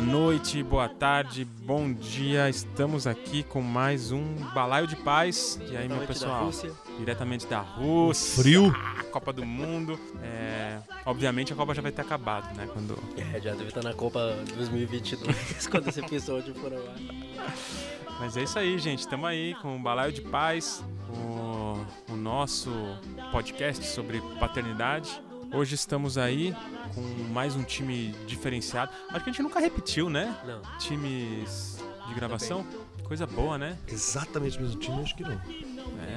[0.00, 2.48] Boa noite, boa tarde, bom dia.
[2.48, 5.60] Estamos aqui com mais um Balaio de Paz.
[5.70, 6.50] E aí, meu da pessoal?
[6.98, 8.42] Diretamente da Rússia.
[8.42, 8.74] Frio.
[9.12, 10.00] Copa do Mundo.
[10.22, 12.66] É, obviamente a Copa já vai ter acabado, né?
[12.72, 12.98] Quando...
[13.18, 16.96] É, já deve estar na Copa 2022 quando esse episódio for ao ar.
[18.18, 19.00] Mas é isso aí, gente.
[19.00, 22.70] Estamos aí com o Balaio de Paz, o, o nosso
[23.30, 25.20] podcast sobre paternidade.
[25.52, 26.54] Hoje estamos aí
[26.94, 27.00] com
[27.32, 28.92] mais um time diferenciado.
[29.08, 30.36] Acho que a gente nunca repetiu, né?
[30.46, 30.78] Não.
[30.78, 32.64] Times de gravação.
[33.02, 33.76] Coisa boa, né?
[33.88, 35.40] Exatamente o mesmo time, acho que não.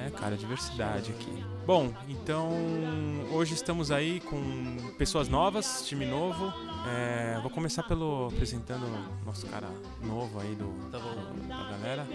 [0.06, 1.44] É, cara, diversidade aqui.
[1.66, 2.52] Bom, então
[3.32, 6.54] hoje estamos aí com pessoas novas, time novo.
[6.86, 9.68] É, vou começar pelo apresentando o nosso cara
[10.04, 11.48] novo aí do, Tá bom.
[11.48, 12.08] da galera.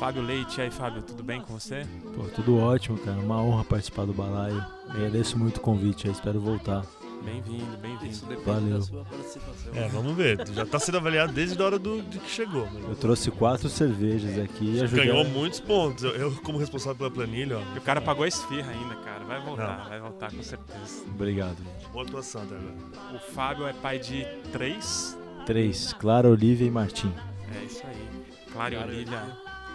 [0.00, 1.86] Fábio Leite, e aí Fábio, tudo bem com você?
[2.14, 3.18] Pô, tudo ótimo, cara.
[3.18, 4.64] Uma honra participar do balaio.
[4.88, 6.84] Agradeço muito o convite aí, espero voltar.
[7.26, 8.26] Bem-vindo, Isso bem-vindo.
[8.26, 8.78] depende Valeu.
[8.78, 9.74] da sua participação.
[9.74, 10.44] É, vamos ver.
[10.44, 12.64] Tu já tá sendo avaliado desde a hora do, de que chegou.
[12.70, 12.80] né?
[12.88, 15.06] Eu trouxe quatro cervejas aqui e ajudei.
[15.06, 16.04] Ganhou muitos pontos.
[16.04, 17.74] Eu, eu, como responsável pela planilha, ó.
[17.74, 19.24] E o cara pagou a esfirra ainda, cara.
[19.24, 19.88] Vai voltar, Não.
[19.88, 21.02] vai voltar com certeza.
[21.08, 21.56] Obrigado.
[21.92, 22.74] Boa atuação até agora.
[23.16, 25.18] O Fábio é pai de três.
[25.44, 27.12] Três, Clara, Olivia e Martim.
[27.60, 28.06] É isso aí.
[28.52, 29.22] Clara e Olivia,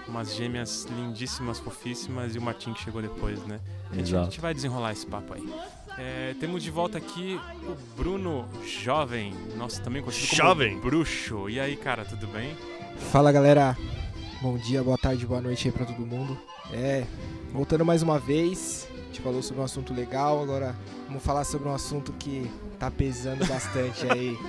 [0.08, 3.60] umas gêmeas lindíssimas, fofíssimas, e o Martim que chegou depois, né?
[3.92, 5.54] A gente, a gente vai desenrolar esse papo aí.
[5.98, 10.80] É, temos de volta aqui o Bruno Jovem, nosso também conhecido como Jovem.
[10.80, 11.50] Bruxo.
[11.50, 12.56] E aí, cara, tudo bem?
[13.12, 13.78] Fala galera,
[14.42, 16.38] bom dia, boa tarde, boa noite aí pra todo mundo.
[16.74, 17.06] É,
[17.52, 20.76] voltando mais uma vez, a gente falou sobre um assunto legal, agora
[21.08, 22.50] vamos falar sobre um assunto que
[22.82, 24.38] tá pesando bastante aí.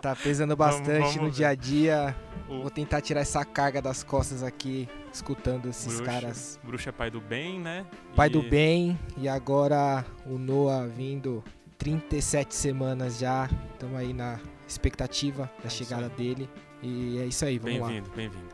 [0.00, 1.30] Tá pesando Vamos- bastante vamos no ver.
[1.32, 2.16] dia a dia.
[2.48, 6.60] O Vou tentar tirar essa carga das costas aqui, escutando esses Bruxo, caras.
[6.64, 7.84] Bruxo é pai do bem, né?
[8.16, 11.44] Pai E- do bem, e agora o Noah vindo
[11.76, 13.46] 37 semanas já.
[13.74, 16.48] Estamos aí na expectativa da isso chegada dele.
[16.82, 17.88] E é isso aí, vamos lá.
[17.88, 18.48] Bem-vindo, bem-vindo.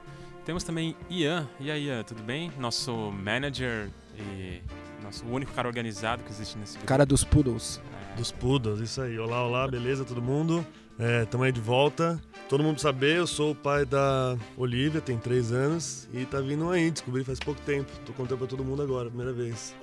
[0.44, 1.48] Temos também Ian.
[1.60, 2.50] E aí, Ian, tudo bem?
[2.58, 4.60] Nosso manager e
[5.02, 6.86] nosso o único cara organizado que existe nesse grupo.
[6.86, 7.80] Cara dos Poodles.
[8.12, 9.18] É, Dos Poodles, isso aí.
[9.18, 10.64] Olá, olá, beleza, todo mundo?
[10.98, 12.18] É, tamo aí de volta.
[12.48, 16.70] Todo mundo saber, eu sou o pai da Olivia, tem três anos, e tá vindo
[16.70, 17.90] aí, descobri faz pouco tempo.
[18.06, 19.74] Tô contando pra todo mundo agora, primeira vez.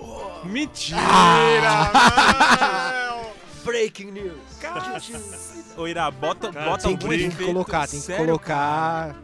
[0.46, 1.00] Mentira!
[3.63, 4.38] Breaking news!
[5.78, 9.16] Ô, Ira, bota, Cara, bota Tem que, tem que colocar, tem que sério, colocar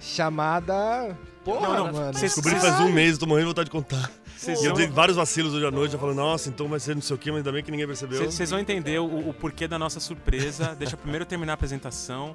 [0.00, 1.16] chamada.
[1.44, 2.12] Porra, Não, não, mano.
[2.18, 4.10] Descobri faz um mês, tô morrendo de vontade de contar.
[4.38, 6.94] Vocês E eu dei vários vacilos hoje à noite, já falando, nossa, então vai ser
[6.94, 8.18] não sei o que, mas ainda bem que ninguém percebeu.
[8.18, 10.74] cês- cês vão entender o, o porquê da nossa surpresa.
[10.78, 12.34] Deixa eu primeiro terminar a apresentação.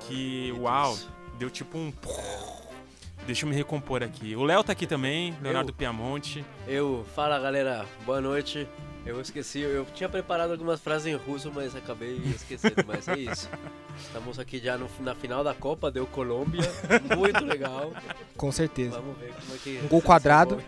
[0.00, 0.96] Que, uau,
[1.38, 1.92] deu tipo um...
[3.26, 4.34] Deixa eu me recompor aqui.
[4.34, 6.44] O Léo tá aqui também, Leonardo Piamonte.
[6.66, 8.66] Eu, fala galera, boa noite.
[9.04, 13.48] Eu esqueci, eu tinha preparado algumas frases em russo, mas acabei esquecendo, mas é isso.
[13.98, 16.60] Estamos aqui já no- na final da Copa, deu Colômbia,
[17.16, 17.92] muito legal.
[18.36, 18.98] Com certeza.
[19.00, 19.80] Vamos ver como é que...
[19.84, 20.62] Um gol quadrado.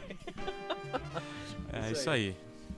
[1.82, 2.36] É Isso isso aí.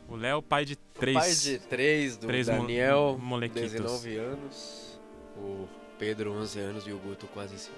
[0.09, 1.17] O Léo, pai de três.
[1.17, 3.73] Pai de três, do três mo- Daniel, molequitos.
[3.73, 5.01] 19 anos.
[5.37, 5.67] O
[5.99, 7.75] Pedro, 11 anos e o Guto, quase 5.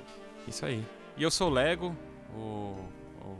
[0.48, 0.84] Isso aí.
[1.16, 1.96] E eu sou o Lego,
[2.34, 2.78] o,
[3.22, 3.38] o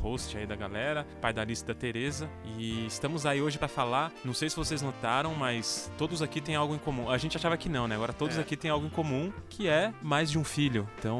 [0.00, 2.28] host aí da galera, pai da da Tereza.
[2.58, 4.12] E estamos aí hoje pra falar.
[4.24, 7.10] Não sei se vocês notaram, mas todos aqui têm algo em comum.
[7.10, 7.94] A gente achava que não, né?
[7.94, 8.40] Agora todos É.
[8.40, 10.86] aqui têm algo em comum, que é mais de um filho.
[10.98, 11.18] Então,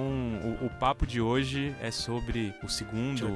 [0.60, 3.28] o, o papo de hoje é sobre o segundo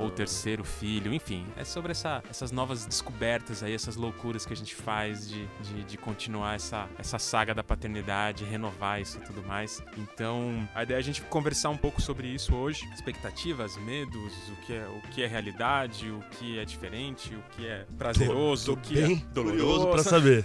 [0.00, 4.56] ou terceiro filho, enfim, é sobre essa- essas novas descobertas aí, essas loucuras que a
[4.56, 9.42] gente faz de, de, de continuar essa, essa saga da paternidade, renovar isso e tudo
[9.42, 9.82] mais.
[9.96, 14.56] Então, a ideia é a gente conversar um pouco sobre isso hoje, expectativas, medos, o
[14.66, 18.72] que é, o que é realidade, o que é diferente, o que é prazeroso, Tô
[18.72, 19.88] o que bem é curioso doloroso.
[19.88, 20.44] pra saber.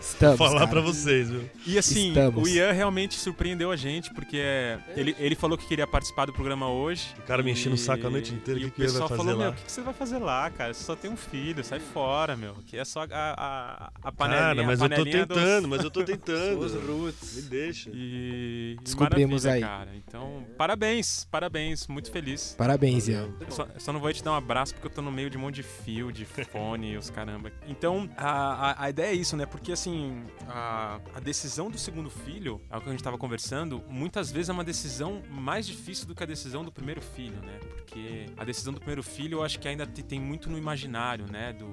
[0.00, 0.38] Estamos.
[0.38, 1.48] Vou falar pra vocês, viu?
[1.66, 2.42] E assim, Estamos.
[2.42, 6.32] o Ian realmente surpreendeu a gente, porque é, ele, ele falou que queria participar do
[6.32, 7.06] programa hoje.
[7.18, 8.88] O cara me enchendo o saco a noite inteira, E o o que que ele
[8.90, 9.52] vai pessoal fazer falou, meu, lá?
[9.52, 10.74] o que, que você vai fazer lá, cara?
[10.74, 12.54] Você só tem um filho, sai fora, meu.
[12.66, 14.42] Que é só a, a, a panelinha.
[14.42, 16.58] Cara, mas a eu tô panelinha dos- tentando, mas eu tô tentando.
[16.62, 17.34] Os roots.
[17.36, 17.90] Me deixa.
[17.94, 19.60] E, Descobrimos aí.
[19.60, 19.90] cara.
[19.94, 22.54] Então, parabéns, parabéns, muito feliz.
[22.58, 23.21] Parabéns, Ian.
[23.40, 25.28] Eu só, eu só não vou te dar um abraço porque eu tô no meio
[25.30, 27.52] de um monte de fio, de fone e os caramba.
[27.66, 29.46] Então, a, a, a ideia é isso, né?
[29.46, 33.82] Porque, assim, a, a decisão do segundo filho, é o que a gente tava conversando,
[33.88, 37.58] muitas vezes é uma decisão mais difícil do que a decisão do primeiro filho, né?
[37.76, 41.26] Porque a decisão do primeiro filho eu acho que ainda te- tem muito no imaginário,
[41.30, 41.52] né?
[41.52, 41.72] Do,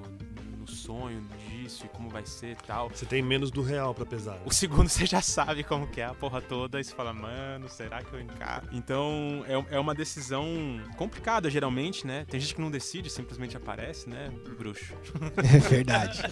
[0.58, 2.88] no sonho de difícil e como vai ser e tal.
[2.90, 4.38] Você tem menos do real pra pesar.
[4.44, 7.68] O segundo você já sabe como que é a porra toda e você fala, mano,
[7.68, 8.68] será que eu encaro?
[8.72, 10.44] Então é, é uma decisão
[10.96, 12.24] complicada geralmente, né?
[12.28, 14.30] Tem gente que não decide, simplesmente aparece, né?
[14.58, 14.94] Bruxo.
[15.40, 16.22] É verdade.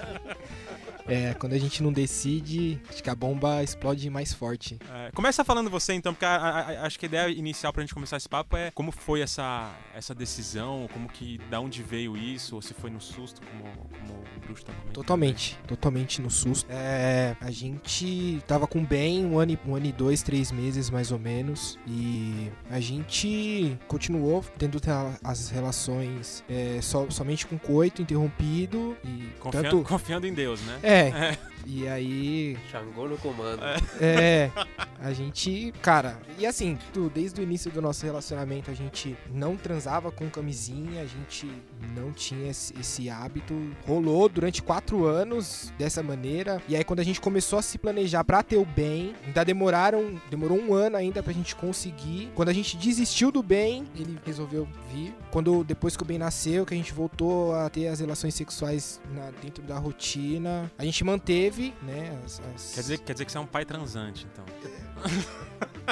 [1.09, 4.79] É, quando a gente não decide, acho que a bomba explode mais forte.
[4.93, 7.81] É, começa falando você então, porque a, a, a, acho que a ideia inicial pra
[7.81, 12.15] gente começar esse papo é como foi essa, essa decisão, como que, da onde veio
[12.15, 14.95] isso, ou se foi no susto, como, como o Bruxo tá comentando.
[14.95, 15.28] Totalmente,
[15.67, 16.67] totalmente no susto.
[16.71, 20.91] É, a gente tava com bem um ano, e, um ano e dois, três meses
[20.91, 24.79] mais ou menos, e a gente continuou tendo
[25.23, 29.83] as relações é, so, somente com coito interrompido e confiando, tanto...
[29.89, 30.79] confiando em Deus, né?
[30.83, 31.39] É, é.
[31.71, 32.57] E aí.
[32.71, 33.61] Xangô no comando.
[34.01, 34.51] É.
[34.99, 35.73] A gente.
[35.83, 36.79] Cara, e assim,
[37.13, 41.47] desde o início do nosso relacionamento, a gente não transava com camisinha, a gente
[41.95, 43.55] não tinha esse, esse hábito.
[43.87, 46.63] Rolou durante quatro anos dessa maneira.
[46.67, 50.19] E aí, quando a gente começou a se planejar pra ter o bem, ainda demoraram.
[50.31, 52.31] Demorou um ano ainda pra gente conseguir.
[52.35, 55.15] Quando a gente desistiu do bem, ele resolveu vir.
[55.31, 59.01] Quando depois que o bem nasceu, que a gente voltou a ter as relações sexuais
[59.15, 62.21] na, dentro da rotina, a gente manteve, né?
[62.25, 62.75] As, as...
[62.75, 64.45] Quer, dizer, quer dizer que você é um pai transante, então.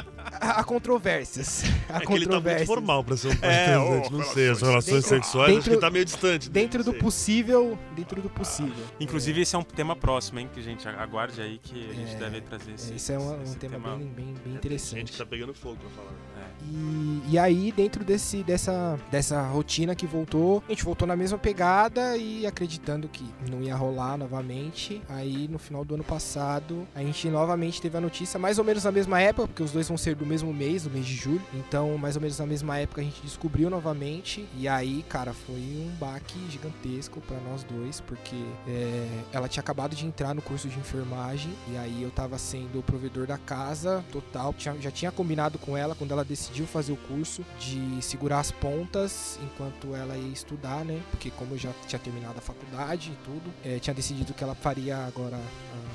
[0.41, 1.65] Há controvérsias.
[1.89, 4.25] Há é que ele tá muito formal pra ser um pai É, transante, ô, não
[4.25, 4.51] sei.
[4.51, 6.51] As relações dentro- sexuais acho dentro- que tá meio distante.
[6.51, 8.85] Dentro do possível, dentro do possível.
[9.01, 10.49] Inclusive, esse é um tema próximo, hein?
[10.53, 12.95] Que a gente aguarde aí que a gente É, deve trazer esse.
[12.95, 15.13] Esse é um, um esse tema, bem, bem, bem gente interessante.
[15.13, 16.13] que tá pegando fogo pra falar.
[16.43, 16.47] É.
[16.69, 21.39] E, e aí, dentro desse, dessa, dessa rotina que voltou, a gente voltou na mesma
[21.39, 25.01] pegada e acreditando que não ia rolar novamente.
[25.09, 28.85] Aí, no final do ano passado, a gente novamente teve a notícia, mais ou menos
[28.85, 31.43] na mesma época, porque os dois vão ser do mesmo mês, do mês de julho.
[31.55, 34.47] Então, mais ou menos na mesma época, a gente descobriu novamente.
[34.57, 38.37] E aí, cara, foi um baque gigantesco pra nós dois, porque
[38.67, 41.53] é, ela tinha acabado de entrar no curso de enfermagem.
[41.73, 44.53] E aí, eu tava sendo o provedor da casa total.
[44.55, 48.51] Tinha- já tinha combinado com ela quando ela decidiu fazer o curso de segurar as
[48.51, 51.01] pontas enquanto ela ia estudar, né?
[51.11, 54.55] Porque como eu já tinha terminado a faculdade e tudo, eh, tinha decidido que ela
[54.55, 55.86] faria agora a,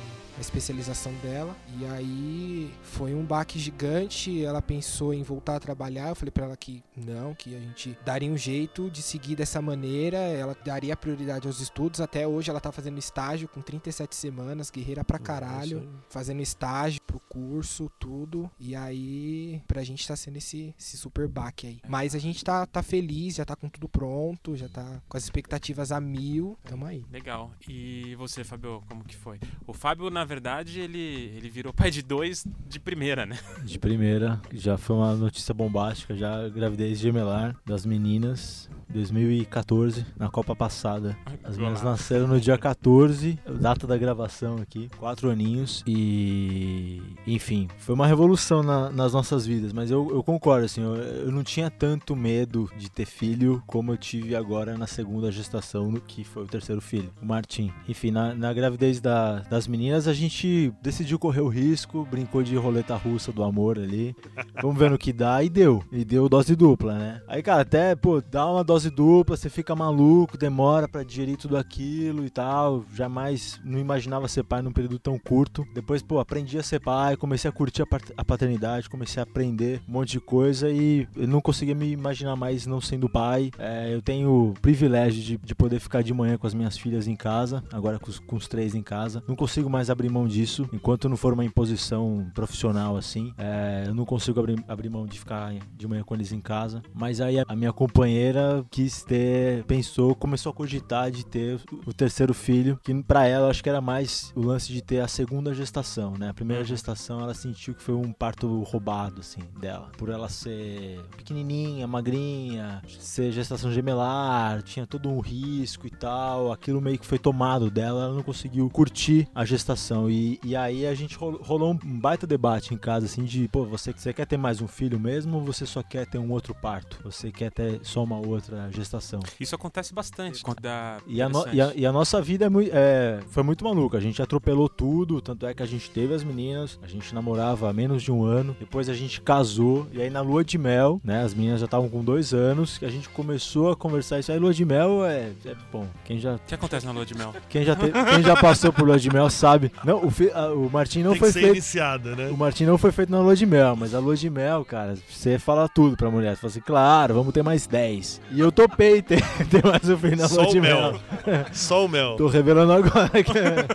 [0.41, 1.55] a especialização dela.
[1.79, 4.43] E aí foi um baque gigante.
[4.43, 6.09] Ela pensou em voltar a trabalhar.
[6.09, 9.61] Eu falei pra ela que não, que a gente daria um jeito de seguir dessa
[9.61, 10.17] maneira.
[10.17, 12.01] Ela daria prioridade aos estudos.
[12.01, 16.99] Até hoje ela tá fazendo estágio com 37 semanas, guerreira pra caralho Nossa, fazendo estágio
[17.05, 18.49] pro curso, tudo.
[18.59, 21.81] E aí, pra gente tá sendo esse, esse super baque aí.
[21.87, 25.23] Mas a gente tá, tá feliz, já tá com tudo pronto, já tá com as
[25.23, 26.57] expectativas a mil.
[26.63, 27.05] Tamo aí.
[27.11, 27.51] Legal.
[27.67, 29.39] E você, Fábio, como que foi?
[29.67, 33.37] O Fábio, na verdade, ele, ele virou pai de dois de primeira, né?
[33.65, 40.55] De primeira, já foi uma notícia bombástica, já gravidez gemelar das meninas, 2014, na Copa
[40.55, 41.17] passada.
[41.43, 47.93] As meninas nasceram no dia 14, data da gravação aqui, quatro aninhos e, enfim, foi
[47.95, 51.69] uma revolução na- nas nossas vidas, mas eu, eu concordo, assim, eu, eu não tinha
[51.69, 56.43] tanto medo de ter filho como eu tive agora na segunda gestação, no que foi
[56.43, 57.71] o terceiro filho, o Martim.
[57.87, 62.55] Enfim, na, na gravidez da- das meninas, a gente decidiu correr o risco, brincou de
[62.55, 64.15] roleta russa do amor ali,
[64.61, 67.21] vamos ver no que dá, e deu, e deu dose dupla, né?
[67.27, 71.57] Aí, cara, até, pô, dá uma dose dupla, você fica maluco, demora pra digerir tudo
[71.57, 72.83] aquilo e tal.
[72.93, 75.65] Jamais não imaginava ser pai num período tão curto.
[75.73, 77.83] Depois, pô, aprendi a ser pai, comecei a curtir
[78.17, 82.35] a paternidade, comecei a aprender um monte de coisa e eu não conseguia me imaginar
[82.35, 83.51] mais não sendo pai.
[83.57, 87.07] É, eu tenho o privilégio de, de poder ficar de manhã com as minhas filhas
[87.07, 89.23] em casa, agora com os, com os três em casa.
[89.27, 93.33] Não consigo mais abrir mão disso, enquanto não for uma imposição profissional assim.
[93.37, 96.81] É, eu não consigo abrir, abrir mão de ficar de manhã com eles em casa.
[96.93, 102.33] Mas aí a, minha companheira quis ter, pensou, começou a cogitar de ter o, terceiro
[102.33, 106.13] filho, que pra ela acho que era mais o lance de ter a segunda gestação,
[106.17, 106.29] né?
[106.29, 109.91] A primeira gestação ela sentiu que foi um parto roubado, assim, dela.
[109.97, 116.51] Por ela ser pequenininha, magrinha, ser gestação gemelar, tinha todo um risco e tal.
[116.51, 119.90] Aquilo meio que foi tomado dela, ela não conseguiu curtir a gestação.
[120.09, 123.65] E, e aí a gente rolo- rolou um baita debate em casa, assim, de, pô,
[123.65, 126.53] você, você quer ter mais um filho mesmo ou você só quer ter um outro
[126.55, 126.99] parto?
[127.03, 129.19] Você quer ter só uma outra gestação?
[129.39, 130.41] Isso acontece bastante.
[130.61, 133.63] dá E a, no- e a- e a nossa vida é mui- é, foi muito
[133.63, 133.97] maluca.
[133.97, 135.21] A gente atropelou tudo.
[135.21, 136.79] Tanto é que a gente teve as meninas.
[136.83, 138.55] A gente namorava há menos de um ano.
[138.59, 139.87] Depois a gente casou.
[139.91, 141.23] E aí na lua de mel, né?
[141.23, 142.77] As meninas já estavam com dois anos.
[142.77, 144.39] Que a gente começou a conversar isso aí.
[144.39, 145.87] Lua de mel é, é bom.
[146.05, 147.33] Quem já, O que acontece na lua de mel?
[147.49, 149.71] quem, já te- quem já passou por lua de mel sabe.
[149.83, 151.47] Não, o, a- o Martim não Tem foi feito.
[151.49, 152.29] iniciada, né?
[152.29, 154.95] O Martim não foi feito na lua de mel, mas a lua de mel, cara,
[155.09, 156.35] você fala tudo pra mulher.
[156.35, 158.21] Você fala assim, claro, vamos ter mais 10.
[158.31, 160.91] E eu, topei ter, ter mais um filho na Só lua de mel.
[161.25, 161.45] mel.
[161.51, 162.15] Só o mel.
[162.15, 163.09] Tô revelando agora.
[163.23, 163.67] cara.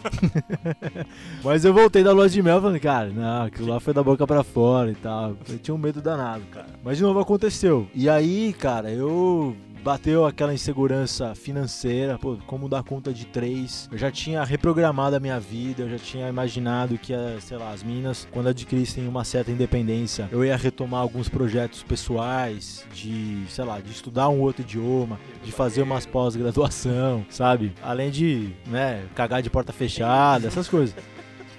[1.43, 4.27] Mas eu voltei da lua de mel falando, cara, não, aquilo lá foi da boca
[4.27, 5.37] pra fora e tal.
[5.49, 6.67] Eu tinha um medo danado, cara.
[6.85, 7.87] Mas de novo aconteceu.
[7.95, 9.57] E aí, cara, eu
[9.87, 13.89] bateu aquela insegurança financeira, pô, como dar conta de três.
[13.93, 17.71] Eu já tinha reprogramado a minha vida, eu já tinha imaginado que, eh, sei lá,
[17.71, 23.65] as minas, quando adquirissem uma certa independência, eu ia retomar alguns projetos pessoais, de, sei
[23.65, 27.73] lá, de estudar um outro idioma, de fazer umas pós-graduação, sabe?
[27.81, 30.97] Além de, né, cagar de porta fechada, essas coisas.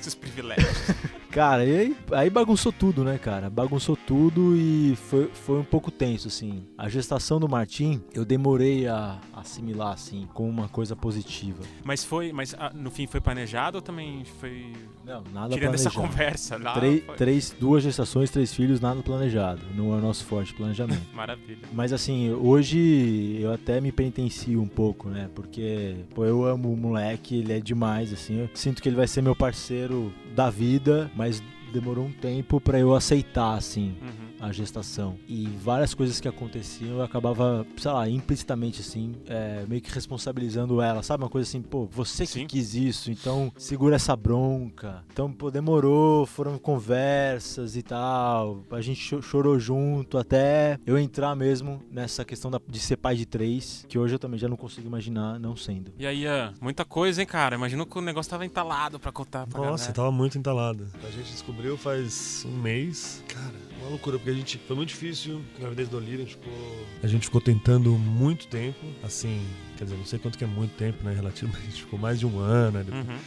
[0.01, 0.67] Esses privilégios.
[1.29, 3.49] Cara, e aí, aí bagunçou tudo, né, cara?
[3.49, 6.63] Bagunçou tudo e foi, foi um pouco tenso, assim.
[6.77, 11.63] A gestação do Martim, eu demorei a assimilar, assim, como uma coisa positiva.
[11.83, 14.73] Mas foi, mas ah, no fim foi planejado ou também foi
[15.05, 16.13] Não, nada tirando essa planejado.
[16.13, 16.73] conversa lá?
[16.73, 19.61] Três, foi- três, duas gestações, três filhos, nada planejado.
[19.75, 21.01] Não é o nosso forte planejamento.
[21.13, 21.59] Maravilha.
[21.73, 25.29] Mas assim, hoje eu até me penitencio um pouco, né?
[25.35, 28.39] Porque, pô, eu amo o moleque, ele é demais, assim.
[28.39, 31.41] Eu sinto que ele vai ser meu parceiro da vida, mas
[31.73, 33.95] demorou um tempo pra eu aceitar, assim.
[34.01, 34.26] Uhum.
[34.39, 35.17] A gestação.
[35.27, 40.81] E várias coisas que aconteciam eu acabava, sei lá, implicitamente assim, é, meio que responsabilizando
[40.81, 41.23] ela, sabe?
[41.23, 42.47] Uma coisa assim, pô, você que Sim.
[42.47, 45.03] quis isso, então segura essa bronca.
[45.11, 48.63] Então, pô, demorou, foram conversas e tal.
[48.71, 53.15] A gente cho- chorou junto até eu entrar mesmo nessa questão da- de ser pai
[53.15, 55.91] de três, que hoje eu também já não consigo imaginar não sendo.
[55.97, 57.55] E aí, Ian, muita coisa, hein, cara?
[57.55, 59.93] Imagino que o negócio tava entalado pra contar pra Nossa, galera.
[59.93, 60.87] tava muito entalado.
[61.07, 63.23] A gente descobriu faz um mês.
[63.27, 64.57] Cara, uma loucura, porque a gente.
[64.67, 65.41] Foi muito difícil.
[65.57, 66.85] A gravidez do Olívia, a gente ficou.
[67.03, 68.77] A gente ficou tentando muito tempo.
[69.03, 69.45] Assim,
[69.77, 71.13] quer dizer, não sei quanto que é muito tempo, né?
[71.13, 72.79] Relativo, mas a gente ficou mais de um ano.
[72.79, 72.85] né?
[72.91, 73.17] Uhum.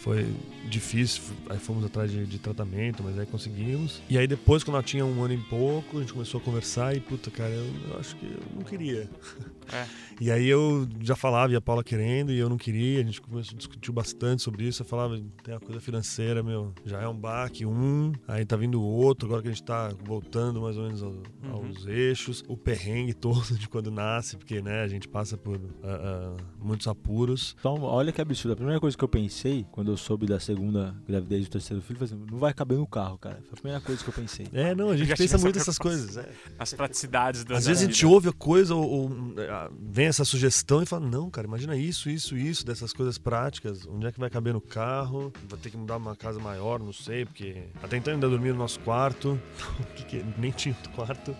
[0.00, 0.26] Foi
[0.68, 4.00] difícil, aí fomos atrás de, de tratamento, mas aí conseguimos.
[4.08, 6.96] E aí depois, quando ela tinha um ano e pouco, a gente começou a conversar
[6.96, 9.08] e, puta, cara, eu, eu acho que eu não queria.
[9.72, 9.86] É.
[10.20, 13.22] E aí eu já falava, e a Paula querendo, e eu não queria, a gente
[13.22, 14.82] começou, discutiu bastante sobre isso.
[14.82, 18.82] Eu falava, tem a coisa financeira, meu, já é um baque, um, aí tá vindo
[18.82, 21.14] outro, agora que a gente tá voltando mais ou menos ao-
[21.54, 22.44] aos eixos.
[22.48, 26.86] O perrengue todo de quando nasce, porque, né, a gente passa por ah, ah, muitos
[26.86, 27.56] apuros.
[27.58, 28.52] Então, olha que absurdo.
[28.52, 31.98] A primeira coisa que eu pensei quando eu soube da segunda gravidez do terceiro filho
[31.98, 33.36] foi assim, não vai caber no carro, cara.
[33.42, 34.46] Foi a primeira coisa que eu pensei.
[34.52, 36.16] É, não, a gente pensa muito essa nessas coisas.
[36.16, 36.28] é.
[36.58, 39.10] As praticidades da Às vezes a gente ouve a coisa ou, ou,
[39.50, 43.86] ah, vem essa sugestão e fala, não, cara, imagina isso, isso, isso, dessas coisas práticas.
[43.86, 45.32] Onde é que vai caber no carro?
[45.48, 48.58] Vai ter que mudar uma casa maior, não sei, porque até então ainda dormia no
[48.58, 49.40] nosso quarto,
[49.96, 51.36] que que- nem tinha outro quarto.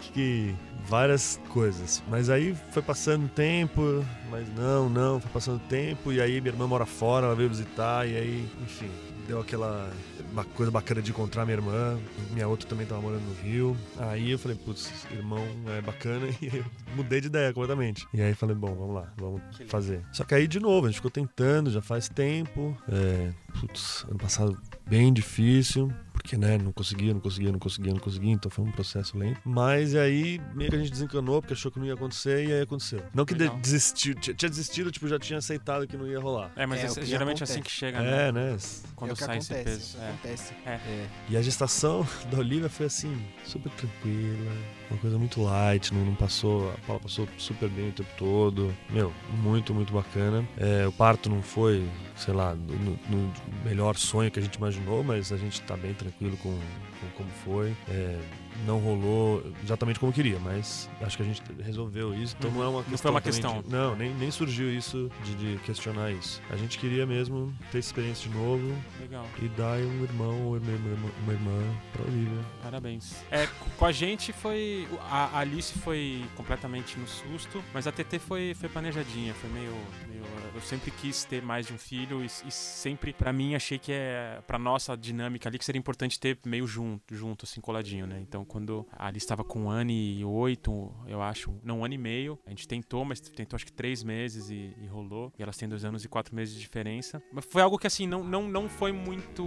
[0.00, 0.54] Que, que-
[0.88, 2.00] várias coisas.
[2.08, 6.66] Mas aí foi passando tempo, mas não, não, foi passando tempo, e aí minha irmã
[6.66, 8.90] mora fora, ela veio visitar, e aí, enfim,
[9.26, 9.90] deu aquela
[10.32, 11.98] uma coisa bacana de encontrar minha irmã.
[12.32, 13.76] Minha outra também tava morando no Rio.
[13.98, 15.44] Aí eu falei, putz, irmão
[15.76, 16.26] é bacana.
[16.42, 18.06] E eu mudei de ideia completamente.
[18.12, 20.02] E aí falei, bom, vamos lá, vamos fazer.
[20.12, 22.76] Só que aí, de novo, a gente ficou tentando já faz tempo.
[22.88, 25.90] É, putz, ano passado bem difícil.
[26.26, 28.32] Porque, né, não conseguia, não conseguia, não conseguia, não conseguia.
[28.32, 29.40] Então foi um processo lento.
[29.44, 32.48] Mas aí meio que a gente desencanou, porque achou que não ia acontecer.
[32.48, 33.00] E aí aconteceu.
[33.14, 33.56] Não que Legal.
[33.58, 36.50] desistiu, tinha desistido, tipo, já tinha aceitado que não ia rolar.
[36.56, 37.52] É, mas É, é, geralmente é acontece.
[37.52, 38.28] assim que chega, né?
[38.28, 38.56] É, né?
[38.96, 39.86] Quando é o que sai esse acontece, peso.
[39.86, 40.08] isso É.
[40.08, 40.52] acontece.
[40.66, 41.06] É.
[41.28, 44.52] E a gestação da Olivia foi assim, super tranquila,
[44.90, 48.74] uma coisa muito light, não, não passou, a Paula passou super bem o tempo todo.
[48.90, 49.12] Meu,
[49.42, 50.46] muito, muito bacana.
[50.56, 53.32] É, o parto não foi, sei lá, no, no
[53.64, 57.30] melhor sonho que a gente imaginou, mas a gente tá bem tranquilo com, com como
[57.44, 57.74] foi.
[57.88, 58.18] É,
[58.64, 62.68] não rolou exatamente como queria, mas acho que a gente resolveu isso, então não é
[62.68, 62.98] uma Não questão.
[62.98, 63.62] foi uma questão.
[63.62, 66.40] de- não, nem, nem surgiu isso de, de questionar isso.
[66.50, 69.26] A gente queria mesmo ter essa experiência de novo, Legal.
[69.42, 72.44] e dar um irmão ou uma irmã, uma irmã pra Olivia.
[72.62, 73.14] Parabéns.
[73.30, 74.86] É, co- com a gente foi.
[75.10, 79.72] A a Alice foi completamente no susto, mas a TT foi, foi planejadinha, foi meio,
[80.08, 80.22] meio-
[80.56, 83.92] Eu sempre quis ter mais de um filho e, e sempre, pra mim, achei que
[83.92, 84.40] é.
[84.46, 88.18] Pra nossa dinâmica ali, que seria importante ter meio junto, junto assim, coladinho, né?
[88.20, 91.92] Então, quando a Alice estava com um ano e oito, eu acho, não um ano
[91.92, 95.30] e meio, a gente tentou, mas tentou acho que três meses e, e rolou.
[95.38, 97.22] E elas têm dois anos e quatro meses de diferença.
[97.30, 99.44] Mas foi algo que, assim, não, não, não foi muito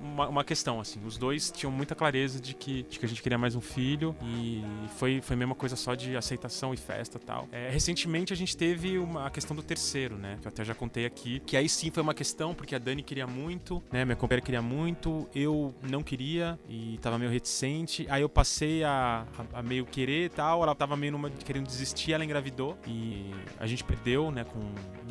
[0.00, 1.04] uma, uma questão, assim.
[1.04, 4.14] Os dois tinham muita clareza de que, de que a gente queria mais um filho
[4.22, 4.62] e
[4.96, 7.48] foi, foi a mesma coisa só de aceitação e festa e tal.
[7.50, 10.38] É, recentemente a gente teve uma, a questão do terceiro, né?
[10.52, 11.40] Até já contei aqui.
[11.40, 14.04] Que aí sim foi uma questão, porque a Dani queria muito, né?
[14.04, 18.06] Minha companheira queria muito, eu não queria e tava meio reticente.
[18.10, 21.66] Aí eu passei a, a, a meio querer e tal, ela tava meio numa, querendo
[21.66, 24.60] desistir, ela engravidou e a gente perdeu, né, com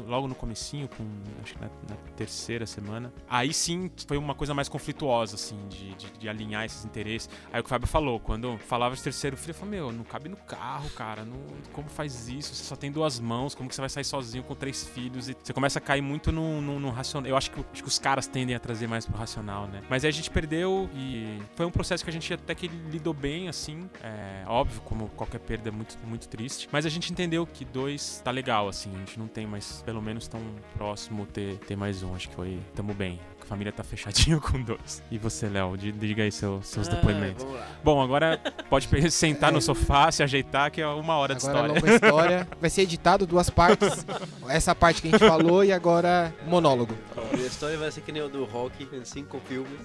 [0.08, 1.04] logo no comecinho, com
[1.42, 3.14] acho que na, na terceira semana.
[3.30, 7.30] Aí sim foi uma coisa mais conflituosa, assim, de, de, de, alinhar esses interesses.
[7.52, 10.04] Aí o que o Fábio falou, quando falava de terceiro filho, eu falei, meu, não
[10.04, 11.40] cabe no carro, cara, não,
[11.74, 12.54] como faz isso?
[12.54, 15.31] Você só tem duas mãos, como que você vai sair sozinho com três filhos?
[15.32, 17.30] E você começa a cair muito no, no, no racional.
[17.30, 19.82] Eu acho que, acho que os caras tendem a trazer mais pro racional, né?
[19.90, 23.14] Mas aí a gente perdeu e foi um processo que a gente até que lidou
[23.14, 23.90] bem, assim.
[24.04, 26.68] É óbvio, como qualquer perda é muito, muito triste.
[26.72, 28.92] Mas a gente entendeu que dois tá legal, assim.
[28.96, 30.42] A gente não tem mais, pelo menos tão
[30.76, 32.14] próximo ter, ter mais um.
[32.16, 32.60] Acho que foi.
[32.76, 33.20] Tamo bem
[33.52, 35.04] família tá fechadinho com dois.
[35.12, 37.46] E você, Léo, diga aí seu, seus ah, depoimentos.
[37.84, 38.40] Bom, agora
[38.70, 41.92] pode sentar no sofá, se ajeitar, que é uma hora de agora história.
[41.92, 42.48] É história.
[42.62, 44.06] Vai ser editado duas partes.
[44.48, 46.96] Essa parte que a gente falou e agora monólogo.
[47.18, 49.80] A minha história vai ser que nem o do Rock em cinco filmes.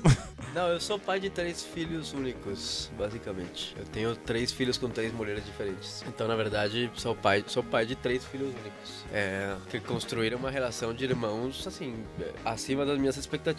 [0.55, 3.75] Não, eu sou pai de três filhos únicos, basicamente.
[3.79, 6.05] Eu tenho três filhos com três mulheres diferentes.
[6.09, 9.05] Então, na verdade, sou pai, sou pai de três filhos únicos.
[9.13, 11.95] É, que construíram uma relação de irmãos, assim,
[12.45, 13.56] acima das minhas expectativas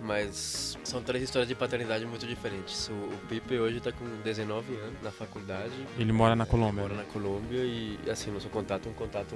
[0.00, 2.88] mas são três histórias de paternidade muito diferentes.
[2.88, 5.72] O, o Pipe hoje tá com 19 anos na faculdade.
[5.98, 6.82] Ele mora na Colômbia.
[6.82, 9.34] Ele mora na Colômbia e, assim, nosso contato é um contato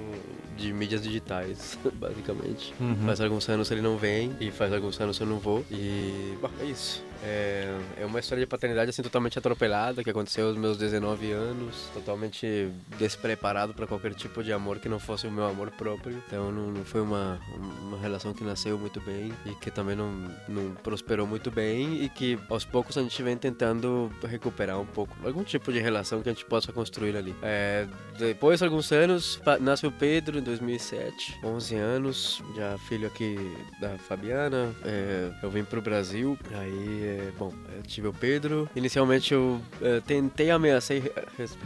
[0.57, 2.73] de mídias digitais, basicamente.
[2.79, 3.05] Uhum.
[3.05, 5.65] Faz alguns anos ele não vem e faz alguns anos eu não vou.
[5.69, 7.03] E, bom, é isso.
[7.23, 11.89] É, é uma história de paternidade assim totalmente atropelada que aconteceu aos meus 19 anos,
[11.93, 16.21] totalmente despreparado para qualquer tipo de amor que não fosse o meu amor próprio.
[16.27, 17.39] Então não, não foi uma,
[17.81, 20.11] uma relação que nasceu muito bem e que também não,
[20.47, 25.15] não prosperou muito bem e que aos poucos a gente vem tentando recuperar um pouco
[25.25, 27.33] algum tipo de relação que a gente possa construir ali.
[27.41, 27.87] É,
[28.17, 33.37] depois de alguns anos nasceu o Pedro em 2007, 11 anos, já filho aqui
[33.79, 34.73] da Fabiana.
[34.83, 38.69] É, eu vim pro Brasil, aí bom, eu tive o Pedro.
[38.75, 40.97] Inicialmente eu é, tentei ameaçar,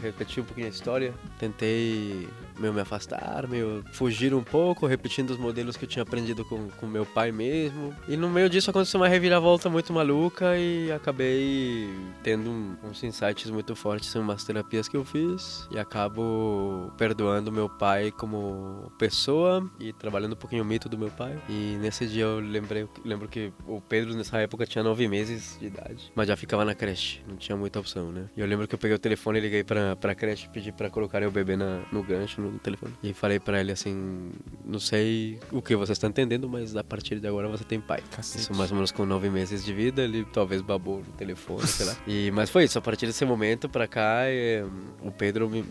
[0.02, 1.14] repetir um pouquinho a história.
[1.40, 2.28] Tentei
[2.60, 6.70] meio me afastar, meio fugir um pouco, repetindo os modelos que eu tinha aprendido com,
[6.70, 7.94] com meu pai mesmo.
[8.08, 11.90] E no meio disso aconteceu uma reviravolta muito maluca e acabei
[12.24, 12.50] tendo
[12.84, 18.12] uns insights muito fortes em umas terapias que eu fiz e acabo perdoando meu pai
[18.12, 21.38] como pessoa e trabalhando um pouquinho o mito do meu pai.
[21.50, 25.68] E nesse dia eu lembrei, lembro que o Pedro nessa época tinha nove meses de
[25.68, 28.30] idade, mas já ficava na creche, não tinha muita opção, né?
[28.36, 30.90] E eu lembro que eu peguei o telefone e liguei pra, pra creche, pedi pra
[30.90, 32.94] colocarem o bebê na, no gancho, no telefone.
[33.04, 34.32] E falei pra ele assim:
[34.66, 38.02] Não sei o que você está entendendo, mas a partir de agora você tem pai.
[38.12, 38.44] Cacete.
[38.44, 41.86] Isso mais ou menos com nove meses de vida, ele talvez babou no telefone, sei
[41.86, 41.96] lá.
[42.08, 44.64] E, mas foi isso, a partir desse momento pra cá, é,
[45.02, 45.66] o Pedro me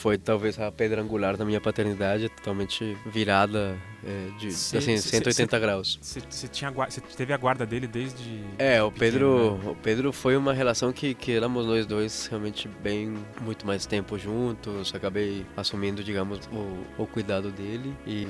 [0.00, 5.10] foi talvez a pedra angular da minha paternidade, totalmente virada é, de cê, assim, cê,
[5.18, 5.98] 180 cê, graus.
[6.00, 9.70] Você tinha você teve a guarda dele desde É, o Pedro, né?
[9.70, 14.18] o Pedro foi uma relação que que éramos nós dois realmente bem muito mais tempo
[14.18, 18.26] juntos, acabei assumindo, digamos, o, o cuidado dele e,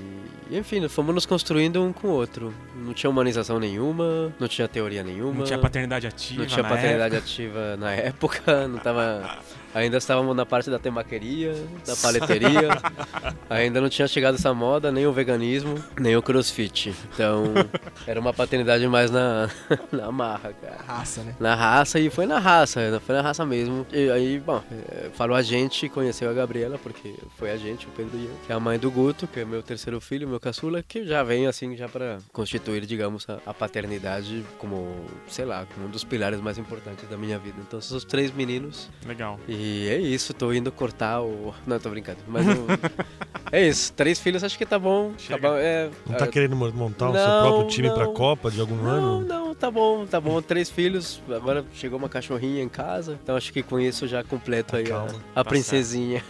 [0.50, 2.52] enfim, fomos nos construindo um com o outro.
[2.74, 5.38] Não tinha humanização nenhuma, não tinha teoria nenhuma.
[5.38, 6.40] Não tinha paternidade ativa.
[6.40, 7.30] Não tinha paternidade época.
[7.30, 9.38] ativa na época, não tava
[9.74, 11.54] Ainda estávamos na parte da temaqueria,
[11.86, 12.68] da paleteria.
[13.48, 16.94] Ainda não tinha chegado essa moda, nem o veganismo, nem o crossfit.
[17.14, 17.44] Então,
[18.06, 19.48] era uma paternidade mais na,
[19.92, 20.78] na marra, cara.
[20.86, 21.36] Raça, né?
[21.38, 23.86] Na raça, e foi na raça, foi na raça mesmo.
[23.92, 27.90] E aí, bom, é, falou a gente, conheceu a Gabriela, porque foi a gente, o
[27.90, 30.40] Pedro e eu, que é a mãe do Guto, que é meu terceiro filho, meu
[30.40, 35.64] caçula, que já vem, assim, já para constituir, digamos, a, a paternidade como, sei lá,
[35.74, 37.56] como um dos pilares mais importantes da minha vida.
[37.60, 38.90] Então, são os três meninos.
[39.06, 39.38] Legal.
[39.46, 41.54] E e é isso, tô indo cortar o.
[41.66, 42.18] Não, tô brincando.
[42.26, 42.66] Mas eu...
[43.52, 45.12] é isso, três filhos acho que tá bom.
[45.28, 45.90] Tá bom é...
[46.08, 49.20] Não tá querendo montar o seu próprio time não, pra Copa de algum não, ano?
[49.20, 50.40] Não, não, tá bom, tá bom.
[50.40, 53.18] Três filhos, agora chegou uma cachorrinha em casa.
[53.22, 55.02] Então acho que com isso já completo aí a,
[55.34, 56.24] a tá princesinha.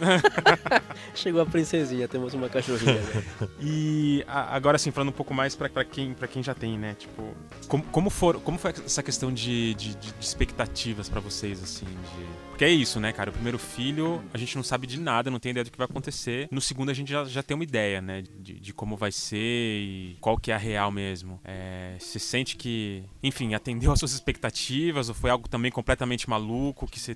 [1.15, 2.99] chegou a princesinha, temos uma cachorrinha.
[2.99, 3.23] Né?
[3.63, 6.97] e agora assim, falando um pouco mais pra, pra, quem, pra quem já tem, né?
[6.99, 7.33] Tipo,
[7.69, 11.85] como, como, for, como foi essa questão de, de, de expectativas pra vocês, assim?
[11.85, 13.31] De porque é isso, né, cara?
[13.31, 15.87] O primeiro filho, a gente não sabe de nada, não tem ideia do que vai
[15.89, 16.47] acontecer.
[16.51, 18.21] No segundo, a gente já, já tem uma ideia, né?
[18.21, 21.39] De, de como vai ser e qual que é a real mesmo.
[21.43, 26.85] É, você sente que, enfim, atendeu às suas expectativas ou foi algo também completamente maluco
[26.85, 27.15] que você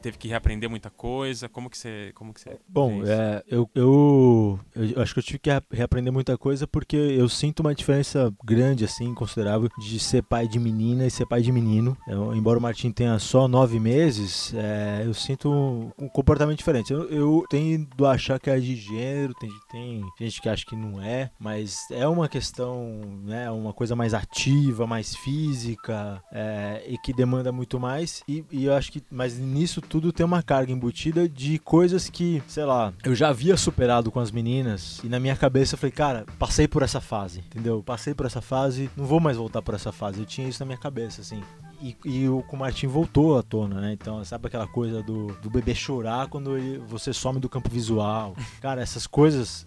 [0.00, 1.46] teve que reaprender muita coisa?
[1.46, 2.12] Como que você.
[2.14, 6.38] Como que você Bom, é, eu, eu, eu acho que eu tive que reaprender muita
[6.38, 11.10] coisa porque eu sinto uma diferença grande, assim, considerável, de ser pai de menina e
[11.10, 11.98] ser pai de menino.
[12.08, 16.92] Eu, embora o Martim tenha só nove meses, é, eu sinto um, um comportamento diferente.
[16.92, 20.76] Eu, eu tendo a achar que é de gênero, tem, tem gente que acha que
[20.76, 26.98] não é, mas é uma questão, né, uma coisa mais ativa, mais física é, e
[26.98, 28.22] que demanda muito mais.
[28.28, 32.42] E, e eu acho que, mas nisso tudo tem uma carga embutida de coisas que,
[32.46, 35.92] sei lá, eu já havia superado com as meninas e na minha cabeça eu falei,
[35.92, 37.82] cara, passei por essa fase, entendeu?
[37.82, 40.20] Passei por essa fase, não vou mais voltar por essa fase.
[40.20, 41.42] Eu tinha isso na minha cabeça, assim
[41.80, 43.92] e, e o com o Martin voltou à tona, né?
[43.92, 48.34] Então, sabe aquela coisa do, do bebê chorar quando ele, você some do campo visual?
[48.60, 49.66] Cara, essas coisas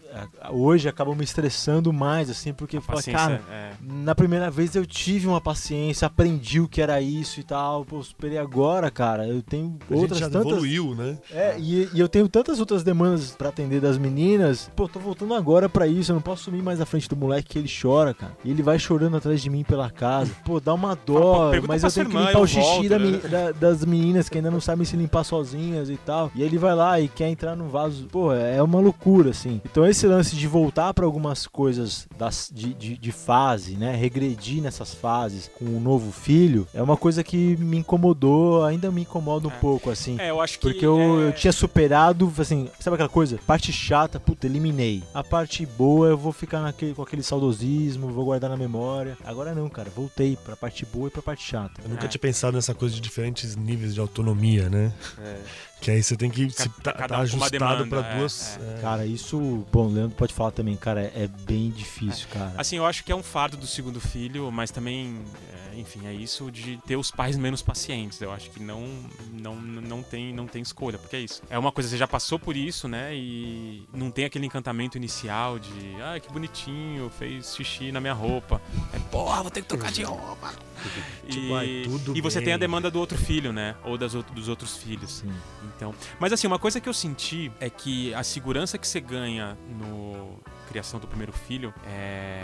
[0.52, 3.72] hoje acabam me estressando mais, assim, porque, fala, cara, é...
[3.82, 8.02] na primeira vez eu tive uma paciência, aprendi o que era isso e tal, pô,
[8.02, 9.28] superei agora, cara.
[9.28, 10.52] Eu tenho a outras já tantas.
[10.52, 11.18] evoluiu, né?
[11.32, 14.70] É, e, e eu tenho tantas outras demandas para atender das meninas.
[14.76, 17.50] Pô, tô voltando agora para isso, eu não posso sumir mais na frente do moleque
[17.50, 18.36] que ele chora, cara.
[18.44, 20.32] E ele vai chorando atrás de mim pela casa.
[20.44, 23.18] Pô, dá uma dó, mas eu tenho que limpar o xixi volto, da, né?
[23.30, 26.32] da, das meninas que ainda não sabem se limpar sozinhas e tal.
[26.36, 28.08] E ele vai lá e quer entrar no vaso.
[28.12, 29.62] Pô, é uma loucura, assim.
[29.66, 33.96] Então esse lance de voltar para algumas coisas das, de, de, de, fase, né?
[33.96, 39.02] Regredir nessas fases com um novo filho é uma coisa que me incomodou, ainda me
[39.02, 39.56] incomoda um é.
[39.56, 40.18] pouco, assim.
[40.20, 40.70] É, eu acho que.
[40.70, 41.28] Porque eu, é...
[41.28, 43.40] eu tinha superado, assim, sabe aquela coisa?
[43.46, 45.04] Parte chata, puta, eliminei.
[45.14, 49.18] A parte boa eu vou ficar naquele, com aquele saudosismo, vou guardar na memória.
[49.26, 51.82] Agora não, cara, voltei pra parte boa e pra parte chata.
[51.90, 54.94] Eu nunca tinha pensado nessa coisa de diferentes níveis de autonomia, né?
[55.18, 55.38] É.
[55.82, 58.60] Que aí você tem que estar tá, tá ajustado para é, duas.
[58.62, 58.82] É, é.
[58.82, 59.66] Cara, isso.
[59.72, 62.54] Bom, o Leandro pode falar também, cara, é bem difícil, cara.
[62.58, 65.20] Assim, eu acho que é um fardo do segundo filho, mas também
[65.76, 68.22] enfim, é isso de ter os pais menos pacientes.
[68.22, 68.88] Eu acho que não,
[69.34, 71.42] não, não, tem, não tem escolha, porque é isso.
[71.50, 73.16] É uma coisa, você já passou por isso, né?
[73.16, 78.62] E não tem aquele encantamento inicial de, ah, que bonitinho, fez xixi na minha roupa.
[78.94, 80.54] É, porra, vou ter que trocar de roupa.
[81.26, 83.76] e, tipo, ai, e você tem a demanda do outro filho, né?
[83.84, 85.24] Ou das, dos outros filhos.
[85.76, 89.58] Então, mas assim, uma coisa que eu senti é que a segurança que você ganha
[89.70, 92.44] no criação do primeiro filho é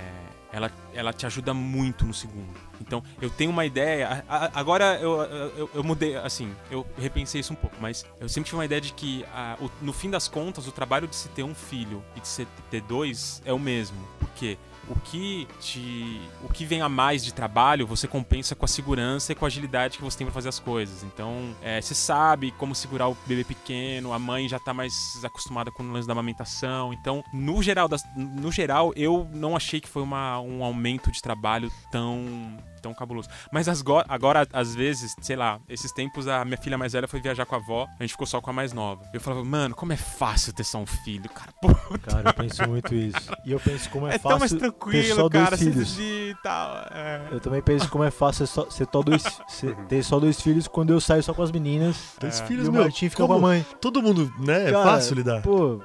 [0.56, 2.48] ela, ela te ajuda muito no segundo.
[2.80, 4.24] Então, eu tenho uma ideia.
[4.54, 8.56] agora eu, eu, eu, mudei, assim, eu repensei isso um pouco, mas eu sempre tive
[8.56, 11.44] uma ideia de que, a, o, no fim das contas, o trabalho de se ter
[11.44, 13.98] um filho e de se ter dois é o mesmo.
[14.18, 14.58] Por quê?
[14.89, 19.32] O que te o que vem a mais de trabalho você compensa com a segurança
[19.32, 21.04] e com a agilidade que você tem para fazer as coisas.
[21.04, 24.93] Então é, você sabe como segurar o bebê pequeno a mãe já tá mais
[25.24, 26.93] acostumada com o lance da amamentação.
[26.93, 31.71] Então no geral no geral eu não achei que foi uma, um aumento de trabalho
[31.91, 33.28] tão tão cabuloso.
[33.52, 37.19] Mas as agora, às vezes, sei lá, esses tempos a minha filha mais velha foi
[37.19, 39.02] viajar com a avó, a gente ficou só com a mais nova.
[39.12, 41.52] Eu falava, mano, como é fácil ter só um filho, cara.
[41.62, 42.12] Puta.
[42.12, 43.32] Cara, eu penso muito isso.
[43.43, 45.98] E eu penso como é, é fácil tão mais tranquilo, ter só cara, dois filhos.
[46.00, 47.28] E tal, é.
[47.32, 50.67] Eu também penso como é fácil só, ser só dois, ser, ter só dois filhos
[50.67, 52.15] quando eu saio só com as meninas.
[52.19, 52.45] Dois é.
[52.45, 53.65] filhos, e o meu, Martim fica com a mãe.
[53.82, 54.69] Todo mundo, né?
[54.69, 55.41] É cara, é fácil lidar.
[55.41, 55.82] Pô,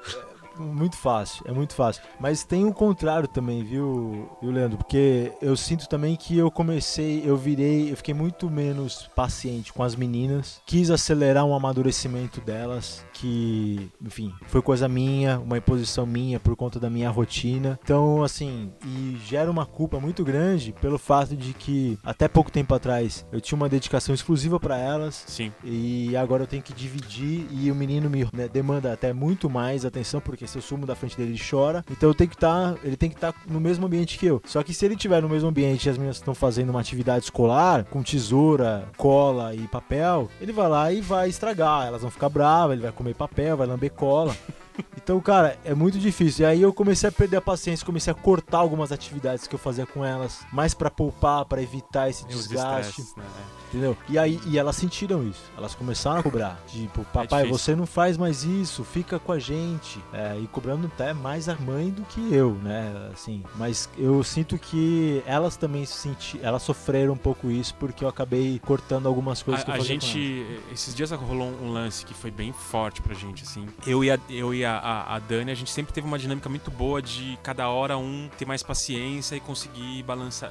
[0.61, 2.03] muito fácil, é muito fácil.
[2.18, 4.79] Mas tem o contrário também, viu, viu, Leandro?
[4.79, 9.83] Porque eu sinto também que eu comecei, eu virei, eu fiquei muito menos paciente com
[9.83, 16.40] as meninas, quis acelerar um amadurecimento delas, que, enfim, foi coisa minha, uma imposição minha
[16.40, 17.79] por conta da minha rotina.
[17.83, 22.75] Então, assim, e gera uma culpa muito grande pelo fato de que até pouco tempo
[22.75, 25.25] atrás eu tinha uma dedicação exclusiva para elas.
[25.27, 25.53] Sim.
[25.64, 29.85] E agora eu tenho que dividir e o menino me né, demanda até muito mais
[29.85, 31.84] atenção porque se eu sumo da frente dele ele chora.
[31.90, 34.26] Então eu tenho que estar, tá, ele tem que estar tá no mesmo ambiente que
[34.26, 34.42] eu.
[34.44, 37.24] Só que se ele estiver no mesmo ambiente e as meninas estão fazendo uma atividade
[37.24, 41.86] escolar com tesoura, cola e papel, ele vai lá e vai estragar.
[41.86, 44.36] Elas vão ficar bravas, ele vai comer papel, vai lamber cola.
[44.96, 46.44] Então, cara, é muito difícil.
[46.44, 49.58] E aí eu comecei a perder a paciência, comecei a cortar algumas atividades que eu
[49.58, 53.02] fazia com elas, mais para poupar, para evitar esse desgaste.
[53.16, 53.24] Né?
[53.68, 53.96] Entendeu?
[54.08, 55.42] E aí e elas sentiram isso.
[55.56, 56.60] Elas começaram a cobrar.
[56.66, 60.02] Tipo, papai, é você não faz mais isso, fica com a gente.
[60.12, 63.10] É, e cobrando até mais a mãe do que eu, né?
[63.12, 68.08] Assim, mas eu sinto que elas também senti, elas sofreram um pouco isso porque eu
[68.08, 72.04] acabei cortando algumas coisas a, que eu fazia A gente, esses dias rolou um lance
[72.04, 73.66] que foi bem forte pra gente, assim.
[73.86, 76.48] Eu e a, eu e a a, a Dani, a gente sempre teve uma dinâmica
[76.48, 80.04] muito boa de cada hora um ter mais paciência e conseguir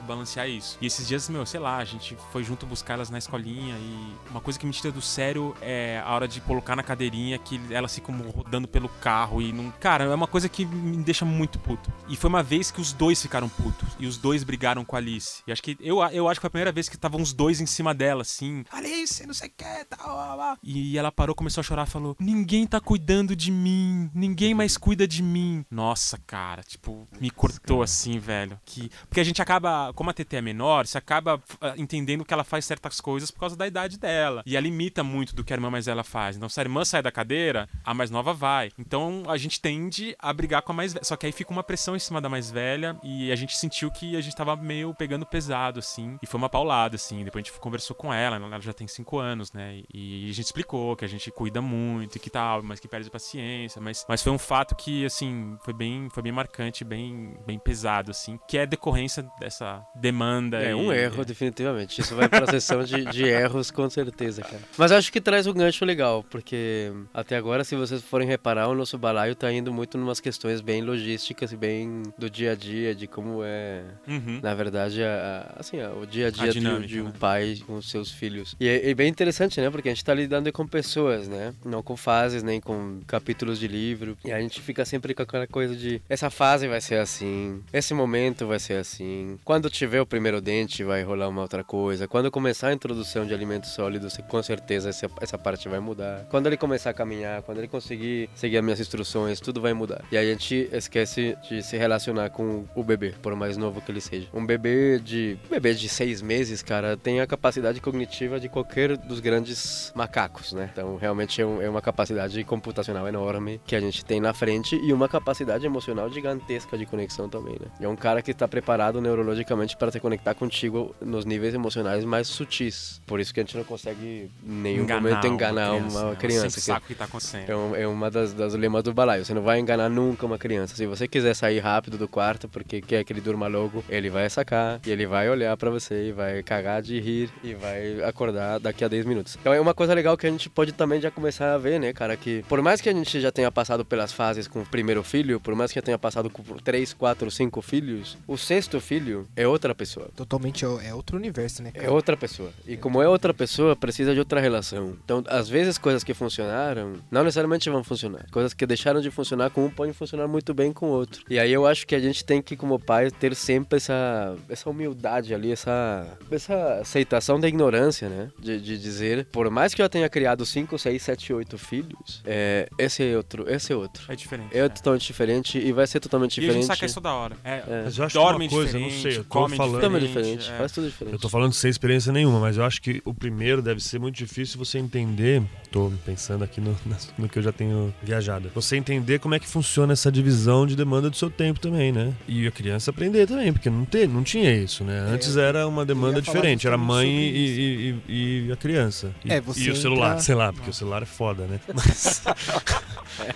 [0.05, 0.77] balancear isso.
[0.81, 4.13] E esses dias, meu, sei lá, a gente foi junto buscar elas na escolinha e
[4.29, 7.59] uma coisa que me tira do sério é a hora de colocar na cadeirinha que
[7.69, 9.71] elas ficam rodando pelo carro e não.
[9.79, 11.91] Cara, é uma coisa que me deixa muito puto.
[12.07, 14.99] E foi uma vez que os dois ficaram putos e os dois brigaram com a
[14.99, 15.41] Alice.
[15.47, 17.61] E acho que eu, eu acho que foi a primeira vez que estavam os dois
[17.61, 18.63] em cima dela, assim.
[18.71, 20.57] Alice, não sei o que, tal.
[20.63, 25.07] E ela parou, começou a chorar, falou: Ninguém tá cuidando de mim, ninguém mais cuida
[25.07, 25.65] de mim.
[25.69, 28.59] Nossa, cara, tipo, me cortou assim, velho.
[28.65, 28.89] Que...
[29.07, 32.43] Porque a gente acaba, como a TT é menor, você acaba ah, entendendo que ela
[32.43, 34.43] faz certas coisas por causa da idade dela.
[34.45, 36.35] E ela imita muito do que a irmã mais velha faz.
[36.35, 38.71] Então, se a irmã sai da cadeira, a mais nova vai.
[38.77, 41.03] Então, a gente tende a brigar com a mais velha.
[41.03, 43.91] Só que aí fica uma pressão em cima da mais velha e a gente sentiu
[43.91, 46.17] que a gente tava meio pegando pesado, assim.
[46.21, 47.23] E foi uma paulada, assim.
[47.23, 49.81] Depois a gente conversou com ela, ela já tem cinco anos, né?
[49.93, 53.09] E a gente explicou que a gente cuida muito e que tal, mas que perde
[53.09, 53.81] paciência.
[53.81, 58.11] Mas, mas foi um fato que, assim, foi bem, foi bem marcante, bem, bem pesado,
[58.11, 58.39] assim.
[58.47, 60.61] Que é decorrência dessa demanda.
[60.61, 60.73] É e...
[60.73, 62.01] um erro, definitivamente.
[62.01, 64.59] Isso vai pra sessão de, de erros, com certeza, cara.
[64.77, 68.75] Mas acho que traz um gancho legal, porque até agora, se vocês forem reparar, o
[68.75, 72.93] nosso balaio tá indo muito numas questões bem logísticas e bem do dia a dia,
[72.95, 74.39] de como é, Uhum.
[74.41, 77.13] na verdade, a, a- assim, a- o dia a dia de, dinâmica, de um né?
[77.19, 78.55] pai com seus filhos.
[78.59, 79.69] E é, é bem interessante, né?
[79.69, 81.53] Porque a gente tá lidando com pessoas, né?
[81.65, 83.78] Não com fases, nem com capítulos de livro.
[84.25, 87.93] E a gente fica sempre com aquela coisa de essa fase vai ser assim, esse
[87.93, 89.37] momento vai ser assim.
[89.43, 92.07] Quando tiver o primeiro dente, vai rolar uma outra coisa.
[92.07, 96.25] Quando começar a introdução de alimentos sólidos, com certeza essa, essa parte vai mudar.
[96.29, 100.03] Quando ele começar a caminhar, quando ele conseguir seguir as minhas instruções, tudo vai mudar.
[100.11, 104.01] E a gente esquece de se relacionar com o bebê, por mais novo que ele
[104.01, 104.27] seja.
[104.33, 108.97] Um bebê de um bebê de seis meses, cara, tem a capacidade cognitiva de qualquer
[108.97, 110.69] dos grandes macacos, né?
[110.71, 114.75] Então realmente é, um- é uma capacidade computacional enorme que a gente tem na frente
[114.83, 117.67] e uma capacidade emocional gigantesca de conexão também, né?
[117.79, 122.27] É um cara que está preparado neurologicamente para se conectar contigo nos níveis emocionais mais
[122.27, 122.99] sutis.
[123.05, 126.15] Por isso que a gente não consegue em nenhum momento enganar uma né?
[126.15, 126.49] Criança.
[126.49, 127.47] sempre que- sabe o que tá acontecendo.
[127.49, 129.23] é, um- é uma das, das lemas do balaio.
[129.23, 130.75] Você não vai enganar nunca uma criança.
[130.75, 134.27] Se você quiser sair rápido do quarto porque quer que ele durma logo, ele vai
[134.31, 138.59] sacar e ele vai olhar pra você e vai cagar de rir e vai acordar
[138.59, 139.37] daqui a 10 minutos.
[139.39, 141.93] Então é uma coisa legal que a gente pode também já começar a ver, né,
[141.93, 142.17] cara?
[142.17, 145.37] Que por mais que a gente já tenha passado pelas fases com o primeiro filho,
[145.37, 149.45] por mais que já tenha passado por 3, 4, 5 filhos, o sexto filho é
[149.45, 150.09] outra pessoa.
[150.15, 151.71] Totalmente é é outro universo, né?
[151.73, 151.91] É cara?
[151.91, 152.51] outra pessoa.
[152.65, 154.95] E como é outra pessoa, precisa de outra relação.
[155.03, 158.27] Então, às vezes, coisas que funcionaram não necessariamente vão funcionar.
[158.31, 161.25] Coisas que deixaram de funcionar com um podem funcionar muito bem com o outro.
[161.29, 164.69] E aí eu acho que a gente tem que, como pai, ter sempre essa, essa
[164.69, 168.29] humildade ali, essa, essa aceitação da ignorância, né?
[168.39, 172.69] De, de dizer, por mais que eu tenha criado 5, 6, 7, 8 filhos, é,
[172.77, 174.03] esse é outro, esse é outro.
[174.07, 174.57] É diferente.
[174.57, 176.61] É totalmente diferente e vai ser totalmente E a diferente.
[176.63, 177.35] gente saca isso da hora.
[177.43, 177.81] É, É.
[177.85, 180.01] Mas eu acho dormem que uma coisa, eu não diferente, sei, eu tô falando- Também
[180.01, 180.57] diferente, é.
[180.57, 181.13] faz tudo diferente.
[181.13, 184.15] Eu tô falando sem experiência nenhuma, mas eu acho que o primeiro deve ser muito
[184.15, 185.41] difícil você entender.
[185.71, 186.75] Tô pensando aqui no,
[187.17, 188.49] no que eu já tenho viajado.
[188.55, 192.13] Você entender como é que funciona essa divisão de demanda do seu tempo também, né?
[192.27, 194.99] E a criança aprender também, porque não, te, não tinha isso, né?
[195.11, 199.11] Antes era uma demanda diferente, era mãe e, e- e a criança.
[199.23, 201.59] E, É, você e o celular, entra- sei lá, porque o celular é foda, né?
[201.73, 202.23] Mas,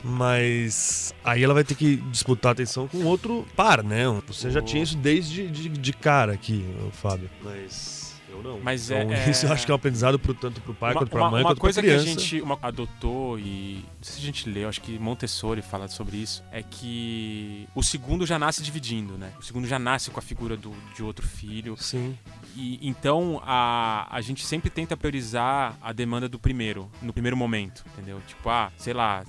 [0.03, 4.03] mas aí ela vai ter que disputar atenção com outro par, né?
[4.27, 7.29] Você já tinha isso desde de, de cara aqui, Fábio.
[7.43, 8.59] Mas eu não.
[8.59, 11.01] Mas então, é- isso eu acho que é um aprendizado pro, tanto pro pai uma,
[11.01, 12.05] quanto pra uma- mãe uma quanto coisa pra criança.
[12.05, 15.61] que a gente uma- adotou e não sei se a gente leu, acho que Montessori
[15.61, 19.31] fala sobre isso, é que o segundo já nasce dividindo, né?
[19.39, 21.75] O segundo já nasce com a figura do, de outro filho.
[21.77, 22.17] Sim.
[22.55, 27.83] E então a, a gente sempre tenta priorizar a demanda do primeiro, no primeiro momento,
[27.93, 28.21] entendeu?
[28.27, 29.23] Tipo, ah, sei lá,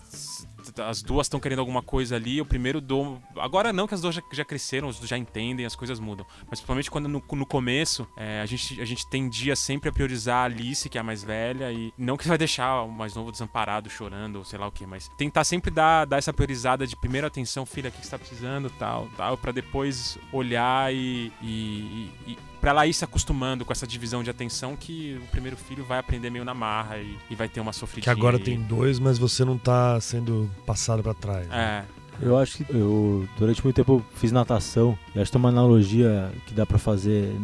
[0.81, 3.21] as duas estão querendo alguma coisa ali, o primeiro dou.
[3.37, 6.27] Agora não, que as duas já, já cresceram, as duas já entendem, as coisas mudam.
[6.43, 10.43] Mas principalmente quando no, no começo, é, a, gente, a gente tendia sempre a priorizar
[10.43, 13.31] a Alice, que é a mais velha, e não que vai deixar o mais novo
[13.31, 16.97] desamparado, chorando, ou sei lá o que, mas tentar sempre dar, dar essa priorizada de
[16.97, 22.11] primeira atenção, filha, o que você tá precisando, tal, tal, pra depois olhar e, e,
[22.27, 25.55] e, e pra ela ir se acostumando com essa divisão de atenção que o primeiro
[25.55, 28.11] filho vai aprender meio na marra e, e vai ter uma Que sofridinha.
[28.11, 31.47] agora e- tem dois, mas você não tá sendo passado pra trás.
[31.49, 31.85] né?
[32.01, 32.05] É.
[32.23, 34.97] Eu acho que eu, durante muito tempo, eu fiz natação.
[35.15, 37.35] E acho que tem uma analogia que dá pra fazer.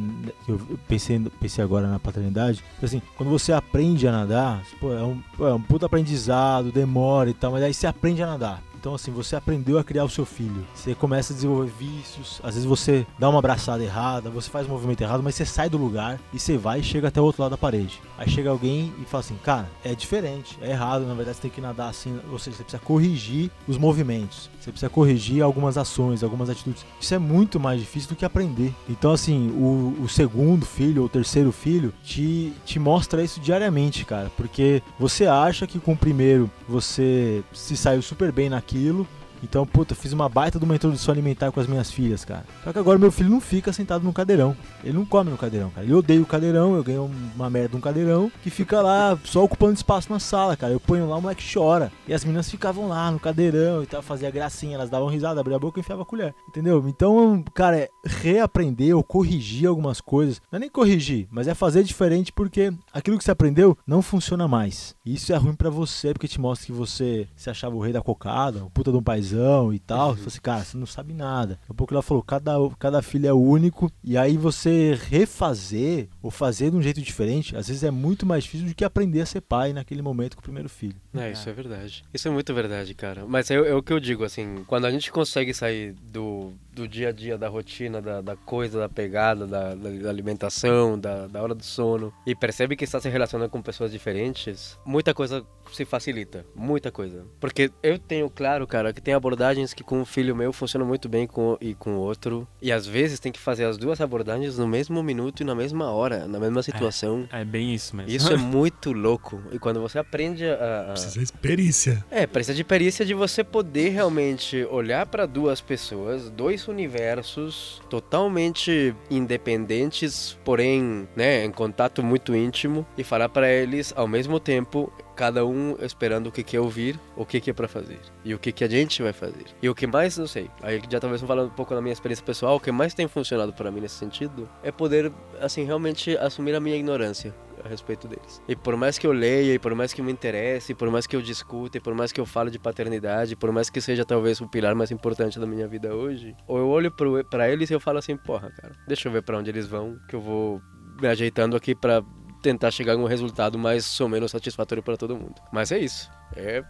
[0.46, 2.64] que Eu pensei, pensei agora na paternidade.
[2.78, 6.70] que, Assim, quando você aprende a nadar, pô, é, um, pô, é um puta aprendizado,
[6.72, 8.62] demora e tal, mas aí você aprende a nadar.
[8.80, 10.66] Então, assim, você aprendeu a criar o seu filho.
[10.74, 12.40] Você começa a desenvolver vícios.
[12.42, 15.68] Às vezes você dá uma abraçada errada, você faz um movimento errado, mas você sai
[15.68, 18.00] do lugar e você vai e chega até o outro lado da parede.
[18.16, 21.50] Aí chega alguém e fala assim, cara, é diferente, é errado, na verdade você tem
[21.50, 26.22] que nadar assim, ou seja, você precisa corrigir os movimentos, você precisa corrigir algumas ações,
[26.22, 26.86] algumas atitudes.
[26.98, 28.74] Isso é muito mais difícil do que aprender.
[28.88, 34.30] Então, assim, o, o segundo filho ou terceiro filho te, te mostra isso diariamente, cara,
[34.36, 39.06] porque você acha que com o primeiro você se saiu super bem naquilo, aquilo
[39.42, 42.44] então, puta, fiz uma baita de uma introdução alimentar com as minhas filhas, cara.
[42.64, 44.56] Só que agora meu filho não fica sentado no cadeirão.
[44.84, 45.86] Ele não come no cadeirão, cara.
[45.86, 49.44] Ele odeia o cadeirão, eu ganhei uma merda de um cadeirão que fica lá só
[49.44, 50.72] ocupando espaço na sala, cara.
[50.72, 51.92] Eu ponho lá, o moleque chora.
[52.06, 55.56] E as meninas ficavam lá no cadeirão e tal, fazia gracinha, elas davam risada, abria
[55.56, 56.34] a boca e enfiava a colher.
[56.48, 56.86] Entendeu?
[56.88, 60.40] Então, cara, é reaprender ou corrigir algumas coisas.
[60.50, 64.46] Não é nem corrigir, mas é fazer diferente porque aquilo que você aprendeu não funciona
[64.46, 64.94] mais.
[65.04, 67.92] E isso é ruim para você, porque te mostra que você se achava o rei
[67.92, 70.10] da cocada, o puta de um paizão e tal.
[70.10, 70.16] Uhum.
[70.16, 71.54] Você assim, cara, você não sabe nada.
[71.54, 73.90] Daqui a pouco ela falou, cada, cada filho é único.
[74.02, 78.44] E aí você refazer ou fazer de um jeito diferente, às vezes é muito mais
[78.44, 80.96] difícil do que aprender a ser pai naquele momento com o primeiro filho.
[81.14, 82.04] É, isso é verdade.
[82.12, 83.24] Isso é muito verdade, cara.
[83.26, 86.86] Mas é, é o que eu digo, assim, quando a gente consegue sair do, do
[86.86, 91.42] dia a dia, da rotina, da, da coisa, da pegada, da, da alimentação, da, da
[91.42, 95.84] hora do sono, e percebe que está se relacionando com pessoas diferentes, muita coisa se
[95.84, 96.44] facilita.
[96.54, 97.24] Muita coisa.
[97.38, 101.08] Porque eu tenho claro, cara, que tem abordagens que com um filho meu funcionam muito
[101.08, 102.46] bem com, e com outro.
[102.60, 105.90] E às vezes tem que fazer as duas abordagens no mesmo minuto e na mesma
[105.90, 107.28] hora, na mesma situação.
[107.32, 108.10] É, é bem isso mesmo.
[108.10, 109.40] Isso é muito louco.
[109.52, 110.90] E quando você aprende a.
[110.90, 110.92] a...
[110.92, 112.04] Precisa de perícia.
[112.10, 118.94] É, precisa de perícia de você poder realmente olhar para duas pessoas, dois universos totalmente
[119.10, 125.44] independentes, porém, né, em contato muito íntimo e falar para eles ao mesmo tempo cada
[125.44, 128.64] um esperando o que quer ouvir, o que quer para fazer e o que que
[128.64, 129.44] a gente vai fazer.
[129.60, 132.24] E o que mais, não sei, aí já talvez falando um pouco da minha experiência
[132.24, 136.54] pessoal, o que mais tem funcionado para mim nesse sentido é poder, assim, realmente assumir
[136.54, 138.42] a minha ignorância a respeito deles.
[138.48, 141.06] E por mais que eu leia, e por mais que me interesse, e por mais
[141.06, 144.04] que eu discute, e por mais que eu fale de paternidade, por mais que seja
[144.04, 147.72] talvez o pilar mais importante da minha vida hoje, ou eu olho para eles e
[147.72, 150.60] eu falo assim, porra, cara, deixa eu ver para onde eles vão, que eu vou
[151.00, 152.02] me ajeitando aqui para
[152.42, 155.34] tentar chegar a um resultado mais ou menos satisfatório para todo mundo.
[155.52, 156.10] Mas é isso.
[156.36, 156.62] É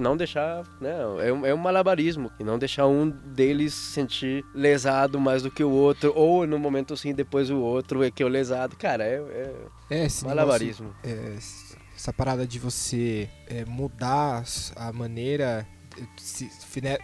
[0.00, 0.94] não deixar, né?
[1.26, 2.30] É um, é um malabarismo.
[2.38, 6.12] E não deixar um deles sentir lesado mais do que o outro.
[6.14, 8.76] Ou no momento sim, depois o outro é que é o lesado.
[8.76, 9.16] Cara, é,
[9.90, 10.94] é, é malabarismo.
[11.04, 11.38] Negócio, é,
[11.96, 14.44] essa parada de você é, mudar
[14.76, 15.66] a maneira.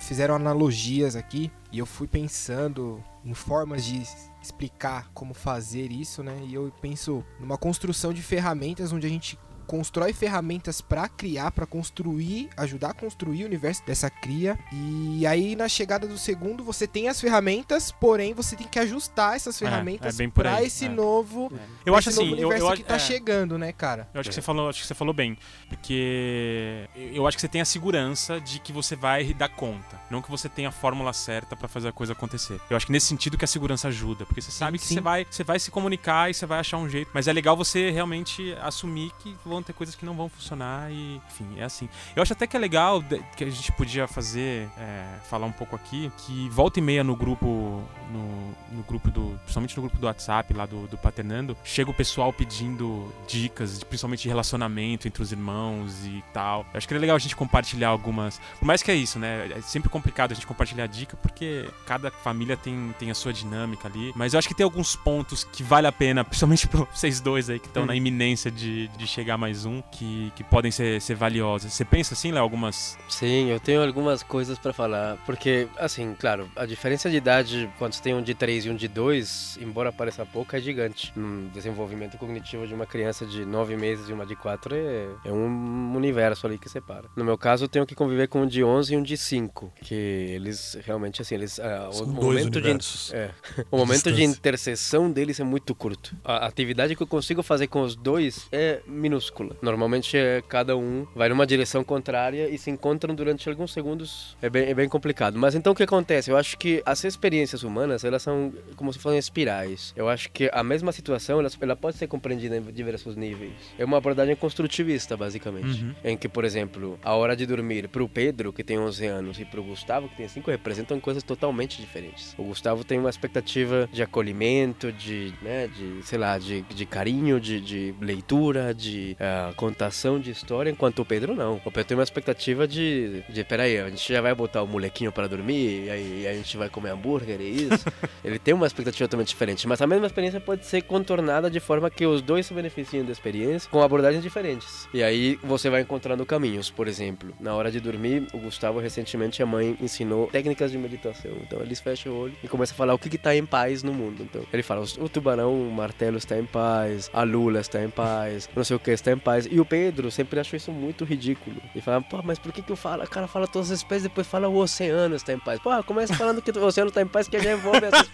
[0.00, 4.02] Fizeram analogias aqui e eu fui pensando em formas de
[4.42, 6.36] explicar como fazer isso, né?
[6.48, 9.38] E eu penso numa construção de ferramentas onde a gente
[9.70, 14.58] constrói ferramentas para criar, para construir, ajudar a construir o universo dessa cria.
[14.72, 19.36] E aí na chegada do segundo você tem as ferramentas, porém você tem que ajustar
[19.36, 20.88] essas ferramentas é, é para esse é.
[20.88, 21.60] novo, é.
[21.86, 22.98] eu acho assim, eu, eu, que tá é.
[22.98, 24.08] chegando, né, cara?
[24.12, 27.48] Eu acho que você falou, acho que você falou bem, porque eu acho que você
[27.48, 31.12] tem a segurança de que você vai dar conta, não que você tenha a fórmula
[31.12, 32.60] certa para fazer a coisa acontecer.
[32.68, 34.94] Eu acho que nesse sentido que a segurança ajuda, porque você sabe sim, que sim.
[34.94, 37.56] você vai, você vai se comunicar e você vai achar um jeito, mas é legal
[37.56, 41.64] você realmente assumir que vão vão ter coisas que não vão funcionar e, enfim, é
[41.64, 41.88] assim.
[42.16, 43.02] Eu acho até que é legal
[43.36, 47.14] que a gente podia fazer, é, falar um pouco aqui, que volta e meia no
[47.14, 51.90] grupo, no, no grupo do, principalmente no grupo do WhatsApp lá do, do Paternando, chega
[51.90, 56.66] o pessoal pedindo dicas, principalmente de relacionamento entre os irmãos e tal.
[56.72, 59.50] Eu acho que é legal a gente compartilhar algumas, por mais que é isso, né?
[59.56, 63.88] É sempre complicado a gente compartilhar dica porque cada família tem, tem a sua dinâmica
[63.88, 67.20] ali, mas eu acho que tem alguns pontos que vale a pena, principalmente pra vocês
[67.20, 67.86] dois aí que estão hum.
[67.86, 71.72] na iminência de, de chegar mais um que, que podem ser, ser valiosas.
[71.72, 72.98] Você pensa assim, Léo, algumas?
[73.08, 75.16] Sim, eu tenho algumas coisas para falar.
[75.24, 78.76] Porque, assim, claro, a diferença de idade quando você tem um de 3 e um
[78.76, 81.10] de 2, embora pareça pouco, é gigante.
[81.16, 85.32] Um desenvolvimento cognitivo de uma criança de 9 meses e uma de 4 é, é
[85.32, 87.08] um universo ali que separa.
[87.16, 89.72] No meu caso, eu tenho que conviver com um de 11 e um de 5,
[89.80, 91.56] que eles realmente, assim, eles...
[91.56, 92.70] Uh, o, momento de,
[93.14, 93.30] é,
[93.70, 96.14] o momento de interseção deles é muito curto.
[96.22, 99.56] A atividade que eu consigo fazer com os dois é minúscula minúscula.
[99.62, 104.36] Normalmente é, cada um vai numa direção contrária e se encontram durante alguns segundos.
[104.42, 105.38] É bem, é bem complicado.
[105.38, 106.30] Mas então o que acontece?
[106.30, 109.92] Eu acho que as experiências humanas elas são como se fossem espirais.
[109.96, 113.52] Eu acho que a mesma situação, ela, ela pode ser compreendida em diversos níveis.
[113.78, 115.82] É uma abordagem construtivista, basicamente.
[115.82, 115.94] Uhum.
[116.04, 119.44] Em que, por exemplo, a hora de dormir pro Pedro, que tem 11 anos, e
[119.44, 122.34] pro Gustavo, que tem 5, representam coisas totalmente diferentes.
[122.36, 127.40] O Gustavo tem uma expectativa de acolhimento, de, né, de sei lá, de, de carinho,
[127.40, 131.60] de, de leitura, de ah, contação de história, enquanto o Pedro não.
[131.64, 135.12] O Pedro tem uma expectativa de, de peraí, a gente já vai botar o molequinho
[135.12, 137.84] para dormir, e aí a gente vai comer hambúrguer e isso.
[138.24, 141.90] Ele tem uma expectativa totalmente diferente, mas a mesma experiência pode ser contornada de forma
[141.90, 144.88] que os dois se beneficiem da experiência com abordagens diferentes.
[144.94, 149.42] E aí você vai encontrando caminhos, por exemplo, na hora de dormir, o Gustavo recentemente
[149.42, 151.32] a mãe ensinou técnicas de meditação.
[151.42, 153.92] Então eles fecham o olho e começam a falar o que está em paz no
[153.92, 154.22] mundo.
[154.22, 158.48] Então ele fala: o tubarão, o martelo está em paz, a lula está em paz,
[158.54, 159.46] não sei o que está em paz.
[159.50, 161.56] E o Pedro sempre achou isso muito ridículo.
[161.74, 163.04] E fala: pô, mas por que que eu falo?
[163.04, 165.60] O cara fala todas as espécies, depois fala o oceano está em paz.
[165.60, 168.10] Pô, começa falando que o oceano está em paz, que já envolve essas.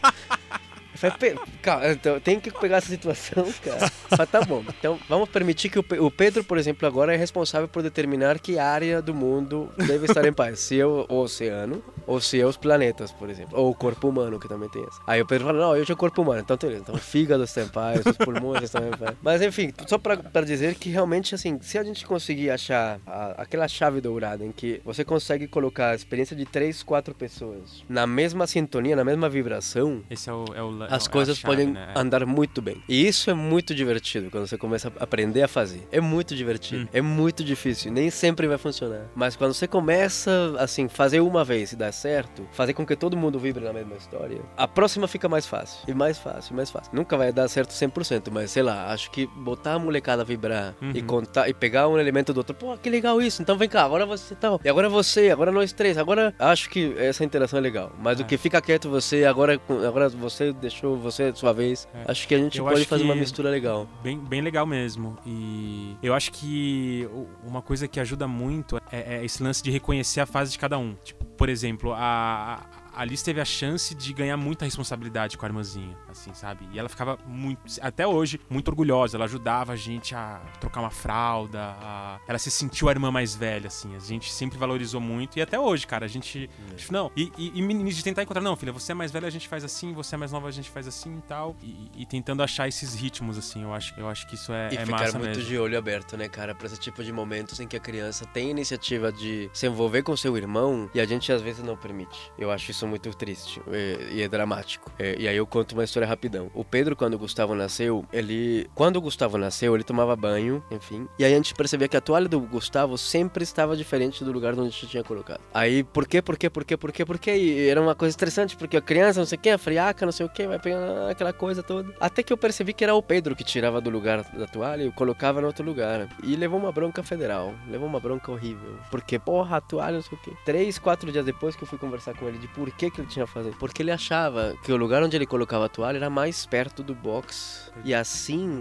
[0.96, 3.90] Falei, "Pe- calma, então, tem que pegar essa situação, cara.
[4.18, 4.62] Mas tá bom.
[4.78, 8.38] Então, vamos permitir que o, Pe- o Pedro, por exemplo, agora é responsável por determinar
[8.38, 10.60] que área do mundo deve estar em paz.
[10.60, 13.58] Se é o, oceano ou se é os planetas, por exemplo.
[13.58, 15.00] Ou o corpo humano, que também tem essa.
[15.06, 16.40] Aí o Pedro fala, não, eu sou o corpo humano.
[16.40, 16.82] Então, beleza.
[16.82, 19.16] Então, o fígado está em paz, os pulmões estão em paz.
[19.22, 23.66] Mas, enfim, só pra, dizer que realmente, assim, se a gente conseguir achar a- aquela
[23.68, 28.46] chave dourada em que você consegue colocar a experiência de três, quatro pessoas na mesma
[28.46, 30.44] sintonia, na mesma vibração, Esse é o.
[30.54, 31.92] É o é as coisas chave, podem né?
[31.94, 32.82] andar muito bem.
[32.88, 35.86] E isso é muito divertido quando você começa a aprender a fazer.
[35.90, 36.84] É muito divertido.
[36.84, 36.88] Hum.
[36.92, 37.92] É muito difícil.
[37.92, 39.06] Nem sempre vai funcionar.
[39.14, 43.16] Mas quando você começa, assim, fazer uma vez e dar certo, fazer com que todo
[43.16, 45.78] mundo vibre na mesma história, a próxima fica mais fácil.
[45.88, 46.90] E mais fácil, e mais fácil.
[46.94, 50.74] Nunca vai dar certo 100%, mas sei lá, acho que botar a molecada a vibrar
[50.94, 51.06] e Uhum.
[51.06, 53.40] contar e pegar um elemento do outro, pô, que legal isso.
[53.42, 54.60] Então vem cá, agora você tal.
[54.64, 55.96] E agora você, agora nós três.
[55.98, 57.92] Agora acho que essa interação é legal.
[58.02, 58.22] Mas É.
[58.22, 61.88] o que fica quieto você, agora agora você deixou você sua vez.
[61.94, 62.10] É.
[62.10, 63.88] Acho que a gente Eu pode acho fazer uma mistura legal.
[64.02, 65.16] Bem, bem legal mesmo.
[65.24, 67.08] E eu acho que
[67.44, 70.78] uma coisa que ajuda muito é, é esse lance de reconhecer a fase de cada
[70.78, 70.94] um.
[71.04, 72.64] Tipo, por exemplo, a,
[72.96, 76.66] a Alice teve a chance de ganhar muita responsabilidade com a irmãzinha, assim, sabe?
[76.72, 79.16] E ela ficava muito, até hoje, muito orgulhosa.
[79.16, 83.34] Ela ajudava a gente a trocar uma fralda, a- ela se sentiu a irmã mais
[83.34, 83.94] velha, assim.
[83.94, 85.38] A gente sempre valorizou muito.
[85.38, 86.48] E até hoje, cara, a gente.
[86.76, 89.30] tipo, Não, e, e, e de tentar encontrar, não, filha, você é mais velha, a
[89.30, 91.54] gente faz assim, você é mais nova, a gente faz assim e tal.
[91.62, 94.76] E, e tentando achar esses ritmos, assim, eu acho, eu acho que isso é, E
[94.76, 95.44] é ficar massa muito mesmo.
[95.44, 98.50] de olho aberto, né, cara, pra esse tipo de momentos em que a criança tem
[98.50, 102.30] iniciativa de se envolver com seu irmão e a gente às vezes não permite.
[102.38, 104.90] Eu acho isso muito triste é, e é dramático.
[104.98, 106.50] É, e aí eu conto uma história rapidão.
[106.54, 108.68] O Pedro, quando o Gustavo nasceu, ele.
[108.74, 111.08] Quando o Gustavo nasceu, ele tomava banho, enfim.
[111.18, 114.52] E aí a gente percebia que a toalha do Gustavo sempre estava diferente do lugar
[114.52, 115.40] onde a gente tinha colocado.
[115.52, 117.36] Aí, por quê, por quê, por quê, por quê, por quê?
[117.36, 120.12] E era uma coisa estressante, porque a criança, não sei o quê, a friaca, não
[120.12, 121.94] sei o quê, vai pegando aquela coisa toda.
[122.00, 124.92] Até que eu percebi que era o Pedro que tirava do lugar da toalha e
[124.92, 126.08] colocava no outro lugar.
[126.22, 127.54] E levou uma bronca federal.
[127.68, 128.78] Levou uma bronca horrível.
[128.90, 130.32] Porque, porra, a toalha, não sei o quê.
[130.44, 133.08] Três, quatro dias depois que eu fui conversar com ele de por que, que ele
[133.08, 133.54] tinha fazer.
[133.58, 136.94] Porque ele achava que o lugar onde ele colocava a toalha era mais perto do
[136.94, 137.65] box.
[137.84, 138.60] E assim,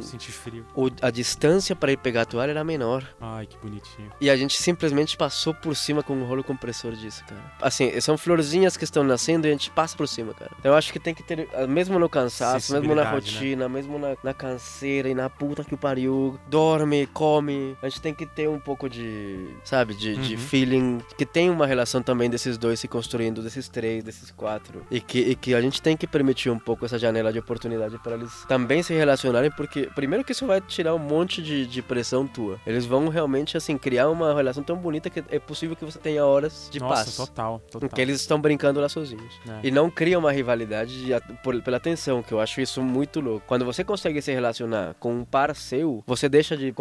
[0.76, 3.04] o- a distância para ele pegar a toalha era menor.
[3.20, 4.12] Ai, que bonitinho.
[4.20, 7.42] E a gente simplesmente passou por cima com um rolo compressor disso, cara.
[7.62, 10.52] Assim, são florzinhas que estão nascendo e a gente passa por cima, cara.
[10.60, 13.12] Então eu acho que tem que ter, ah, mesmo no cansaço, mesmo na né?
[13.12, 17.76] rotina, mesmo na, na canseira e na puta que o pariu, dorme, come.
[17.82, 20.40] A gente tem que ter um pouco de, sabe, de, de Uhum.
[20.40, 24.86] feeling que tem uma relação também desses dois se construindo, desses três, desses quatro.
[24.92, 27.98] E que, e que a gente tem que permitir um pouco essa janela de oportunidade
[28.00, 31.82] para eles também se relacionarem, porque primeiro que isso vai tirar um monte de, de
[31.82, 32.60] pressão tua.
[32.66, 36.26] Eles vão realmente, assim, criar uma relação tão bonita que é possível que você tenha
[36.26, 37.16] horas de Nossa, paz.
[37.16, 37.88] total, total.
[37.88, 39.34] Em que eles estão brincando lá sozinhos.
[39.48, 39.68] É.
[39.68, 41.12] E não cria uma rivalidade de
[41.44, 43.46] por- pela atenção, que eu acho isso muito louco.
[43.48, 46.74] Quando você consegue se relacionar com um par seu, você deixa de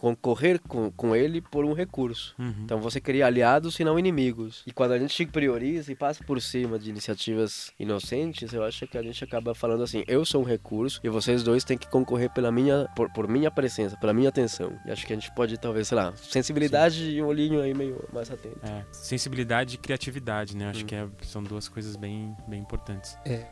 [0.00, 2.34] concorrer com, com ele por um recurso.
[2.38, 2.54] Uhum.
[2.64, 4.62] Então você cria aliados e não inimigos.
[4.66, 8.98] E quando a gente prioriza e passa por cima de iniciativas inocentes, eu acho que
[8.98, 12.30] a gente acaba falando assim: eu sou um recurso e vocês dois têm que concorrer
[12.30, 14.72] pela minha, por, por minha presença, pela minha atenção.
[14.86, 18.02] E acho que a gente pode, talvez, sei lá, sensibilidade e um olhinho aí meio
[18.12, 18.58] mais atento.
[18.62, 20.68] É, sensibilidade e criatividade, né?
[20.70, 20.86] Acho Hum.
[20.86, 23.16] que é- são duas coisas bem, bem importantes.
[23.24, 23.46] É,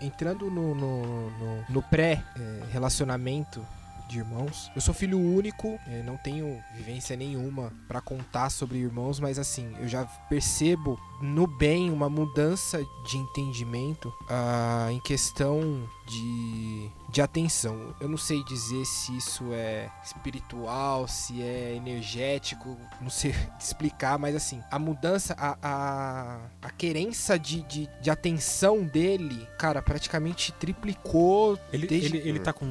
[0.00, 3.64] entrando no, no, no- no pré-relacionamento
[4.08, 9.18] de irmãos, eu sou filho único, é, não tenho vivência nenhuma pra contar sobre irmãos,
[9.18, 16.90] mas assim, eu já percebo no bem uma mudança de entendimento ah, em questão de,
[17.10, 17.94] de atenção.
[18.00, 24.36] Eu não sei dizer se isso é espiritual, se é energético, não sei explicar, mas
[24.36, 31.58] assim, a mudança, a, a, a querência de, de, de atenção dele, cara, praticamente triplicou.
[31.72, 32.66] Ele, desde, ele, ele tá com.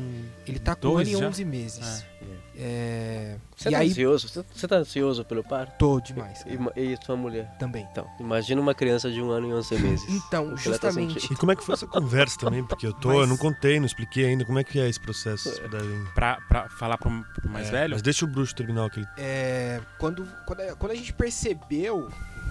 [0.48, 1.28] ele tá com um ano e já?
[1.28, 2.06] 11 meses.
[2.64, 3.38] É.
[3.58, 4.28] Você e tá aí, ansioso?
[4.30, 5.78] Você, você tá ansioso pelo parto?
[5.80, 6.44] tô demais.
[6.46, 7.52] E, e sua mulher?
[7.58, 7.88] Também.
[7.92, 10.08] Então, imagina uma criança de um ano e 11 meses.
[10.10, 11.14] Então, tá justamente.
[11.20, 11.34] sentindo.
[11.34, 12.64] E como é que foi essa conversa também?
[12.64, 15.00] Porque eu tô, Mas- eu não contei, não expliquei ainda como é que é esse
[15.00, 15.50] processo.
[15.50, 16.06] Se puderem.
[16.14, 17.94] Pra, pra falar pro, pro mais É, velho?
[17.94, 19.08] Mas deixa o bruxo terminar aquele.
[19.18, 22.10] é, quando, quando, a- quando a gente percebeu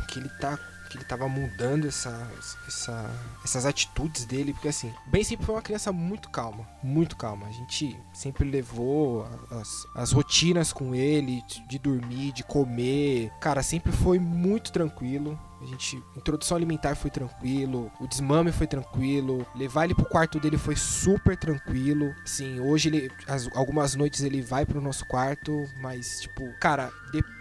[0.08, 0.58] que ele tá
[0.90, 2.28] que ele tava mudando essa,
[2.66, 3.10] essa-
[3.44, 7.46] essas atitudes dele, porque assim, bem sempre foi uma criança muito calma, muito calma.
[7.46, 13.30] A gente sempre levou a- as, as rotinas com ele, de- dormir, de comer.
[13.40, 15.38] Cara, sempre foi muito tranquilo.
[15.62, 20.56] A gente, introdução alimentar foi tranquilo, o desmame foi tranquilo, levar ele pro quarto dele
[20.56, 22.14] foi super tranquilo.
[22.24, 27.39] Sim, hoje ele, as- algumas noites ele vai pro nosso quarto, mas tipo, cara, depois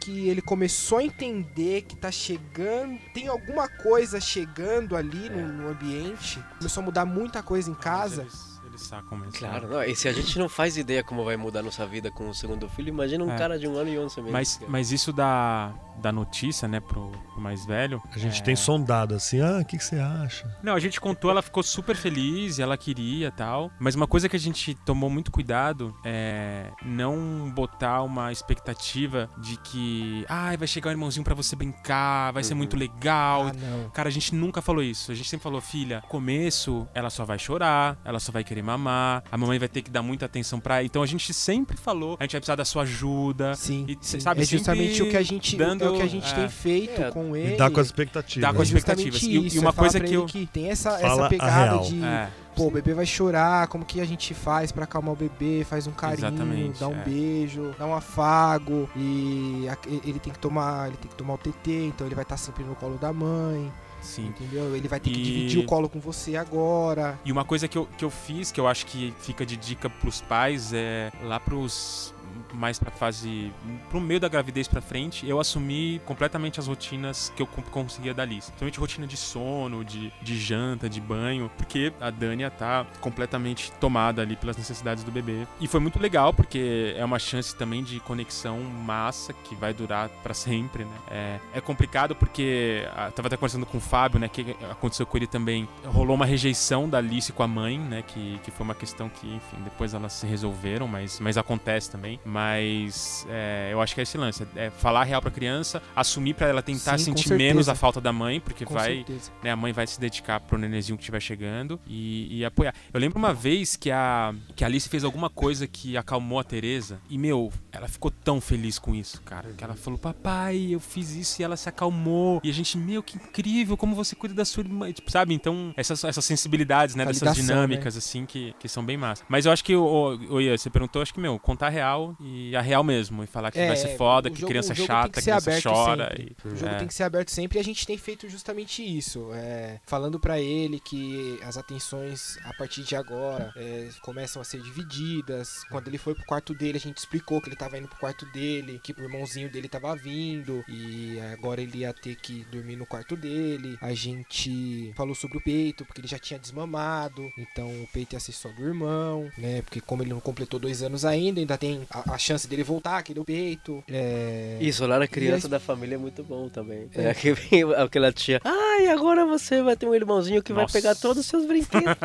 [0.00, 5.68] que ele começou a entender que tá chegando, tem alguma coisa chegando ali no, no
[5.68, 8.22] ambiente, começou a mudar muita coisa em casa.
[8.22, 9.32] Eles, eles sacam mesmo.
[9.34, 12.30] Claro, não, e se a gente não faz ideia como vai mudar nossa vida com
[12.30, 13.36] o segundo filho, imagina um É.
[13.36, 14.32] cara de um ano e 11 meses.
[14.32, 18.02] Mas, mas isso da, da notícia, né, pro, pro mais velho.
[18.12, 20.48] A gente é, tem sondado assim, ah, o que, que você acha?
[20.62, 23.70] Não, a gente contou, ela ficou super feliz, ela queria tal.
[23.78, 29.56] Mas uma coisa que a gente tomou muito cuidado é não botar uma expectativa de
[29.58, 32.58] que, ai, vai chegar um irmãozinho pra você brincar, vai ser Uhum.
[32.58, 33.48] muito legal.
[33.48, 33.90] Ah, não.
[33.90, 35.10] Cara, a gente nunca falou isso.
[35.10, 39.22] A gente sempre falou, filha, começo, ela só vai chorar, ela só vai querer mamar,
[39.30, 40.84] a mamãe vai ter que dar muita atenção pra ela.
[40.84, 43.54] Então a gente sempre falou, a gente vai precisar da sua ajuda.
[43.54, 44.20] Sim, E, sim.
[44.20, 46.34] sabe, é justamente o que a gente, dando- é o que a gente é.
[46.34, 47.54] tem feito É, com ele.
[47.54, 48.48] E dá com as expectativas.
[48.48, 49.22] Dá com as É expectativas.
[49.22, 52.28] E- isso, e uma é coisa que eu- que tem essa, essa pegada de É,
[52.56, 55.86] pô, o bebê vai chorar, como que a gente faz pra acalmar o bebê, faz
[55.86, 57.04] um carinho, Exatamente, dá um é.
[57.04, 59.76] beijo, dá um afago e a-
[60.06, 62.62] ele tem que tomar, ele tem que tomar o TT, então ele vai estar sempre
[62.64, 63.70] no colo da mãe,
[64.00, 64.26] sim.
[64.26, 64.74] entendeu?
[64.76, 67.18] Ele vai ter que E- dividir o colo com você agora.
[67.24, 69.90] E uma coisa que eu, que eu fiz, que eu acho que fica de dica
[69.90, 72.13] pros pais, é lá pros
[72.52, 73.52] mais pra fase
[73.90, 78.14] pro meio da gravidez pra frente, eu assumi completamente as rotinas que eu con- conseguia
[78.14, 78.46] da Liz.
[78.46, 84.22] Principalmente rotina de sono, de, de janta, de banho, porque a Dânia tá completamente tomada
[84.22, 85.46] ali pelas necessidades do bebê.
[85.60, 90.08] E foi muito legal, porque é uma chance também de conexão massa que vai durar
[90.22, 90.96] pra sempre, né?
[91.10, 95.16] É, é complicado porque ah, tava até conversando com o Fábio, né, que aconteceu com
[95.16, 95.68] ele também.
[95.84, 99.26] Rolou uma rejeição da Alice com a mãe, né, que, que foi uma questão que,
[99.26, 102.18] enfim, depois elas se resolveram, mas, mas acontece também.
[102.24, 106.48] Mas é, eu acho que é esse lance, é falar real pra criança, assumir pra
[106.48, 109.04] ela tentar Sim, sentir menos a falta da mãe, porque Com vai,
[109.42, 112.74] né, a mãe vai se dedicar pro nenenzinho que estiver chegando e, e apoiar.
[112.92, 116.44] Eu lembro uma vez que a, que a Alice fez alguma coisa que acalmou a
[116.44, 119.52] Teresa e, meu, ela ficou tão feliz com isso, cara.
[119.52, 122.40] Que ela falou, papai, eu fiz isso e ela se acalmou.
[122.42, 124.92] E a gente, meu, que incrível, como você cuida da sua irmã.
[124.92, 125.34] Tipo, sabe?
[125.34, 129.24] Então, essas, essas sensibilidades, né, dessas Validação, dinâmicas, assim, que, que são bem massas.
[129.28, 132.13] Mas eu acho que, o, o Ian, você perguntou, acho que, meu, contar a real
[132.20, 133.22] e a real mesmo.
[133.24, 135.50] E falar que É, vai ser foda, o que jogo- criança jogo chata, que criança
[135.62, 136.08] chora.
[136.16, 136.36] sempre.
[136.44, 136.78] E, O jogo é.
[136.78, 139.30] tem que ser aberto sempre e a gente tem feito justamente isso.
[139.34, 144.60] é, falando pra ele que as atenções a partir de agora é, começam a ser
[144.60, 145.64] divididas.
[145.70, 148.24] Quando ele foi pro quarto dele, a gente explicou que ele tava indo pro quarto
[148.32, 152.86] dele, que o irmãozinho dele tava vindo e agora ele ia ter que dormir no
[152.86, 153.76] quarto dele.
[153.80, 158.20] A gente falou sobre o peito, porque ele já tinha desmamado, então o peito ia
[158.20, 159.62] ser só do irmão, né?
[159.62, 163.02] Porque como ele não completou dois anos ainda, ainda tem a, a chance dele voltar,
[163.02, 163.82] querer o peito.
[163.88, 164.56] É...
[164.60, 166.88] Isolar a criança E da família é muito bom também.
[166.94, 167.10] É.
[167.10, 167.14] É.
[167.14, 168.40] que vem aquela tia.
[168.44, 170.72] Ai, agora você vai ter um irmãozinho que vai Nossa.
[170.78, 171.94] pegar todos os seus brinquedos.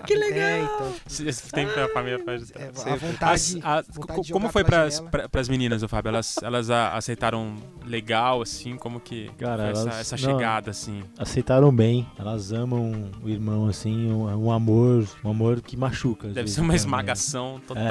[0.00, 0.38] Oh, que legal!
[0.38, 2.52] É, então, Se- se Tem pra família faz.
[2.52, 4.86] É, a vontade, As- a- vontade co- de como foi pra,
[5.30, 6.10] pras meninas, Fábio?
[6.10, 8.76] Elas, elas a- aceitaram legal, assim?
[8.76, 10.34] Como que Cara, foi essa, elas- essa não.
[10.38, 11.02] chegada, assim?
[11.18, 12.06] Aceitaram bem.
[12.18, 16.28] Elas amam o irmão, assim, um, um amor, um amor que machuca.
[16.28, 16.76] Deve vezes, ser uma também.
[16.76, 17.82] esmagação total.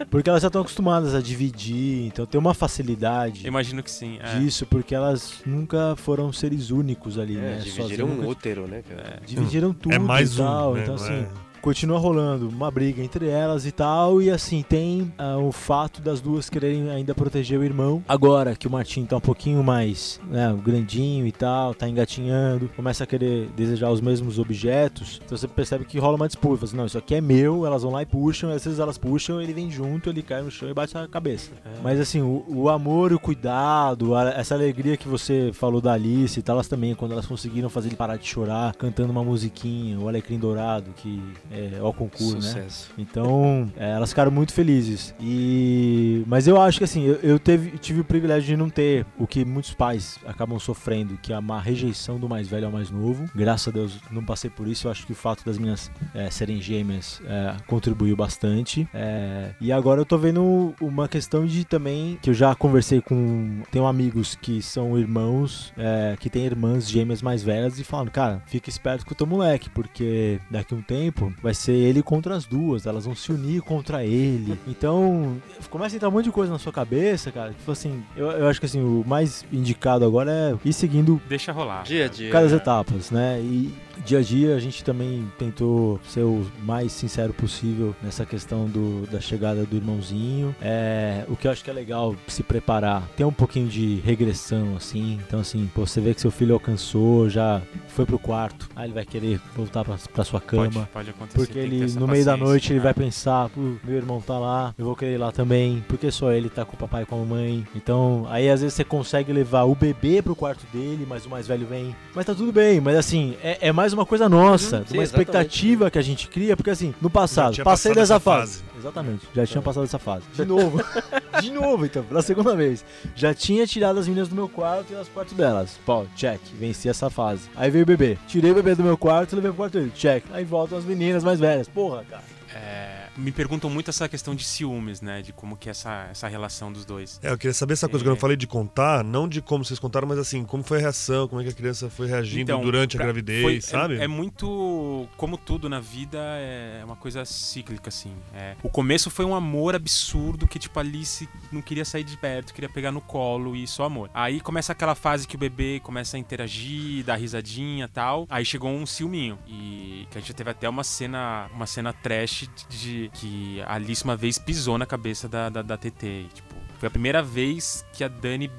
[0.00, 0.04] É.
[0.06, 4.18] Porque elas já estão acostumadas a dividir, então tem uma facilidade Imagino que sim.
[4.22, 4.38] É.
[4.38, 7.58] disso, porque elas nunca foram seres únicos ali, É, né?
[7.64, 9.20] dividiram Sozinhas, um útero, né, cara?
[9.26, 10.82] Dividiram tudo é mais e tal, um, né?
[10.82, 11.28] então assim, é-
[11.66, 16.20] continua rolando uma briga entre elas e tal, e assim, tem ah, o fato das
[16.20, 18.04] duas quererem ainda proteger o irmão.
[18.06, 23.02] Agora que o Martim tá um pouquinho mais, né, grandinho e tal, tá engatinhando, começa
[23.02, 26.86] a querer desejar os mesmos objetos, então você percebe que rola uma disputa, assim, não,
[26.86, 29.52] isso aqui é meu, elas vão lá e puxam, e às vezes elas puxam, ele
[29.52, 31.50] vem junto, ele cai no chão e bate a cabeça.
[31.82, 36.38] Mas assim, o, o amor, o cuidado, a- essa alegria que você falou da Alice
[36.38, 39.98] e tal, elas também, quando elas conseguiram fazer ele parar de chorar, cantando uma musiquinha,
[39.98, 42.66] o Alecrim Dourado, que é é, ao concurso, né?
[42.98, 45.14] Então, é, elas ficaram muito felizes.
[45.20, 49.06] E mas eu acho que assim, eu, eu teve, tive o privilégio de não ter
[49.18, 52.90] o que muitos pais acabam sofrendo, que é uma rejeição do mais velho ao mais
[52.90, 53.24] novo.
[53.34, 54.86] Graças a Deus não passei por isso.
[54.86, 58.88] Eu acho que o fato das minhas é, serem gêmeas é, contribuiu bastante.
[58.92, 63.62] É, e agora eu tô vendo uma questão de também que eu já conversei com
[63.70, 68.42] tenho amigos que são irmãos é, que têm irmãs gêmeas mais velhas e falando, cara,
[68.46, 72.34] fica esperto com o teu moleque, porque daqui a um tempo vai ser ele contra
[72.34, 74.58] as duas, elas vão se unir contra ele.
[74.66, 75.36] Então,
[75.70, 77.50] começa a entrar um monte de coisa na sua cabeça, cara.
[77.50, 81.52] Tipo assim, eu, eu acho que assim, o mais indicado agora é ir seguindo Deixa
[81.52, 81.82] rolar.
[81.84, 82.30] Dia a dia.
[82.30, 83.40] cada etapas, né?
[83.40, 83.72] E
[84.04, 89.06] dia a dia a gente também tentou ser o mais sincero possível nessa questão do,
[89.06, 90.54] da chegada do irmãozinho.
[90.60, 94.76] É, o que eu acho que é legal se preparar, ter um pouquinho de regressão,
[94.76, 95.18] assim.
[95.26, 98.94] Então, assim, pô, você vê que seu filho alcançou, já foi pro quarto, aí ele
[98.94, 100.70] vai querer voltar pra, pra sua cama.
[100.70, 101.38] Pode, pode acontecer.
[101.38, 102.84] Porque ele, no meio da noite, ele né?
[102.84, 106.32] vai pensar, pô, meu irmão tá lá, eu vou querer ir lá também, porque só
[106.32, 107.66] ele tá com o papai e com a mamãe.
[107.74, 111.46] Então, aí às vezes você consegue levar o bebê pro quarto dele, mas o mais
[111.46, 111.94] velho vem.
[112.14, 115.02] Mas tá tudo bem, mas assim, é, é mais uma coisa nossa, Uhum, sim, uma
[115.04, 118.58] expectativa que a gente cria, porque assim, no passado, passei dessa essa fase.
[118.58, 118.64] fase.
[118.78, 120.24] Exatamente, já tinha passado essa fase.
[120.34, 120.80] De novo,
[121.40, 122.84] de novo então, pela segunda vez.
[123.14, 125.78] Já tinha tirado as meninas do meu quarto e elas pro quarto delas.
[125.84, 127.48] Pô, check, venci essa fase.
[127.56, 129.92] Aí veio o bebê, tirei o bebê do meu quarto e levei pro quarto dele,
[129.94, 130.24] check.
[130.32, 132.22] Aí voltam as meninas mais velhas, porra, cara.
[132.54, 135.22] É, me perguntam muito essa questão de ciúmes, né?
[135.22, 137.18] De como que é essa, essa relação dos dois.
[137.22, 139.64] É, eu queria saber essa coisa que eu não falei de contar, não de como
[139.64, 142.42] vocês contaram, mas assim, como foi a reação, como é que a criança foi reagindo
[142.42, 143.96] Então, durante a pra- gravidez, foi- é- sabe?
[143.98, 145.08] É, muito.
[145.16, 148.12] Como tudo na vida, é uma coisa cíclica, assim.
[148.34, 152.16] É, o começo foi um amor absurdo que, tipo, a Alice não queria sair de
[152.16, 154.10] perto, queria pegar no colo e só amor.
[154.14, 158.26] Aí começa aquela fase que o bebê começa a interagir, dar risadinha e tal.
[158.30, 159.38] Aí chegou um ciúminho.
[159.46, 164.04] E que a gente teve até uma cena, uma cena trash de, que a Alice
[164.04, 166.26] uma vez pisou na cabeça da, da, da TT.
[166.32, 168.50] Tipo, foi a primeira vez que a Dani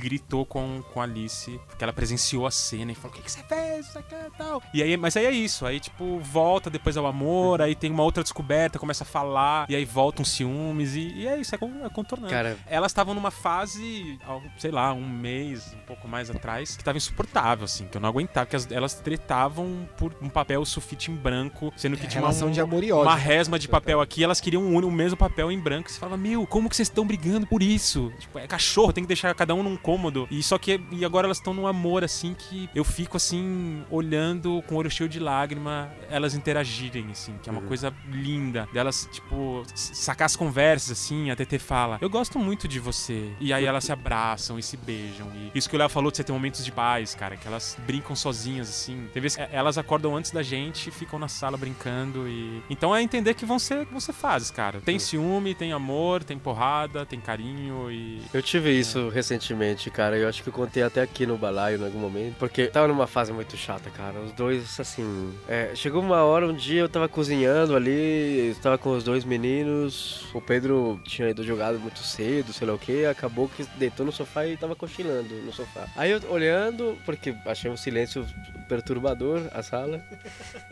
[0.00, 3.30] gritou com, com a Alice, porque ela presenciou a cena e falou: O que, que
[3.30, 3.86] você fez?
[3.88, 4.62] Isso aqui e tal.
[4.72, 8.02] E aí, mas aí é isso, aí tipo, volta depois ao amor, aí tem uma
[8.02, 11.88] outra descoberta, começa a falar, e aí voltam ciúmes, e, e é isso, é, é
[11.88, 12.30] contornando.
[12.32, 14.18] Cara, Elas estavam numa fase,
[14.58, 18.08] sei lá, um mês, um pouco mais atrás, que tava insuportável, assim, que eu não
[18.08, 22.22] aguentava, porque as- elas tretavam por um papel sulfite em branco, sendo que É tinha
[22.22, 23.04] uma, um- de amor e ódio.
[23.10, 25.90] uma resma de papel aqui, elas queriam um, o mesmo papel em branco.
[25.90, 28.12] Você falava, meu, como que vocês estão brigando por isso?
[28.18, 30.26] Tipo, é cachorro, tem que deixar cada um num cômodo.
[30.30, 34.62] E só que e agora elas estão num amor assim que eu fico assim olhando
[34.66, 37.68] com o olho cheio de lágrima elas interagirem assim, que é uma Uhum.
[37.68, 38.68] coisa linda.
[38.72, 43.32] Delas, tipo, sacar as conversas assim, a TT fala: "Eu gosto muito de você".
[43.40, 45.26] E aí elas se abraçam e se beijam.
[45.34, 47.76] E isso que o Léo falou de você ter momentos de paz, cara, que elas
[47.86, 49.08] brincam sozinhas assim.
[49.12, 52.94] Tem vezes que elas acordam antes da gente, e ficam na sala brincando e então
[52.94, 54.80] é entender que vão ser vão ser fases, cara.
[54.80, 60.16] Tem ciúme, tem amor, tem porrada, tem carinho e Eu tive isso recentemente, cara.
[60.16, 62.36] Eu acho que eu contei até aqui no balaio em algum momento.
[62.38, 64.20] Porque tava numa fase muito chata, cara.
[64.20, 65.32] Os dois, assim.
[65.48, 69.24] é, chegou uma hora, um dia eu tava cozinhando ali, eu tava com os dois
[69.24, 70.24] meninos.
[70.34, 73.04] O Pedro tinha ido jogado muito cedo, sei lá o que.
[73.06, 75.86] Acabou que deitou no sofá e tava cochilando no sofá.
[75.96, 78.24] Aí eu olhando, porque achei um silêncio
[78.68, 80.02] perturbador a sala.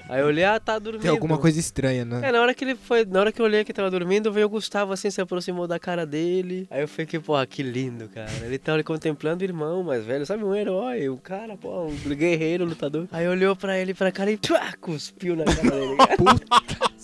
[0.09, 1.03] Aí eu olhei, ah, tá dormindo.
[1.03, 2.21] Tem alguma coisa estranha, né?
[2.25, 4.47] É, na hora que ele foi, na hora que eu olhei que tava dormindo, veio
[4.47, 6.67] o Gustavo assim, se aproximou da cara dele.
[6.71, 8.31] Aí eu fiquei, porra, que lindo, cara.
[8.43, 8.59] Ele ali
[8.91, 10.43] contemplando o irmão mais velho, sabe?
[10.43, 13.07] Um herói, um cara, pô, um guerreiro, lutador.
[13.13, 15.97] Aí olhou pra ele pra cara e tuá, cuspiu na cara dele.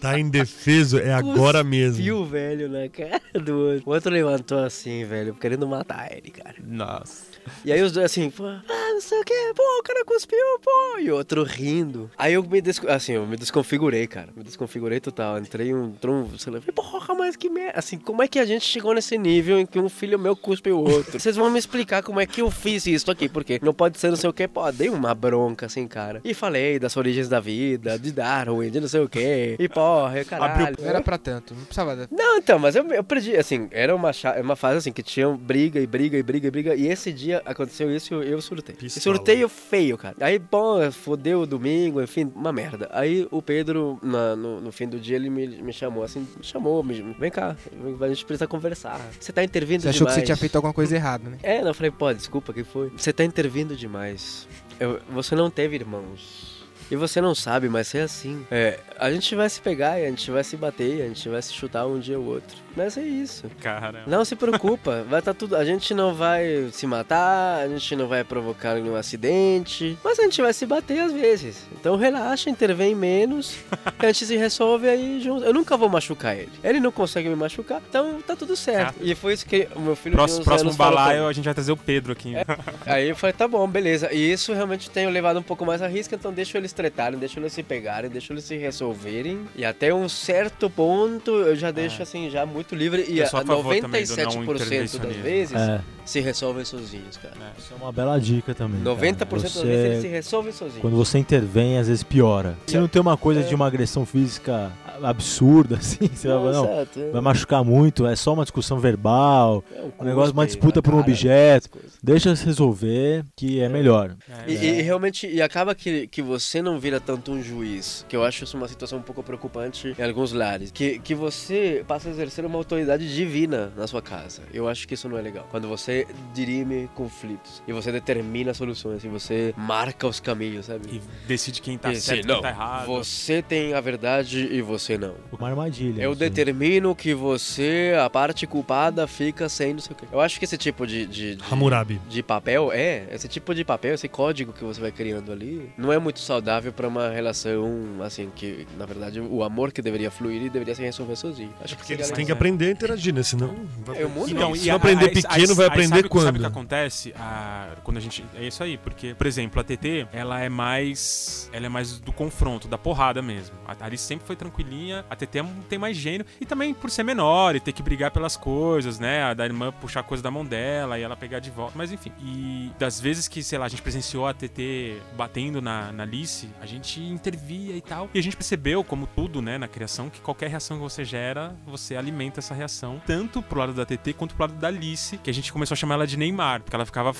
[0.00, 1.96] Tá indefeso, é agora mesmo.
[1.96, 3.82] Cuspiu, velho, na cara do outro.
[3.90, 6.54] O outro levantou assim, velho, querendo matar ele, cara.
[6.64, 7.24] nossa.
[7.64, 10.38] E aí os dois assim, pô, ah, não sei o que, pô, o cara cuspiu,
[10.62, 10.98] pô.
[10.98, 12.10] E o outro rindo.
[12.16, 12.88] Aí eu me, desco...
[12.90, 14.28] assim, eu me desconfigurei, cara.
[14.34, 15.38] Me desconfigurei total.
[15.38, 17.78] Entrei um, um, sei lá, porra, mas que merda.
[17.78, 20.70] Assim, como é que a gente chegou nesse nível em que um filho meu cuspe
[20.70, 21.18] o outro?
[21.18, 24.08] Vocês vão me explicar como é que eu fiz isso aqui, porque não pode ser
[24.08, 26.20] não sei o que, pô, dei uma bronca, assim, cara.
[26.24, 29.56] E falei das origens da vida, de Darwin, de não sei o que.
[29.58, 30.76] E porra, caralho.
[30.80, 32.08] Não era pra tanto, não precisava.
[32.10, 34.10] Não, então, mas eu, eu perdi, assim, era uma,
[34.42, 36.74] uma fase assim que tinha briga e briga e briga e briga.
[36.74, 38.74] E esse dia aconteceu isso e eu, surtei.
[38.74, 39.16] Pistola.
[39.16, 40.16] surtei feio, cara.
[40.20, 42.88] Aí, bom, fodeu o domingo, enfim, uma merda.
[42.92, 46.44] Aí o Pedro, na- no, no fim do dia, ele me, me chamou assim, me
[46.44, 47.56] chamou, me, vem cá,
[48.00, 49.00] a gente precisa conversar.
[49.18, 50.14] Você tá intervindo Você achou que demais.
[50.22, 51.38] você tinha feito alguma coisa errada, né?
[51.42, 52.90] É, não, eu falei, pô, desculpa, que foi?
[52.96, 54.46] Você tá intervindo demais.
[54.78, 56.58] Eu- você não teve irmãos.
[56.90, 58.44] E você não sabe, mas é assim.
[58.50, 61.52] É, a gente vai se pegar, a gente vai se bater, a gente vai se
[61.52, 62.56] chutar um dia ou outro.
[62.76, 63.44] Mas é isso.
[63.60, 64.04] Cara.
[64.06, 65.56] Não se preocupa, vai estar tá tudo.
[65.56, 70.22] A gente não vai se matar, a gente não vai provocar nenhum acidente, mas a
[70.22, 71.66] gente vai se bater às vezes.
[71.72, 73.56] Então relaxa, intervém menos,
[73.98, 75.44] a gente se resolve aí junto.
[75.44, 76.52] Eu nunca vou machucar ele.
[76.62, 78.94] Ele não consegue me machucar, então tá tudo certo.
[79.00, 79.02] Ah.
[79.02, 81.76] E foi isso que o meu filho Próximo, próximo balaio a gente vai trazer o
[81.76, 82.34] Pedro aqui.
[82.36, 82.44] É.
[82.86, 84.12] Aí eu falei, tá bom, beleza.
[84.12, 87.40] E isso realmente tenho levado um pouco mais a risco, então deixa eles tretarem, deixa
[87.40, 89.40] eles se pegarem, deixa eles se resolverem.
[89.56, 92.02] E até um certo ponto eu já deixo é.
[92.02, 93.04] assim, já muito livre.
[93.08, 95.80] E a 97% das vezes é.
[96.10, 97.34] Se resolvem sozinhos, cara.
[97.40, 97.60] É.
[97.60, 98.82] Isso é uma bela dica também.
[98.82, 99.42] 90% cara.
[99.42, 100.80] das vezes eles se resolvem sozinhos.
[100.80, 102.56] Quando você intervém, às vezes piora.
[102.66, 107.12] Você não tem uma coisa de uma agressão física absurda, assim, você não, vai, não,
[107.12, 110.98] vai machucar muito, é só uma discussão verbal, é um, negócio, uma disputa por um
[110.98, 111.70] objeto.
[112.02, 113.68] Deixa se resolver que é, é.
[113.68, 114.16] melhor.
[114.46, 118.24] E, e, realmente, e acaba que, que você não vira tanto um juiz, que eu
[118.24, 122.10] acho isso uma situação um pouco preocupante em alguns lares, que, que você passa a
[122.10, 124.42] exercer uma autoridade divina na sua casa.
[124.52, 125.46] Eu acho que isso não é legal.
[125.50, 125.99] Quando você
[126.34, 130.88] dirime conflitos e você determina soluções e você marca os caminhos, sabe?
[130.96, 132.86] E decide quem tá e, certo e quem tá errado.
[132.86, 135.14] Você tem a verdade e você não.
[135.32, 136.02] Uma armadilha.
[136.02, 140.06] Eu determino que você, a parte culpada, fica sem não sei o quê.
[140.12, 142.00] Eu acho que esse tipo de, de, de Hammurabi.
[142.08, 145.92] De papel, é, esse tipo de papel, esse código que você vai criando ali, não
[145.92, 150.42] é muito saudável para uma relação, assim, que, na verdade, o amor que deveria fluir
[150.42, 151.52] e deveria se resolver sozinho.
[151.62, 153.22] Acho que eles têm que aprender a interagir, né?
[153.22, 153.54] Senão.
[153.94, 156.24] É, o mundo então, se não aprender pequeno, vai aprender sabe, quando?
[156.24, 157.14] Sabe o que acontece?
[157.16, 158.24] A, quando a gente.
[158.34, 161.50] É isso aí, porque, por exemplo, a TT, ela é mais.
[161.52, 163.56] Ela é mais do confronto, da porrada mesmo.
[163.66, 166.26] A Alice sempre foi tranquilinha, a TT tem mais gênio.
[166.40, 169.24] E também por ser menor e ter que brigar pelas coisas, né?
[169.24, 171.72] A da irmã puxar coisa da mão dela e ela pegar de volta.
[171.76, 172.12] Mas enfim.
[172.20, 176.48] E das vezes que, sei lá, a gente presenciou a TT batendo na, na Alice,
[176.60, 178.08] a gente intervia e tal.
[178.12, 181.54] E a gente percebeu, como tudo, né, na criação, que qualquer reação que você gera,
[181.66, 183.00] você alimenta essa reação.
[183.06, 185.76] Tanto pro lado da TT quanto pro lado da Alice, que a gente começou a
[185.76, 187.12] chamar ela de Neymar, porque ela ficava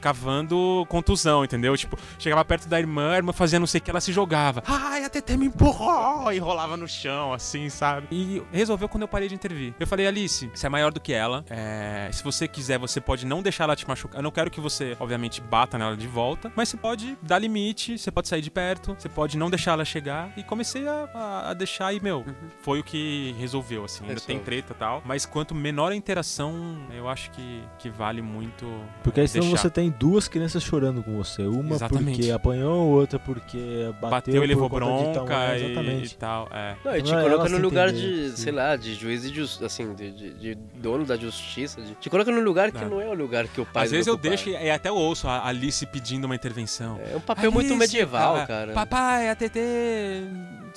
[0.00, 1.76] cavando contusão, entendeu?
[1.76, 4.62] Tipo, chegava perto da irmã, a irmã fazia não sei o que, ela se jogava.
[4.66, 6.32] Ai, a TT me empurrou!
[6.32, 8.08] E rolava no chão, assim, sabe?
[8.10, 9.74] E resolveu quando eu parei de intervir.
[9.78, 11.44] Eu falei, Alice, você é maior do que ela.
[11.50, 12.10] É...
[12.12, 14.18] Se você quiser, você pode não deixar ela te machucar.
[14.18, 17.98] Eu não quero que você, obviamente, bata nela de volta, mas você pode dar limite,
[17.98, 20.32] você pode sair de perto, você pode não deixar ela chegar.
[20.36, 22.34] E comecei a, a, a deixar e, meu, uhum.
[22.60, 24.04] foi o que resolveu, assim.
[24.06, 25.02] Ainda tem treta e tal.
[25.04, 28.66] Mas quanto menor a interação, eu acho que, que vale muito.
[29.02, 31.42] Porque aí senão você tem duas crianças chorando com você.
[31.42, 32.16] Uma Exatamente.
[32.16, 36.48] porque apanhou, outra porque bateu, bateu e levou bronca e, e, tal.
[36.52, 36.76] É.
[36.84, 38.36] Não, e te não, coloca no lugar de, sim.
[38.36, 41.80] sei lá, de juiz e de, assim, de, de, de, dono da justiça.
[41.80, 42.90] De, te coloca num lugar que não.
[42.90, 45.28] não é o lugar que o pai Às vezes eu deixo e até eu ouço
[45.28, 47.00] a Alice pedindo uma intervenção.
[47.12, 48.46] É um papel Alice, muito medieval, cara.
[48.46, 48.72] cara.
[48.72, 49.58] Papai, a TT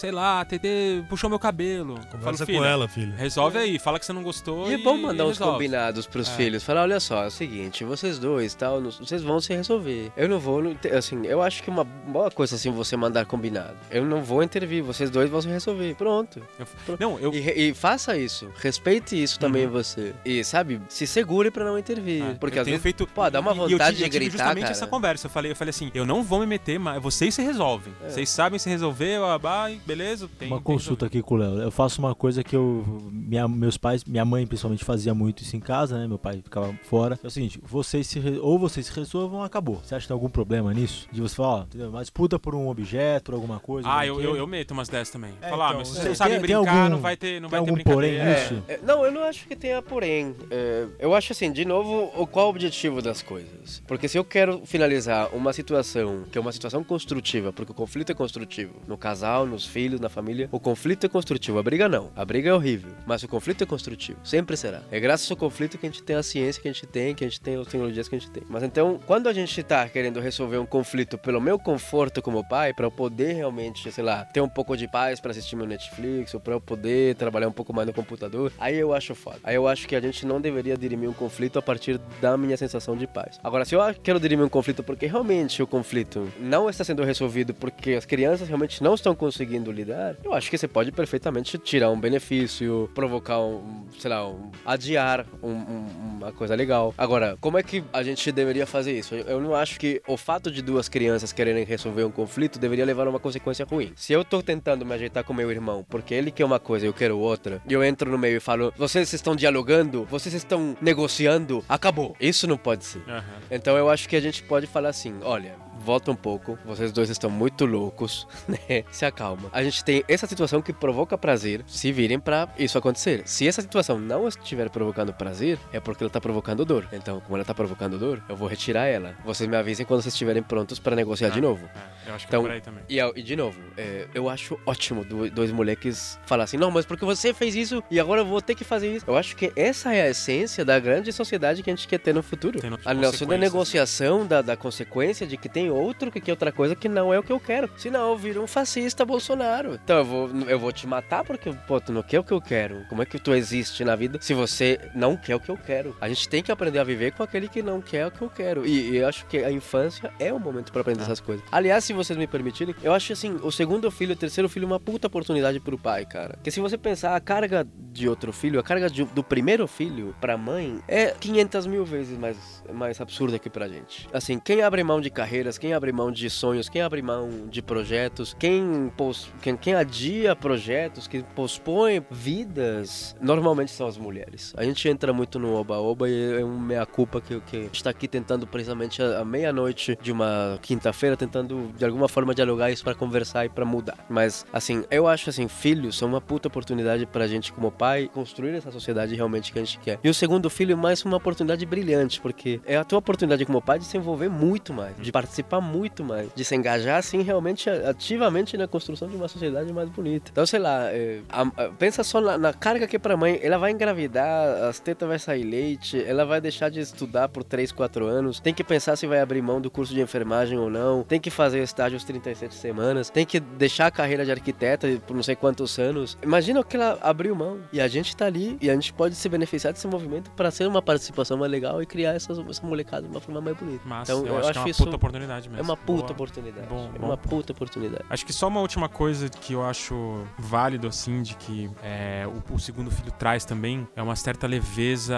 [0.02, 1.94] sei lá, a TT puxou meu cabelo.
[2.10, 3.14] Conversa falo, com ela, filho.
[3.16, 4.68] Resolve aí, fala que você não gostou.
[4.68, 6.36] E, é bom mandar uns combinados pros é.
[6.36, 6.64] filhos.
[6.64, 10.12] Falar, olha só, é o seguinte, vocês dois, tal, vocês vão se resolver.
[10.18, 10.64] Eu não vou,
[10.98, 13.76] assim, eu acho que uma boa coisa assim você mandar combinado.
[13.92, 15.94] Eu não vou intervir, vocês dois vão se resolver.
[15.94, 16.42] Pronto.
[16.58, 17.32] Eu, Não, eu...
[17.32, 18.52] E, e, faça isso.
[18.58, 19.72] Respeite isso também uhum.
[19.72, 20.16] você.
[20.26, 22.24] E, sabe, se segure pra não intervir.
[22.24, 23.06] Ah, porque às vezes, feito...
[23.06, 24.72] pô, dá uma vontade eu, eu, de gritar, justamente cara.
[24.72, 25.28] essa conversa.
[25.28, 27.94] Eu falei, eu falei assim, eu não vou me meter, mas vocês se resolvem.
[28.04, 28.10] É.
[28.10, 30.30] Vocês sabem se resolver, babá, beleza?
[30.40, 31.62] Tem, uma tem consulta aqui com o Léo.
[31.62, 32.86] Eu faço uma coisa que eu.
[33.12, 36.08] Minha, meus pais, minha mãe principalmente fazia muito isso em casa, né?
[36.08, 37.20] Meu pai ficava fora.
[37.24, 38.20] É o seguinte, vocês se.
[38.42, 39.82] Ou vocês se resolvam, acabou.
[39.84, 41.08] Você acha que tem algum problema nisso?
[41.12, 41.90] De você falar, ó, entendeu?
[41.90, 43.88] Uma disputa por um objeto, por alguma coisa.
[43.92, 45.34] Ah, eu, eu, eu, meto umas dessas também.
[45.42, 47.64] É, Falar, então, mas se vocês não sabem brincar, algum, não vai ter, não vai
[47.64, 48.64] ter porém nisso?
[48.68, 50.36] É, não, eu não acho que tenha porém.
[50.50, 53.82] É, eu acho assim, de novo, qual o objetivo das coisas?
[53.88, 58.12] Porque se eu quero finalizar uma situação que é uma situação construtiva, porque o conflito
[58.12, 62.12] é construtivo, no casal, nos filhos, na família, o conflito é construtivo, a briga não.
[62.16, 64.82] A briga é horrível, mas o conflito é construtivo, sempre será.
[64.92, 67.24] É graças ao conflito que a gente tem a ciência que a gente tem, que
[67.24, 68.44] a gente tem as tecnologias que a gente tem.
[68.50, 72.74] Mas então, quando a gente tá querendo resolver um conflito pelo meu conforto como pai,
[72.74, 76.34] para eu poder realmente, sei lá, ter um pouco de paz para assistir meu Netflix,
[76.34, 79.40] ou para eu poder trabalhar um pouco mais no computador, aí eu acho foda.
[79.44, 82.58] Aí eu acho que a gente não deveria dirimir um conflito a partir da minha
[82.58, 83.40] sensação de paz.
[83.44, 87.54] Agora, se eu quero dirimir um conflito porque realmente o conflito não está sendo resolvido
[87.54, 91.92] porque as crianças realmente não estão conseguindo lidar, eu acho que você pode perfeitamente tirar
[91.92, 95.86] um benefício, provocar um, sei lá, um, adiar um, um,
[96.18, 96.94] uma coisa legal.
[96.98, 99.14] Agora, como é que a gente deveria fazer isso?
[99.14, 102.86] Eu, eu não acho que o fato de duas crianças quererem resolver um conflito deveria
[102.86, 103.92] levar a uma consequência ruim.
[103.96, 106.90] Se eu tô tentando me ajeitar com meu irmão porque ele quer uma coisa e
[106.90, 110.78] eu quero outra, e eu entro no meio e falo, vocês estão dialogando, vocês estão
[110.82, 112.16] negociando, acabou.
[112.20, 113.00] Isso não pode ser.
[113.00, 113.22] Uhum.
[113.50, 116.58] Então eu acho que a gente pode falar assim, olha, volta um pouco.
[116.66, 118.84] Vocês dois estão muito loucos, né?
[118.92, 119.50] Se acalma.
[119.52, 121.64] A gente tem essa situação que provoca prazer.
[121.68, 123.24] Se virem pra isso acontecer.
[123.26, 126.88] Se essa situação não estiver provocando prazer, é porque ela tá provocando dor.
[126.94, 129.16] Então, como ela tá provocando dor, eu vou retirar ela.
[129.26, 131.66] Vocês me avisem quando vocês estiverem prontos para negociar de novo.
[132.06, 132.84] É, eu acho que Então, é por aí também.
[132.90, 136.86] E, e de novo, é, eu acho ótimo do- dois moleques falar assim, não, mas
[136.86, 139.06] porque você fez isso e agora eu vou ter que fazer isso.
[139.08, 142.14] Eu acho que essa é a essência da grande sociedade que a gente quer ter
[142.14, 142.60] no futuro.
[142.60, 143.40] A noção da consequências.
[143.40, 147.20] negociação, da, da consequência de que tem outro que quer outra coisa que não é
[147.20, 147.70] o que eu quero.
[147.78, 149.80] Senão eu viro um fascista Bolsonaro.
[149.84, 152.42] Então eu vou, eu vou te matar porque, pô, tu não quer o que eu
[152.42, 152.86] quero.
[152.90, 155.96] Como é que tu existe na vida se você não quer o que eu quero?
[156.02, 158.30] A gente tem que aprender a viver com aquele que não quer o que eu
[158.30, 158.66] quero.
[158.66, 161.44] E, e eu acho que a infância é o momento pra aprender essas coisas.
[161.52, 164.80] Aliás, se vocês me permitirem, eu acho assim, o segundo filho, o terceiro filho, uma
[164.80, 166.34] puta oportunidade pro pai, cara.
[166.36, 170.16] Porque se você pensar, a carga de outro filho, a carga de- do primeiro filho
[170.22, 172.38] pra mãe é 500 mil vezes mais,
[172.74, 174.08] mais absurda que pra gente.
[174.14, 177.62] Assim, quem abre mão de carreiras, quem abre mão de sonhos, quem abre mão de
[177.62, 184.56] projetos, quem, pos, quem, quem adia projetos, quem pospõe vidas, normalmente são as mulheres.
[184.58, 187.92] A gente entra muito no oba-oba e é uma meia-culpa que, que a gente tá
[187.92, 192.96] aqui tentando precisamente à meia-noite de uma quinta-feira, tentando de alguma forma dialogar isso pra
[192.96, 194.04] conversar e pra mudar.
[194.10, 198.56] Mas, assim, eu acho assim, filhos são uma puta oportunidade pra gente como pai construir
[198.56, 200.00] essa sociedade realmente que a gente quer.
[200.04, 203.78] E o segundo filho mais uma oportunidade brilhante, porque é a tua oportunidade como pai
[203.78, 208.56] de se envolver muito mais, de participar muito mais, de se engajar assim realmente ativamente
[208.58, 210.30] na construção de uma sociedade mais bonita.
[210.32, 213.40] Então, sei lá, é, a- a- pensa só na, na carga que é pra mãe,
[213.42, 217.72] ela vai engravidar, as tetas vai sair leite, ela vai deixar de estudar por 3,
[217.72, 221.04] 4 anos, tem que pensar se vai abrir mão do curso de enfermagem ou não,
[221.04, 225.16] tem que fazer estágio às 37 semanas, tem que deixar a carreira de arquiteta por
[225.16, 226.18] não sei quantos anos.
[226.24, 227.60] Imagina o que ela abriu mão.
[227.74, 230.68] E a gente tá ali e a gente pode se beneficiar desse movimento para ser
[230.68, 233.82] uma participação mais legal e criar essas, essa molecada de uma forma mais bonita.
[233.86, 235.60] Mas Então, eu, eu acho, acho que é uma isso- puta oportunidade mesmo.
[235.60, 236.12] É uma puta Boa.
[236.12, 236.68] oportunidade.
[236.68, 238.04] Bom, é bom uma puta oportunidade.
[238.10, 242.54] Acho que só uma última coisa que eu acho válido, assim, de que é, o,
[242.56, 245.16] o segundo filho traz também é uma certa leveza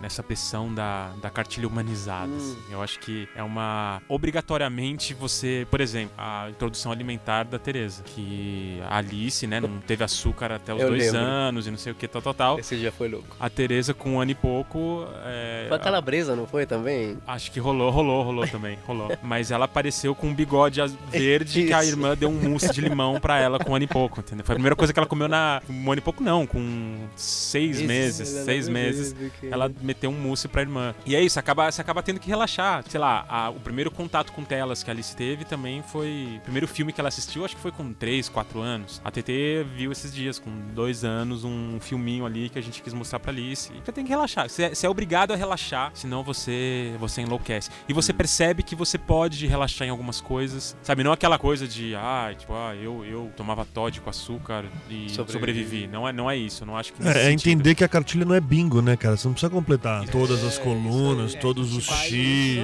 [0.00, 2.30] nessa pressão da, da cartilha humanizada.
[2.30, 2.36] Hum.
[2.36, 2.58] assim.
[2.70, 4.00] Eu acho que é uma.
[4.08, 5.66] Obrigatoriamente você.
[5.70, 8.02] Por exemplo, a introdução alimentar da Tereza.
[8.04, 11.20] Que a Alice, né, não teve açúcar até os Eu dois lembro.
[11.20, 12.58] anos e não sei o que, tal, tal, tal.
[12.58, 13.36] Esse dia foi louco.
[13.40, 15.06] A Tereza, com um ano e pouco.
[15.24, 17.16] É, Foi a calabresa, não foi também?
[17.26, 19.08] Acho que rolou, rolou, rolou também, rolou.
[19.22, 20.80] Mas ela apareceu com um bigode
[21.10, 21.92] verde que a Isso.
[21.92, 24.44] irmã deu um mousse de limão pra ela com um ano e pouco, entendeu?
[24.44, 25.62] Foi a primeira coisa que ela comeu na...
[25.68, 29.14] Um ano e pouco não, com seis meses, seis meses.
[29.42, 30.94] Ela meteu um mousse pra irmã.
[31.06, 32.84] E é isso, acaba, você acaba tendo que relaxar.
[32.88, 36.34] Sei lá, a- o primeiro contato com telas que a Alice teve também foi...
[36.38, 39.00] O primeiro filme que ela assistiu, acho que foi com 3, 4 anos.
[39.04, 42.92] A TT viu esses dias, com dois anos, um filminho ali que a gente quis
[42.92, 43.70] mostrar pra Alice.
[43.84, 44.48] Você tem que relaxar.
[44.48, 47.70] Você é, você é obrigado a relaxar, senão você, você enlouquece.
[47.88, 50.76] E você percebe que você pode relaxar em algumas coisas.
[50.82, 55.08] Sabe, não aquela coisa de, ah, tipo, ah, eu, eu tomava Todd com açúcar e
[55.10, 55.32] Sobrevivi.
[55.32, 55.86] sobrevivi.
[55.86, 58.24] Não é, não é isso, eu não acho que É, é entender que a cartilha
[58.24, 59.16] não é bingo, né, cara?
[59.16, 60.12] Você não precisa completar Isso.
[60.12, 61.40] todas as É, colunas, aí.
[61.40, 62.58] todos os X.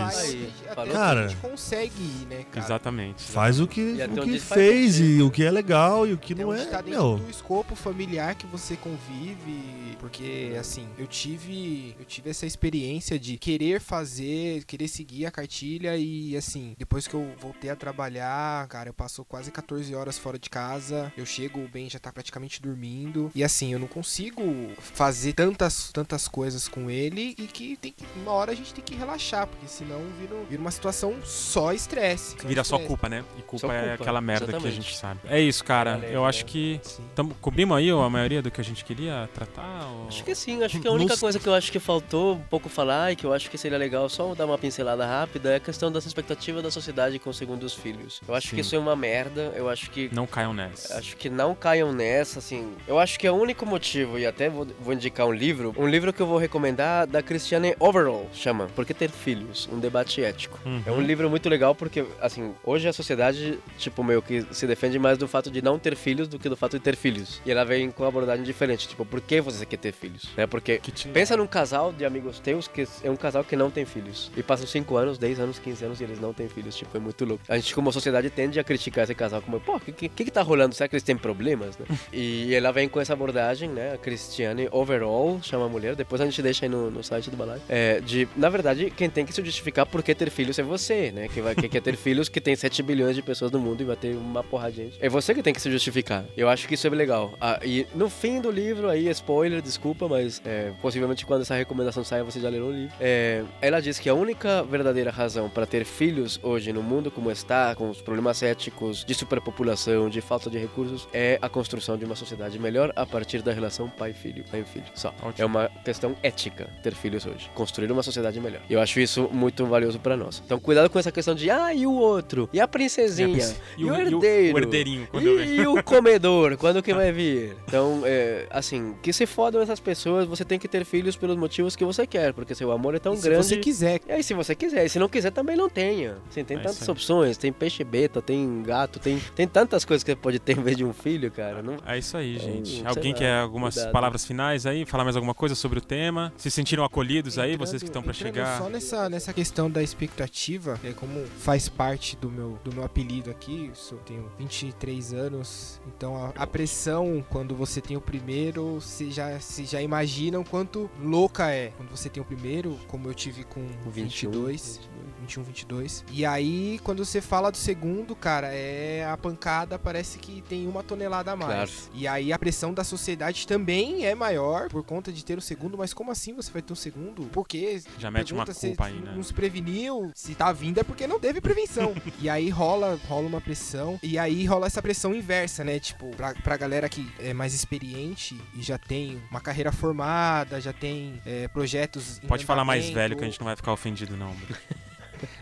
[0.93, 1.25] Cara.
[1.25, 2.65] a gente consegue ir, né, cara?
[2.67, 3.23] Exatamente.
[3.23, 6.33] Faz o que, E o que fez e o que é legal e o que
[6.33, 6.67] Até não onde é.
[6.67, 12.31] tá dentro Meu, do escopo familiar que você convive, porque assim, eu tive, eu tive
[12.31, 17.71] essa experiência de querer fazer, querer seguir a cartilha e assim, depois que eu voltei
[17.71, 21.89] a trabalhar, cara, eu passo quase 14 horas fora de casa, eu chego, o Ben
[21.89, 24.43] já tá praticamente dormindo e assim, eu não consigo
[24.79, 28.83] fazer tantas tantas coisas com ele e que tem que uma hora a gente tem
[28.85, 32.37] que relaxar, porque senão vira, vira uma situação só estresse.
[32.45, 33.25] Vira só culpa, né?
[33.39, 34.83] E culpa, Só é culpa, aquela merda que a exatamente.
[34.83, 35.21] gente sabe.
[35.25, 35.93] É isso, cara.
[35.95, 37.03] Valeu, eu acho que Sim.
[37.15, 39.87] tamo, cobrimos aí a maioria do que a gente queria tratar.
[39.87, 42.35] ou- Acho que sim, acho que a única Não- coisa que eu acho que faltou
[42.37, 45.53] um pouco falar e que eu acho que seria legal só dar uma pincelada rápida
[45.53, 48.21] é a questão das expectativas da sociedade com os segundos filhos.
[48.27, 48.57] Eu acho Sim.
[48.57, 50.99] que isso é uma merda, eu acho que Não caiam nessa.
[50.99, 52.75] Acho que não caiam nessa, assim.
[52.87, 55.87] Eu acho que é o único motivo, e até vou, vou indicar um livro, um
[55.87, 59.69] livro que eu vou recomendar da Christiane Overall, chama Por que Ter Filhos?
[59.73, 60.59] Um Debate Ético.
[60.65, 60.83] Uhum.
[60.85, 64.99] É um livro muito legal porque, assim, hoje a sociedade, tipo, meio que se defende
[64.99, 67.41] mais do fato de não ter filhos do que do fato de ter filhos.
[67.47, 70.29] E ela vem com uma abordagem diferente, tipo, por que você quer ter filhos?
[70.37, 70.47] Né?
[70.47, 70.81] Porque
[71.13, 74.31] Pensa num casal de amigos teus que é um casal que não tem filhos.
[74.37, 76.77] E passam 5 anos, 10 anos, 15 anos e eles não têm filhos.
[76.77, 77.45] Tipo, é muito louco.
[77.49, 80.31] A gente, como sociedade, tende a criticar esse casal como, pô, o que, que, que
[80.31, 80.75] tá rolando?
[80.75, 81.77] Será que eles têm problemas?
[81.79, 81.87] né?
[82.13, 83.95] e ela vem com essa abordagem, né?
[83.95, 85.95] A Cristiane Overall, chama a mulher.
[85.95, 87.61] Depois a gente deixa aí no, no site do Balai.
[87.69, 91.11] É, de, na verdade, quem tem que se justificar por que ter filhos é você,
[91.11, 91.29] né?
[91.29, 93.85] Que, vai, que quer ter filhos que tem 7 bilhões de pessoas no mundo e
[93.85, 94.99] vai ter uma porra de gente.
[95.01, 96.25] É você que tem que se justificar.
[96.37, 97.35] Eu acho que isso é legal.
[97.41, 102.05] Ah, e no fim do livro, aí, spoiler, desculpa, mas é, possivelmente quando essa recomendação
[102.05, 102.95] saia você já leu o livro.
[103.01, 107.11] É, ela diz que a única verdadeira razão para ter filhos filhos hoje no mundo
[107.11, 111.97] como está, com os problemas éticos de superpopulação, de falta de recursos, é a construção
[111.97, 114.85] de uma sociedade melhor a partir da relação pai-filho, pai-filho.
[114.95, 115.09] Só.
[115.23, 115.35] Ótimo.
[115.39, 117.51] É uma questão ética ter filhos hoje.
[117.55, 118.61] Construir uma sociedade melhor.
[118.69, 120.43] E eu acho isso muito valioso pra nós.
[120.45, 122.49] Então, cuidado com essa questão de, ah, e o outro?
[122.53, 123.55] E a princesinha?
[123.77, 124.55] E, o herdeiro?
[124.55, 127.57] o herdeirinho, E, e o comedor, quando que vai vir?
[127.67, 131.75] Então, é, assim, que se fodam essas pessoas, você tem que ter filhos pelos motivos
[131.75, 133.47] que você quer, porque seu amor é tão E se grande.
[133.47, 134.01] você quiser.
[134.09, 136.19] E aí, se você quiser, e se não quiser, também não tenha.
[136.29, 136.91] Assim, tem É tantas aí.
[136.91, 140.63] opções, tem peixe beta, tem gato, tem, tem tantas coisas que você pode ter em
[140.63, 141.63] vez de um filho, cara.
[141.63, 141.77] Não...
[141.87, 142.69] É isso aí, Então, gente.
[142.79, 143.93] sei Alguém lá, quer algumas cuidado.
[143.93, 144.85] palavras finais aí?
[144.85, 146.33] Falar mais alguma coisa sobre o tema?
[146.37, 148.59] Se sentiram acolhidos aí, Entrando- vocês que estão pra entrando chegar?
[148.59, 153.31] Só nessa, nessa questão da expectativa, é como faz parte do meu, do meu apelido
[153.31, 158.81] aqui, eu sou- tenho 23 anos, então a, a pressão quando você tem o primeiro,
[158.81, 161.73] você já, você já imagina o quanto louca é.
[161.77, 164.81] Quando você tem o primeiro, como eu tive com O 21, 22,
[165.21, 166.05] 21, 22.
[166.13, 170.83] E aí, quando você fala do segundo, cara, é a pancada parece que tem uma
[170.83, 171.51] tonelada a mais.
[171.51, 171.71] Claro.
[171.95, 175.79] E aí a pressão da sociedade também é maior por conta de ter o segundo,
[175.79, 177.25] mas como assim você vai ter o segundo?
[177.27, 177.83] Por quê?
[177.99, 179.13] Já mete uma culpa aí, né?
[179.15, 181.95] Não se preveniu, se tá vindo é porque não teve prevenção.
[182.21, 185.79] e aí rola, rola uma pressão, e aí rola essa pressão inversa, né?
[185.79, 190.73] Tipo, pra, pra galera que é mais experiente e já tem uma carreira formada, já
[190.73, 192.21] tem é, projetos.
[192.27, 194.35] Pode falar mais velho que a gente não vai ficar ofendido, não.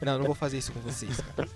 [0.03, 1.49] Não, não vou fazer isso com vocês, cara.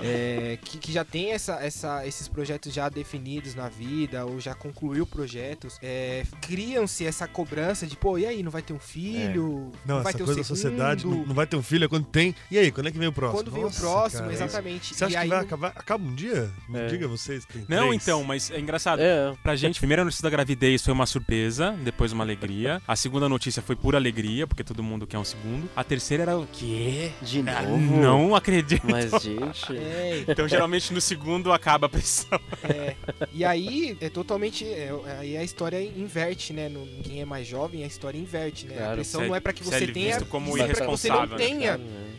[0.00, 4.54] É, que, que já tem essa, essa, esses projetos já definidos na vida, ou já
[4.54, 9.72] concluiu projetos, é, criam-se essa cobrança de, pô, e aí, não vai ter um filho?
[9.84, 11.88] Não, vai essa ter coisa o da sociedade não, não vai ter um filho é
[11.88, 12.34] quando tem.
[12.50, 13.38] E aí, quando é que vem o próximo?
[13.42, 14.94] Quando vem Nossa, o próximo, cara, exatamente.
[14.94, 15.68] Você acha e que aí, vai acabar?
[15.74, 16.50] Acaba um dia?
[16.68, 16.86] Me É.
[16.86, 17.46] Diga vocês.
[17.68, 18.02] Não, três.
[18.02, 19.00] então, mas é engraçado.
[19.00, 22.80] É, Pra gente, a primeira notícia da gravidez foi uma surpresa, depois uma alegria.
[22.86, 25.68] A segunda notícia foi pura alegria, porque todo mundo quer um segundo.
[25.74, 27.10] A terceira era o quê?
[27.22, 27.78] de Ah, novo.
[28.00, 28.86] Não acredito.
[28.88, 29.72] Mas, gente.
[29.88, 32.38] É, Então, geralmente, no segundo acaba a pressão.
[32.62, 32.94] é.
[33.32, 34.64] E aí é totalmente.
[34.64, 36.68] é, aí a história inverte, né?
[36.68, 38.74] No, quem é mais jovem, a história inverte, né?
[38.74, 38.94] a Claro.
[38.96, 40.06] pressão Você é- não é pra que você é tenha.
[40.16, 41.78] visto como é pra que você não irresponsável, né?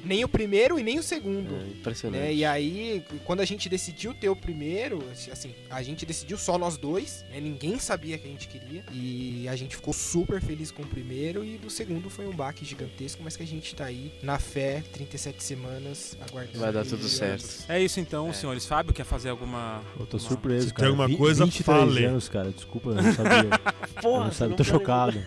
[0.10, 1.55] É, nem o primeiro e nem o segundo.
[1.55, 2.22] é impressionante.
[2.22, 2.34] Né?
[2.34, 6.78] E aí, quando a gente decidiu ter o primeiro, assim, a gente decidiu só nós
[6.78, 7.39] dois, né?
[7.39, 8.84] Ninguém sabia que a gente queria.
[8.91, 12.66] E a gente ficou super feliz com o primeiro e do segundo foi um baque
[12.66, 16.60] gigantesco, mas que a gente tá aí na fé, 37 semanas, aguardando.
[16.60, 17.66] Vai dar tudo E- certo.
[17.70, 18.66] É isso então, senhores.
[18.66, 19.82] Fábio quer fazer alguma.
[19.99, 20.88] Eu tô uma- surpreso, Se tem cara.
[20.88, 22.05] alguma Vi- coisa, 23 fale.
[22.05, 22.51] anos, cara.
[22.51, 23.49] Desculpa, eu não sabia.
[23.95, 24.49] eu Porra, não você sabia.
[24.49, 25.24] não Tô chocado.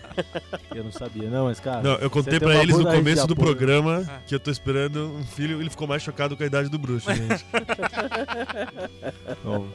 [0.75, 1.29] Eu não sabia.
[1.29, 1.81] Não, mas, cara.
[1.81, 4.21] Não, eu contei tem pra eles no começo do programa Ah.
[4.25, 5.59] que eu tô esperando um filho.
[5.61, 7.45] Ele ficou mais chocado com a idade do bruxo, gente.
[9.43, 9.67] Bom,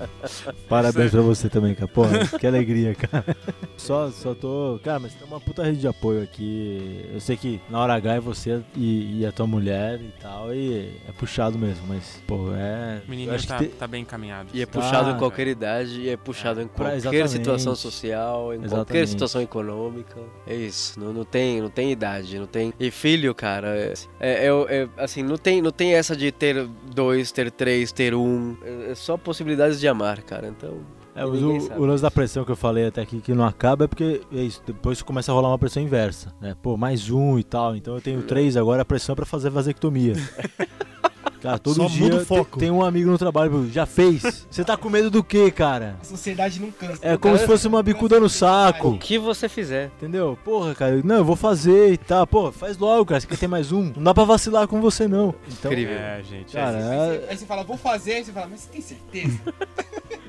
[0.68, 1.88] parabéns pra você também, cara.
[1.88, 3.36] Porra, que alegria, cara.
[3.76, 4.78] Só, só tô.
[4.82, 7.04] Cara, mas tem uma puta rede de apoio aqui.
[7.12, 10.52] Eu sei que na hora H é você e, e a tua mulher e tal,
[10.54, 13.02] e é puxado mesmo, mas, pô, é.
[13.08, 14.48] O acho tá, que te- tá bem encaminhado.
[14.54, 15.18] E é Tá, puxado em cara.
[15.18, 17.30] qualquer idade, e é puxado em Pra- qualquer exatamente.
[17.30, 19.10] situação social, em qualquer Exatamente.
[19.10, 20.20] situação econômica.
[20.46, 22.72] É isso, não, não, tem, não tem idade, não tem.
[22.78, 26.66] E filho, cara, é, é- é- é, assim, não tem, não tem essa de ter
[26.94, 28.56] dois, ter três, ter um.
[28.62, 30.48] É, é só possibilidades de amar, cara.
[30.48, 30.78] Então.
[31.14, 33.88] É, o, o lance da pressão que eu falei até aqui que não acaba é
[33.88, 36.54] porque é isso, depois começa a rolar uma pressão inversa, né?
[36.62, 37.74] Pô, mais um e tal.
[37.74, 40.14] Então eu tenho três agora, a pressão é pra fazer vasectomia.
[41.40, 42.58] Cara, todo Só dia muda o foco.
[42.58, 44.46] tem um amigo no trabalho, já fez?
[44.50, 45.96] Você tá com medo do quê, cara?
[46.00, 46.98] A sociedade não cansa.
[47.02, 48.98] É como se fosse uma bicuda no O saco.
[48.98, 49.90] que você fizer.
[49.96, 50.38] Entendeu?
[50.44, 52.26] Porra, cara, não, eu vou fazer e tal.
[52.26, 53.20] Pô, faz logo, cara.
[53.20, 53.92] Você quer ter mais um?
[53.96, 55.34] Não dá pra vacilar com você, não.
[55.50, 55.94] Então, Incrível.
[55.96, 56.52] É, gente.
[56.52, 58.80] cara, é- Aí você, aí você fala, vou fazer, aí você fala, mas você tem
[58.80, 59.38] certeza?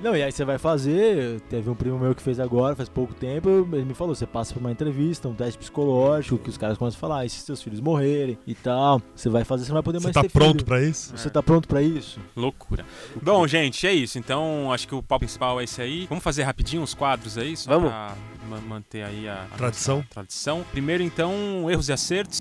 [0.02, 1.42] Não, e aí você vai fazer.
[1.50, 3.68] Teve um primo meu que fez agora, faz pouco tempo.
[3.74, 6.98] Ele me falou: você passa por uma entrevista, um teste psicológico, que os caras começam
[6.98, 9.84] a falar: e se seus filhos morrerem e tal, você vai fazer, você não vai
[9.84, 10.66] poder Você mais tá ter pronto filho.
[10.66, 10.99] pra isso?
[11.16, 12.20] Você tá pronto pra isso?
[12.36, 12.86] Loucura.
[13.22, 14.18] Bom, gente, é isso.
[14.20, 16.06] Então, acho que o papo principal é esse aí.
[16.08, 17.90] Vamos fazer rapidinho os quadros aí, só Vamos.
[17.90, 18.16] pra
[18.50, 19.98] ma- manter aí a, a Tradição.
[19.98, 20.66] nossa tradição.
[20.72, 22.40] Primeiro, então, erros e acertos.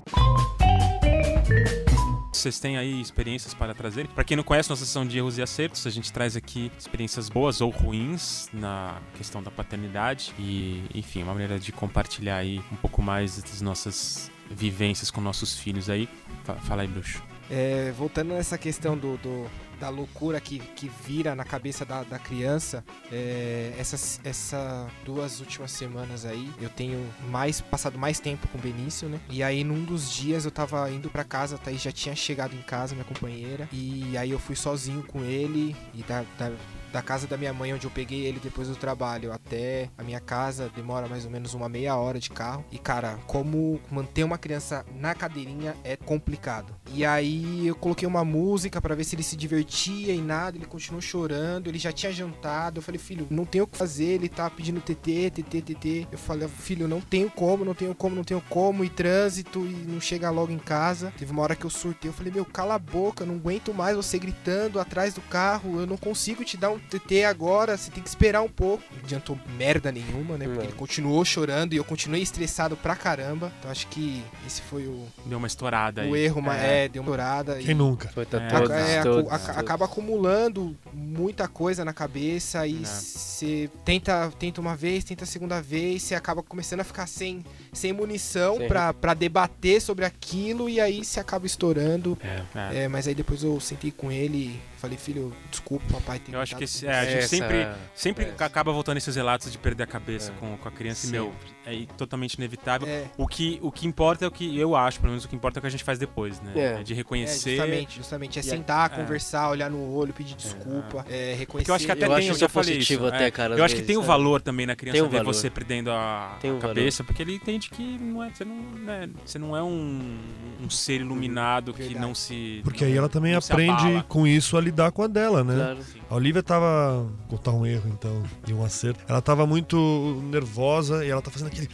[2.31, 4.07] Vocês têm aí experiências para trazer?
[4.07, 7.27] Para quem não conhece nossa sessão de erros e acertos, a gente traz aqui experiências
[7.27, 12.77] boas ou ruins na questão da paternidade e, enfim, uma maneira de compartilhar aí um
[12.77, 16.07] pouco mais das nossas vivências com nossos filhos aí.
[16.45, 17.21] Fa- Fala aí, bruxo.
[17.49, 19.47] É, voltando nessa questão do, do-
[19.79, 25.71] da loucura que, que vira na cabeça da, da criança, é, essas essa duas últimas
[25.71, 29.19] semanas aí, eu tenho mais passado mais tempo com o Benício, né?
[29.29, 32.53] E aí num dos dias eu tava indo pra casa, a Thaís já tinha chegado
[32.53, 36.51] em casa, minha companheira, e aí eu fui sozinho com ele e da, da-
[36.91, 40.19] da casa da minha mãe, onde eu peguei ele depois do trabalho, até a minha
[40.19, 42.65] casa, demora mais ou menos uma meia hora de carro.
[42.71, 46.73] E, cara, como manter uma criança na cadeirinha é complicado.
[46.93, 50.65] E aí eu coloquei uma música para ver se ele se divertia e nada, ele
[50.65, 52.79] continuou chorando, ele já tinha jantado.
[52.79, 56.07] Eu falei, filho, não tenho o que fazer, ele tá pedindo TT, TT, TT.
[56.11, 59.85] Eu falei, filho, não tenho como, não tenho como, não tenho como, e trânsito, e
[59.87, 61.13] não chega logo em casa.
[61.17, 63.95] Teve uma hora que eu surtei, eu falei, meu, cala a boca, não aguento mais
[63.95, 68.01] você gritando atrás do carro, eu não consigo te dar um TT agora, você tem
[68.01, 68.83] que esperar um pouco.
[68.91, 70.45] Não adiantou merda nenhuma, né?
[70.47, 73.51] Porque ele continuou chorando e eu continuei estressado pra caramba.
[73.59, 76.09] Então acho que esse foi o, Deu uma estourada aí.
[76.11, 77.55] o erro, mas é, deu uma estourada.
[77.57, 78.07] Quem e- nunca?
[78.09, 78.47] Foi tá É.
[78.49, 79.57] todos, é, todos, aca- todos.
[79.59, 82.85] acaba acumulando muita coisa na cabeça e É.
[82.85, 87.43] você tenta, tenta uma vez, tenta a segunda vez, você acaba começando a ficar sem,
[87.73, 92.17] sem munição pra debater sobre aquilo e aí você acaba estourando.
[92.55, 92.83] É.
[92.83, 96.55] É, mas aí depois eu sentei com ele falei, filho, desculpa, papai tem Eu acho
[96.55, 98.45] que esse- é, a você." gente Essa- sempre, sempre essa.
[98.45, 100.35] acaba voltando esses relatos de perder a cabeça É.
[100.39, 101.19] com, com a criança e, Sempre.
[101.19, 101.33] meu,
[101.65, 102.87] é totalmente inevitável.
[102.87, 105.35] É, O que, o que importa é o que eu acho, pelo menos o que
[105.35, 106.51] importa é o que a gente faz depois, né?
[106.55, 106.79] É.
[106.79, 107.55] É de é, reconhecer.
[107.57, 108.39] justamente, justamente.
[108.39, 108.95] É E sentar, é.
[108.95, 111.47] conversar, olhar no olho, pedir desculpa, é, reconhecer.
[111.47, 113.15] Porque eu acho que até Eu tem, acho eu já falei positivo isso.
[113.15, 113.31] até, é.
[113.31, 114.05] cara, eu acho que vezes, tem o é.
[114.05, 115.33] valor também na criança um ver valor.
[115.33, 119.09] você perdendo a, um a cabeça, porque ele entende que não é, você, não, né,
[119.25, 120.17] você não é um,
[120.63, 121.99] um ser iluminado que Verdade.
[121.99, 122.61] não se.
[122.63, 125.55] Porque não- aí ela também aprende com isso a lidar com a dela, né?
[125.55, 125.79] Claro.
[126.09, 127.03] A Olivia tava.
[127.27, 128.99] Vou contar um erro então, e um acerto.
[129.07, 131.69] Ela tava muito nervosa e ela tá fazendo aquele.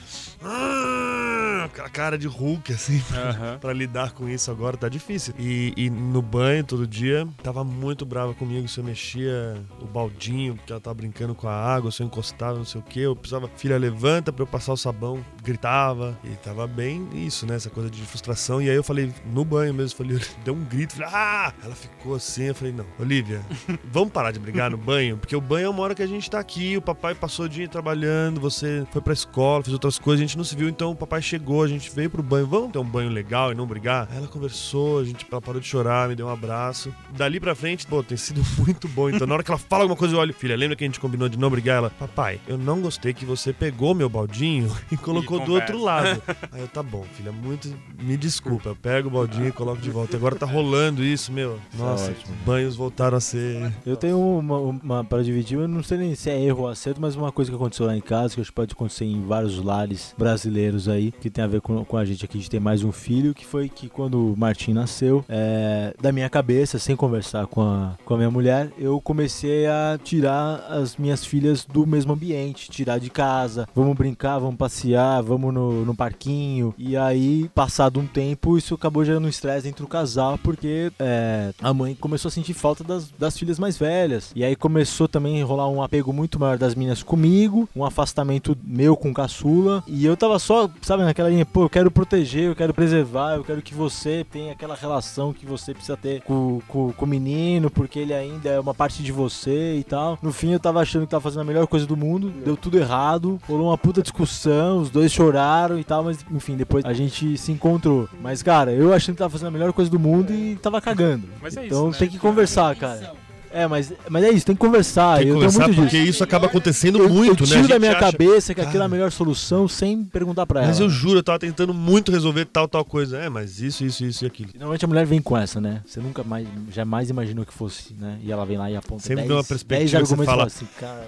[0.46, 5.34] "Ah", Aquela cara de Hulk, assim, pra, pra lidar com isso agora tá difícil.
[5.38, 8.68] E, e no banho todo dia, tava muito brava comigo.
[8.68, 12.58] Se eu mexia o baldinho, porque ela tava brincando com a água, se eu encostava,
[12.58, 13.00] não sei o que.
[13.00, 15.26] Eu precisava, filha, levanta pra eu passar o sabão.
[15.44, 16.18] Gritava.
[16.24, 17.56] E tava bem isso, né?
[17.56, 18.62] Essa coisa de frustração.
[18.62, 21.54] E aí eu falei, no banho mesmo, falei, deu um grito, falei, ah!
[21.64, 23.42] Ela ficou assim, eu falei, não, Olivia,
[23.92, 26.30] vamos parar de brigar no banho, porque o banho é uma hora que a gente
[26.30, 30.22] tá aqui, o papai passou o dia trabalhando, você foi pra escola, fez outras coisas,
[30.24, 32.72] a gente não se viu, então o papai chegou, a gente veio pro banho, vamos
[32.72, 34.08] ter um banho legal e não brigar?
[34.12, 36.94] Aí ela conversou, a gente ela parou de chorar, me deu um abraço.
[37.16, 39.10] Dali pra frente, pô, tem sido muito bom.
[39.10, 41.00] Então, na hora que ela fala alguma coisa, eu olho, filha, lembra que a gente
[41.00, 41.78] combinou de não brigar?
[41.78, 45.74] Ela, papai, eu não gostei que você pegou meu baldinho e colocou do conversa.
[45.74, 46.22] outro lado.
[46.52, 47.74] Aí eu, tá bom, filha, muito.
[48.00, 50.16] Me desculpa, eu pego o baldinho e coloco de volta.
[50.16, 51.60] E agora tá rolando isso, meu.
[51.74, 52.36] Nossa, ótimo.
[52.46, 53.74] banhos voltaram a ser.
[53.86, 57.02] Eu tenho uma, uma para dividir, eu não sei nem se é erro ou acerto,
[57.02, 59.58] mas uma coisa que aconteceu lá em casa, que acho que pode acontecer em vários
[59.64, 62.84] lares brasileiros aí, que tem a ver com, com a gente aqui de ter mais
[62.84, 67.46] um filho, que foi que quando o Martim nasceu, é, da minha cabeça, sem conversar
[67.46, 72.14] com a, com a minha mulher, eu comecei a tirar as minhas filhas do mesmo
[72.14, 78.00] ambiente, tirar de casa, vamos brincar, vamos passear, vamos no, no parquinho, e aí, passado
[78.00, 82.30] um tempo, isso acabou gerando um estresse entre o casal, porque é, a mãe começou
[82.30, 84.32] a sentir falta das, das filhas mais velhas.
[84.36, 88.58] E aí começou também a rolar um apego muito maior das meninas comigo, um afastamento
[88.64, 89.84] meu com caçula.
[89.86, 93.44] E eu tava só, sabe, naquela linha, pô, eu quero proteger, eu quero preservar, eu
[93.44, 97.70] quero que você tenha aquela relação que você precisa ter com, com, com o menino,
[97.70, 100.18] porque ele ainda é uma parte de você e tal.
[100.22, 102.78] No fim, eu tava achando que tava fazendo a melhor coisa do mundo, deu tudo
[102.78, 107.38] errado, rolou uma puta discussão, os dois choraram e tal, mas enfim, depois a gente
[107.38, 108.08] se encontrou.
[108.22, 111.28] Mas, cara, eu achando que tava fazendo a melhor coisa do mundo e tava cagando.
[111.42, 111.96] Mas é isso, então né?
[111.98, 113.25] tem que conversar, cara.
[113.56, 115.18] É, mas, mas é isso, tem que conversar.
[115.18, 116.10] Tem que eu tenho conversar muito porque disso.
[116.12, 117.56] isso acaba acontecendo Eu, muito, eu né?
[117.56, 118.86] tiro da minha acha- cabeça que aquilo é Cara.
[118.86, 120.68] a melhor solução sem perguntar pra ela.
[120.68, 123.18] Mas eu juro, eu tava tentando muito resolver tal, tal coisa.
[123.18, 124.50] É, mas isso, isso, isso e aquilo.
[124.54, 125.82] E Normalmente a mulher vem com essa, né?
[125.86, 128.20] Você nunca mais, jamais imaginou que fosse, né?
[128.24, 130.46] E ela vem lá e aponta Sempre 10, vê uma 10 perspectiva que você fala-
[130.46, 131.06] assim, cara...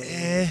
[0.00, 0.48] É.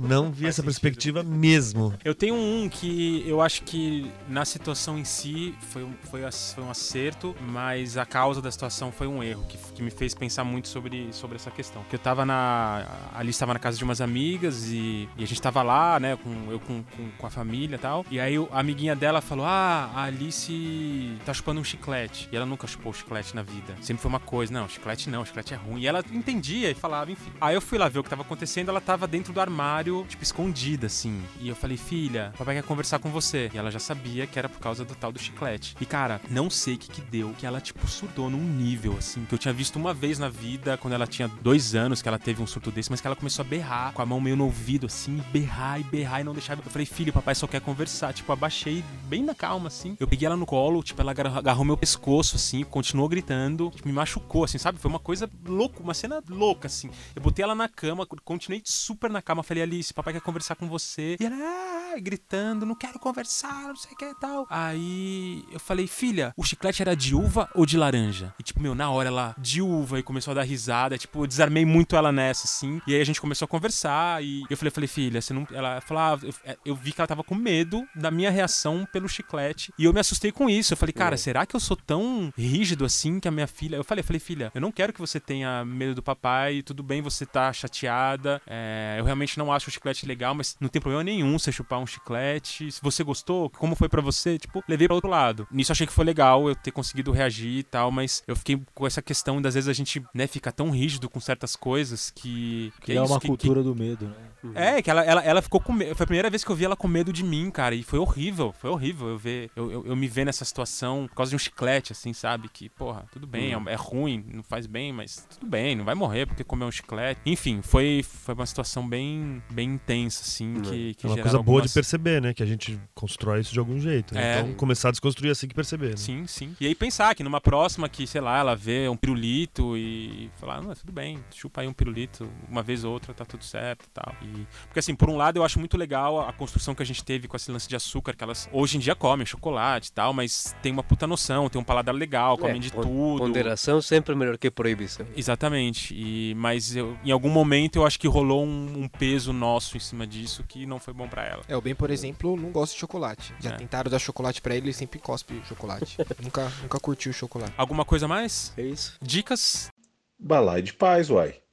[0.00, 1.94] Não vi essa perspectiva mesmo.
[2.04, 6.20] Eu tenho um que eu acho que na situação em si foi um, foi,
[6.54, 10.14] foi um acerto, mas a causa da situação foi um erro, que, que me fez
[10.14, 11.82] pensar muito sobre, sobre essa questão.
[11.88, 12.86] Que eu tava na.
[13.12, 16.16] A Alice tava na casa de umas amigas e, e a gente tava lá, né,
[16.16, 18.04] com, eu com, com, com a família e tal.
[18.10, 22.28] E aí a amiguinha dela falou: Ah, a Alice tá chupando um chiclete.
[22.32, 23.74] E ela nunca chupou chiclete na vida.
[23.80, 25.82] Sempre foi uma coisa, não, chiclete não, chiclete é ruim.
[25.82, 27.32] E ela entendia e falava, enfim.
[27.40, 30.22] Aí eu fui lá ver o que tava acontecendo, ela tava dentro do armário, tipo,
[30.22, 31.22] escondida, assim.
[31.40, 33.50] E eu falei, filha, papai quer conversar com você.
[33.52, 35.76] E ela já sabia que era por causa do tal do chiclete.
[35.80, 39.24] E, cara, não sei o que que deu, que ela, tipo, surtou num nível, assim,
[39.24, 40.43] que eu tinha visto uma vez na vida,
[40.80, 43.44] quando ela tinha dois anos, que ela teve um surto desse, mas que ela começou
[43.44, 46.62] a berrar, com a mão meio no ouvido, assim, berrar e berrar e não deixava.
[46.64, 48.12] Eu falei, filho, papai só quer conversar.
[48.12, 49.96] Tipo, abaixei bem na calma, assim.
[49.98, 53.94] Eu peguei ela no colo, tipo, ela agarrou meu pescoço, assim, continuou gritando, tipo, me
[53.94, 54.78] machucou, assim, sabe?
[54.78, 56.90] Foi uma coisa louca, uma cena louca, assim.
[57.14, 60.68] Eu botei ela na cama, continuei super na cama, falei, Alice, papai quer conversar com
[60.68, 61.16] você.
[61.20, 64.46] E ela, ah, gritando, não quero conversar, não sei o que e tal.
[64.50, 68.34] Aí eu falei, filha, o chiclete era de uva ou de laranja?
[68.38, 70.98] E tipo, meu, na hora ela de uva e começou a dar risada.
[70.98, 72.80] Tipo, eu desarmei muito ela nessa, assim.
[72.86, 75.46] E aí a gente começou a conversar e eu falei, falei, filha, você não.
[75.52, 79.08] Ela falava, eu, é, eu vi que ela tava com medo da minha reação pelo
[79.08, 79.72] chiclete.
[79.78, 80.72] E eu me assustei com isso.
[80.72, 83.76] Eu falei, cara, será que eu sou tão rígido assim que a minha filha.
[83.76, 87.02] Eu falei, falei, filha, eu não quero que você tenha medo do papai, tudo bem
[87.02, 88.40] você tá chateada.
[88.46, 91.78] É, eu realmente não acho o chiclete legal, mas não tem problema nenhum você chupar
[91.78, 92.70] um chiclete.
[92.70, 94.38] Se você gostou, como foi para você?
[94.38, 95.46] Tipo, levei para outro lado.
[95.50, 98.86] Nisso achei que foi legal eu ter conseguido reagir e tal, mas eu fiquei com
[98.86, 102.72] essa questão das vezes a gente, né, fica tão rígido com certas coisas que.
[102.80, 103.68] Que é, é uma que, cultura que...
[103.68, 104.14] do medo, né?
[104.44, 104.52] Uhum.
[104.54, 105.94] É, que ela, ela, ela ficou com medo.
[105.94, 107.74] Foi a primeira vez que eu vi ela com medo de mim, cara.
[107.74, 111.16] E foi horrível, foi horrível eu ver, eu, eu, eu me ver nessa situação por
[111.16, 112.48] causa de um chiclete, assim, sabe?
[112.48, 113.68] Que, porra, tudo bem, uhum.
[113.68, 116.72] é, é, ruim, não faz bem, mas tudo bem, não vai morrer porque comeu um
[116.72, 117.20] chiclete.
[117.24, 120.62] Enfim, foi, foi uma situação bem, bem intensa, assim, uhum.
[120.62, 122.34] que, que É uma coisa boa de perceber, né?
[122.34, 124.14] Que a gente constrói isso de algum jeito.
[124.14, 124.36] Né?
[124.36, 124.40] É.
[124.40, 125.90] Então, começar a desconstruir assim que perceber.
[125.90, 125.96] Né?
[125.96, 126.54] Sim, sim.
[126.60, 130.60] E aí pensar que numa próxima que, sei lá, ela vê um pirulito e falar,
[130.60, 133.90] não, tudo bem, chupa aí um pirulito, uma vez ou outra tá tudo certo e
[133.90, 134.14] tal.
[134.22, 136.86] E, porque assim, por um lado eu acho muito legal a, a construção que a
[136.86, 139.92] gente teve com esse lance de açúcar, que elas hoje em dia comem chocolate e
[139.92, 143.18] tal, mas tem uma puta noção, tem um paladar legal, comem é, de tudo.
[143.18, 145.06] Ponderação sempre é melhor que proibição.
[145.16, 145.94] Exatamente.
[145.94, 149.80] E, mas eu, em algum momento eu acho que rolou um, um peso nosso em
[149.80, 151.42] cima disso que não foi bom para ela.
[151.48, 153.34] É, o Ben, por exemplo, não gosta de chocolate.
[153.40, 153.56] Já é.
[153.56, 155.96] tentaram dar chocolate para ele, ele sempre cospe chocolate.
[156.22, 157.52] nunca, nunca curtiu chocolate.
[157.56, 158.52] Alguma coisa mais?
[158.56, 158.96] É isso.
[159.00, 159.70] Dicas?
[160.18, 161.43] Balai de paz, uai.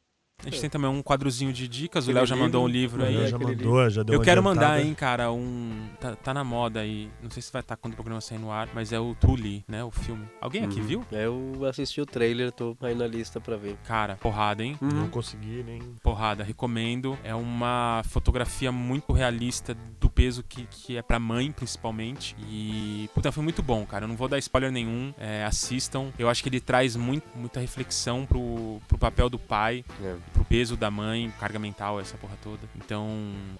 [0.42, 2.08] A gente tem também um quadrozinho de dicas.
[2.08, 3.28] o Léo já mandou um livro aí.
[3.28, 5.88] já mandou, já deu Eu quero mandar, hein, cara, um.
[6.00, 7.10] Tá, tá, na moda aí.
[7.22, 9.64] Não sei se vai estar quando o programa sair no ar, mas é o Tully,
[9.68, 9.84] né?
[9.84, 10.26] O filme.
[10.40, 10.86] Alguém aqui uhum.
[10.86, 11.06] viu?
[11.12, 13.76] Eu assisti o trailer, tô aí na lista pra ver.
[13.86, 14.78] Cara, porrada, hein?
[14.82, 14.90] Uhum.
[14.90, 15.80] Não consegui nem.
[16.02, 17.18] Porrada, recomendo.
[17.24, 22.36] É uma fotografia muito realista do peso que, que é pra mãe, principalmente.
[22.50, 23.10] E.
[23.14, 24.06] Puta, foi muito bom, cara.
[24.06, 25.14] Eu não vou dar spoiler nenhum.
[25.18, 26.12] É, assistam.
[26.18, 29.86] Eu acho que ele traz muito, muita reflexão pro, pro papel do pai.
[30.02, 32.60] É pro peso da mãe, carga mental, essa porra toda.
[32.76, 33.10] Então,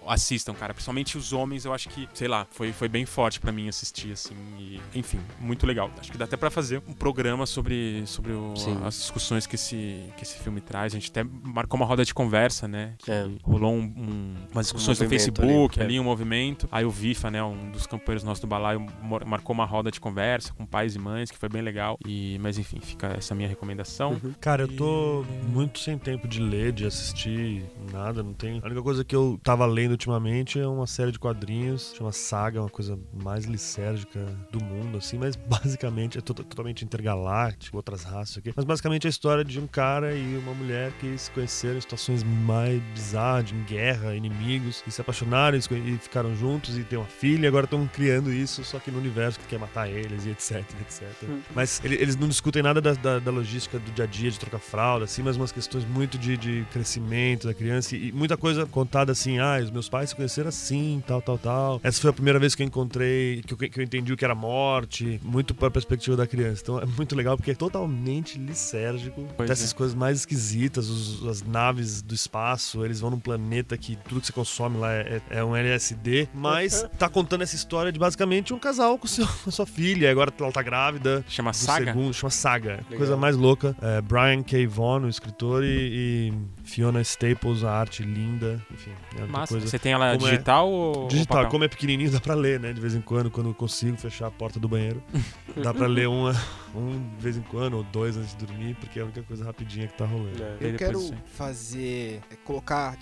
[0.06, 0.74] assistam, cara.
[0.74, 4.12] Principalmente os homens, eu acho que, sei lá, foi, foi bem forte para mim assistir,
[4.12, 4.34] assim.
[4.58, 5.90] E, enfim, muito legal.
[5.98, 8.54] Acho que dá até para fazer um programa sobre, sobre o,
[8.84, 10.94] as discussões que esse, que esse filme traz.
[10.94, 12.94] A gente até marcou uma roda de conversa, né?
[13.08, 13.28] É.
[13.42, 16.68] Rolou um, um, umas discussões um no Facebook ali, ali um movimento.
[16.70, 18.86] Aí o Vifa, né, um dos campanheiros nossos do Balaio,
[19.26, 21.98] marcou uma roda de conversa com pais e mães, que foi bem legal.
[22.06, 24.12] E, mas enfim, fica essa minha recomendação.
[24.22, 24.34] Uhum.
[24.40, 28.60] Cara, eu tô muito sem tempo de ler ler, de assistir, nada, não tem.
[28.62, 32.60] A única coisa que eu tava lendo ultimamente é uma série de quadrinhos, chama Saga,
[32.60, 38.52] uma coisa mais licérgica do mundo, assim, mas basicamente é totalmente intergaláctico, outras raças aqui.
[38.54, 41.80] Mas basicamente é a história de um cara e uma mulher que se conheceram em
[41.80, 47.06] situações mais bizarras, em guerra, inimigos, e se apaixonaram e ficaram juntos e tem uma
[47.06, 50.30] filha, e agora estão criando isso, só que no universo que quer matar eles e
[50.30, 51.02] etc, etc.
[51.24, 51.40] Hum.
[51.54, 54.58] Mas eles não discutem nada da, da, da, logística do dia a dia, de trocar
[54.58, 59.12] fralda, assim, mas umas questões muito de, de crescimento da criança e muita coisa contada
[59.12, 61.80] assim, ah, os meus pais se conheceram assim, tal, tal, tal.
[61.82, 64.24] Essa foi a primeira vez que eu encontrei, que eu, que eu entendi o que
[64.24, 66.62] era morte, muito para a perspectiva da criança.
[66.62, 69.26] Então é muito legal porque é totalmente lisérgico.
[69.36, 69.74] Pois tem essas é.
[69.74, 74.26] coisas mais esquisitas, os, as naves do espaço, eles vão num planeta que tudo que
[74.26, 78.52] você consome lá é, é, é um LSD, mas tá contando essa história de basicamente
[78.52, 81.24] um casal com, seu, com sua filha, agora ela tá grávida.
[81.28, 81.92] Chama Saga?
[81.92, 82.70] Segundo, chama Saga.
[82.72, 82.98] Legal.
[82.98, 83.76] Coisa mais louca.
[83.80, 84.66] É, Brian K.
[84.66, 88.92] Vaughan, o escritor, e, e Fiona Staples, a arte linda, enfim.
[89.18, 89.52] É Massa.
[89.52, 89.66] Coisa.
[89.66, 90.70] Você tem ela como é digital é...
[90.70, 92.72] ou Digital, como é pequenininho dá pra ler, né?
[92.72, 95.02] De vez em quando, quando eu consigo fechar a porta do banheiro.
[95.62, 96.34] dá pra ler uma,
[96.74, 99.44] um de vez em quando, ou dois antes de dormir, porque é a única coisa
[99.44, 100.42] rapidinha que tá rolando.
[100.42, 100.56] É.
[100.60, 102.96] Eu quero fazer, é, colocar,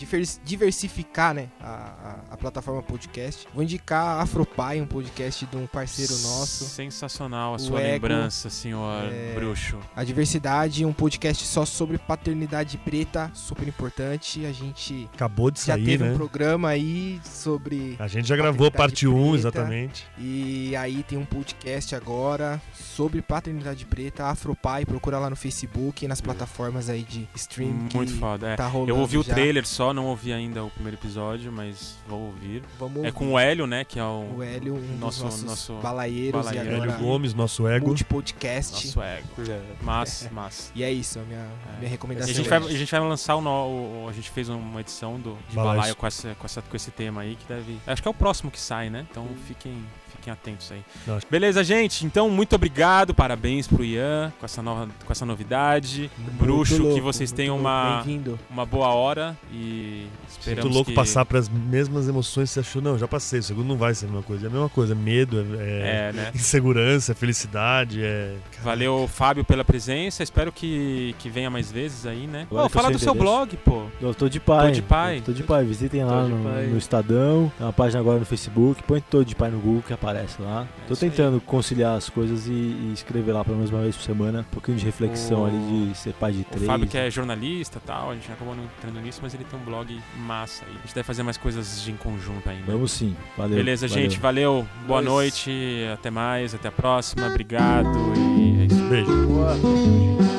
[0.45, 3.47] diversificar, né, a, a, a, plataforma podcast.
[3.55, 6.65] Vou indicar Afropai, um podcast de um parceiro nosso.
[6.65, 9.79] Sensacional a sua Ego, lembrança, senhor é, bruxo.
[9.95, 14.45] A diversidade, um podcast só sobre paternidade preta, super importante.
[14.47, 16.12] A gente acabou de sair, já teve né?
[16.12, 20.07] um programa aí sobre A gente já gravou parte 1, exatamente.
[20.19, 26.09] E aí tem um podcast agora sobre paternidade preta, Afropai, procura lá no Facebook e
[26.09, 28.57] nas plataformas aí de stream Muito foda, é.
[28.57, 29.20] Tá Eu ouvi já.
[29.20, 32.62] o trailer só, não ouvi ainda o primeiro episódio, mas vou ouvir.
[32.78, 33.09] Vamos ouvir.
[33.09, 36.51] É com o Hélio, né, que é o, o Hélio, um nosso, dos nosso balaeiros
[36.51, 37.87] e Hélio Gomes, nosso ego.
[37.87, 38.87] Multipodcast.
[38.87, 39.28] Nosso ego.
[39.82, 40.70] Mas, mas.
[40.74, 41.78] E é isso, a minha, é.
[41.78, 42.28] minha recomendação.
[42.28, 45.19] E a gente, vai, a gente vai lançar o no, a gente fez uma edição
[45.19, 45.95] do, de Balaio.
[45.97, 47.79] com, essa, com, essa, com esse tema aí que deve.
[47.87, 49.07] Acho que é o próximo que sai, né?
[49.11, 49.85] Então fiquem.
[50.21, 50.83] Fiquem atentos aí.
[51.07, 51.27] Nossa.
[51.31, 52.05] Beleza, gente?
[52.05, 53.15] Então, muito obrigado.
[53.15, 56.11] Parabéns pro Ian com essa, nova, com essa novidade.
[56.39, 58.05] Bruxo, Muito que louco, vocês muito tenham uma,
[58.51, 60.95] uma boa hora e esperamos Muito louco que...
[60.95, 62.83] passar pras mesmas emoções que você achou.
[62.83, 63.41] Não, já passei.
[63.41, 64.47] O segundo não vai ser a mesma coisa.
[64.47, 64.93] É a mesma coisa.
[64.93, 66.31] É medo, é, é É, né?
[66.35, 68.35] insegurança, é felicidade, é.
[68.63, 70.23] Valeu, Fábio, pela presença.
[70.23, 72.47] Espero que, que venha mais vezes aí, né?
[72.51, 73.85] Agora Ô, que eu fala do seu blog, pô.
[74.03, 74.67] Eu tô de pai.
[74.67, 75.23] Tô de pai.
[75.25, 75.65] Tô de pai.
[75.65, 76.67] Visitem lá no, pai.
[76.67, 77.51] no Estadão.
[77.57, 78.83] Tem uma página agora no Facebook.
[78.83, 80.66] Põe Tô de pai no Google que aparece lá.
[80.85, 81.11] É Tô isso aí.
[81.11, 84.41] tentando conciliar as coisas e, e escrever lá pelo menos uma vez por semana.
[84.41, 86.66] Um pouquinho de reflexão O- ali de ser pai de O três.
[86.66, 89.59] Fábio que é jornalista e tal, a gente acabou não entrando nisso, mas ele tem
[89.59, 90.73] um blog massa aí.
[90.77, 92.65] A gente deve fazer mais coisas de em conjunto ainda.
[92.70, 93.16] Vamos sim.
[93.37, 93.57] Valeu.
[93.57, 94.03] Beleza, valeu.
[94.03, 94.19] gente.
[94.19, 94.66] Valeu.
[94.87, 95.51] Boa noite.
[95.93, 96.55] Até mais.
[96.55, 97.27] Até a próxima.
[97.27, 97.89] Obrigado.
[98.16, 98.82] E é isso.
[98.89, 99.27] Beijo.
[99.27, 100.30] Boa.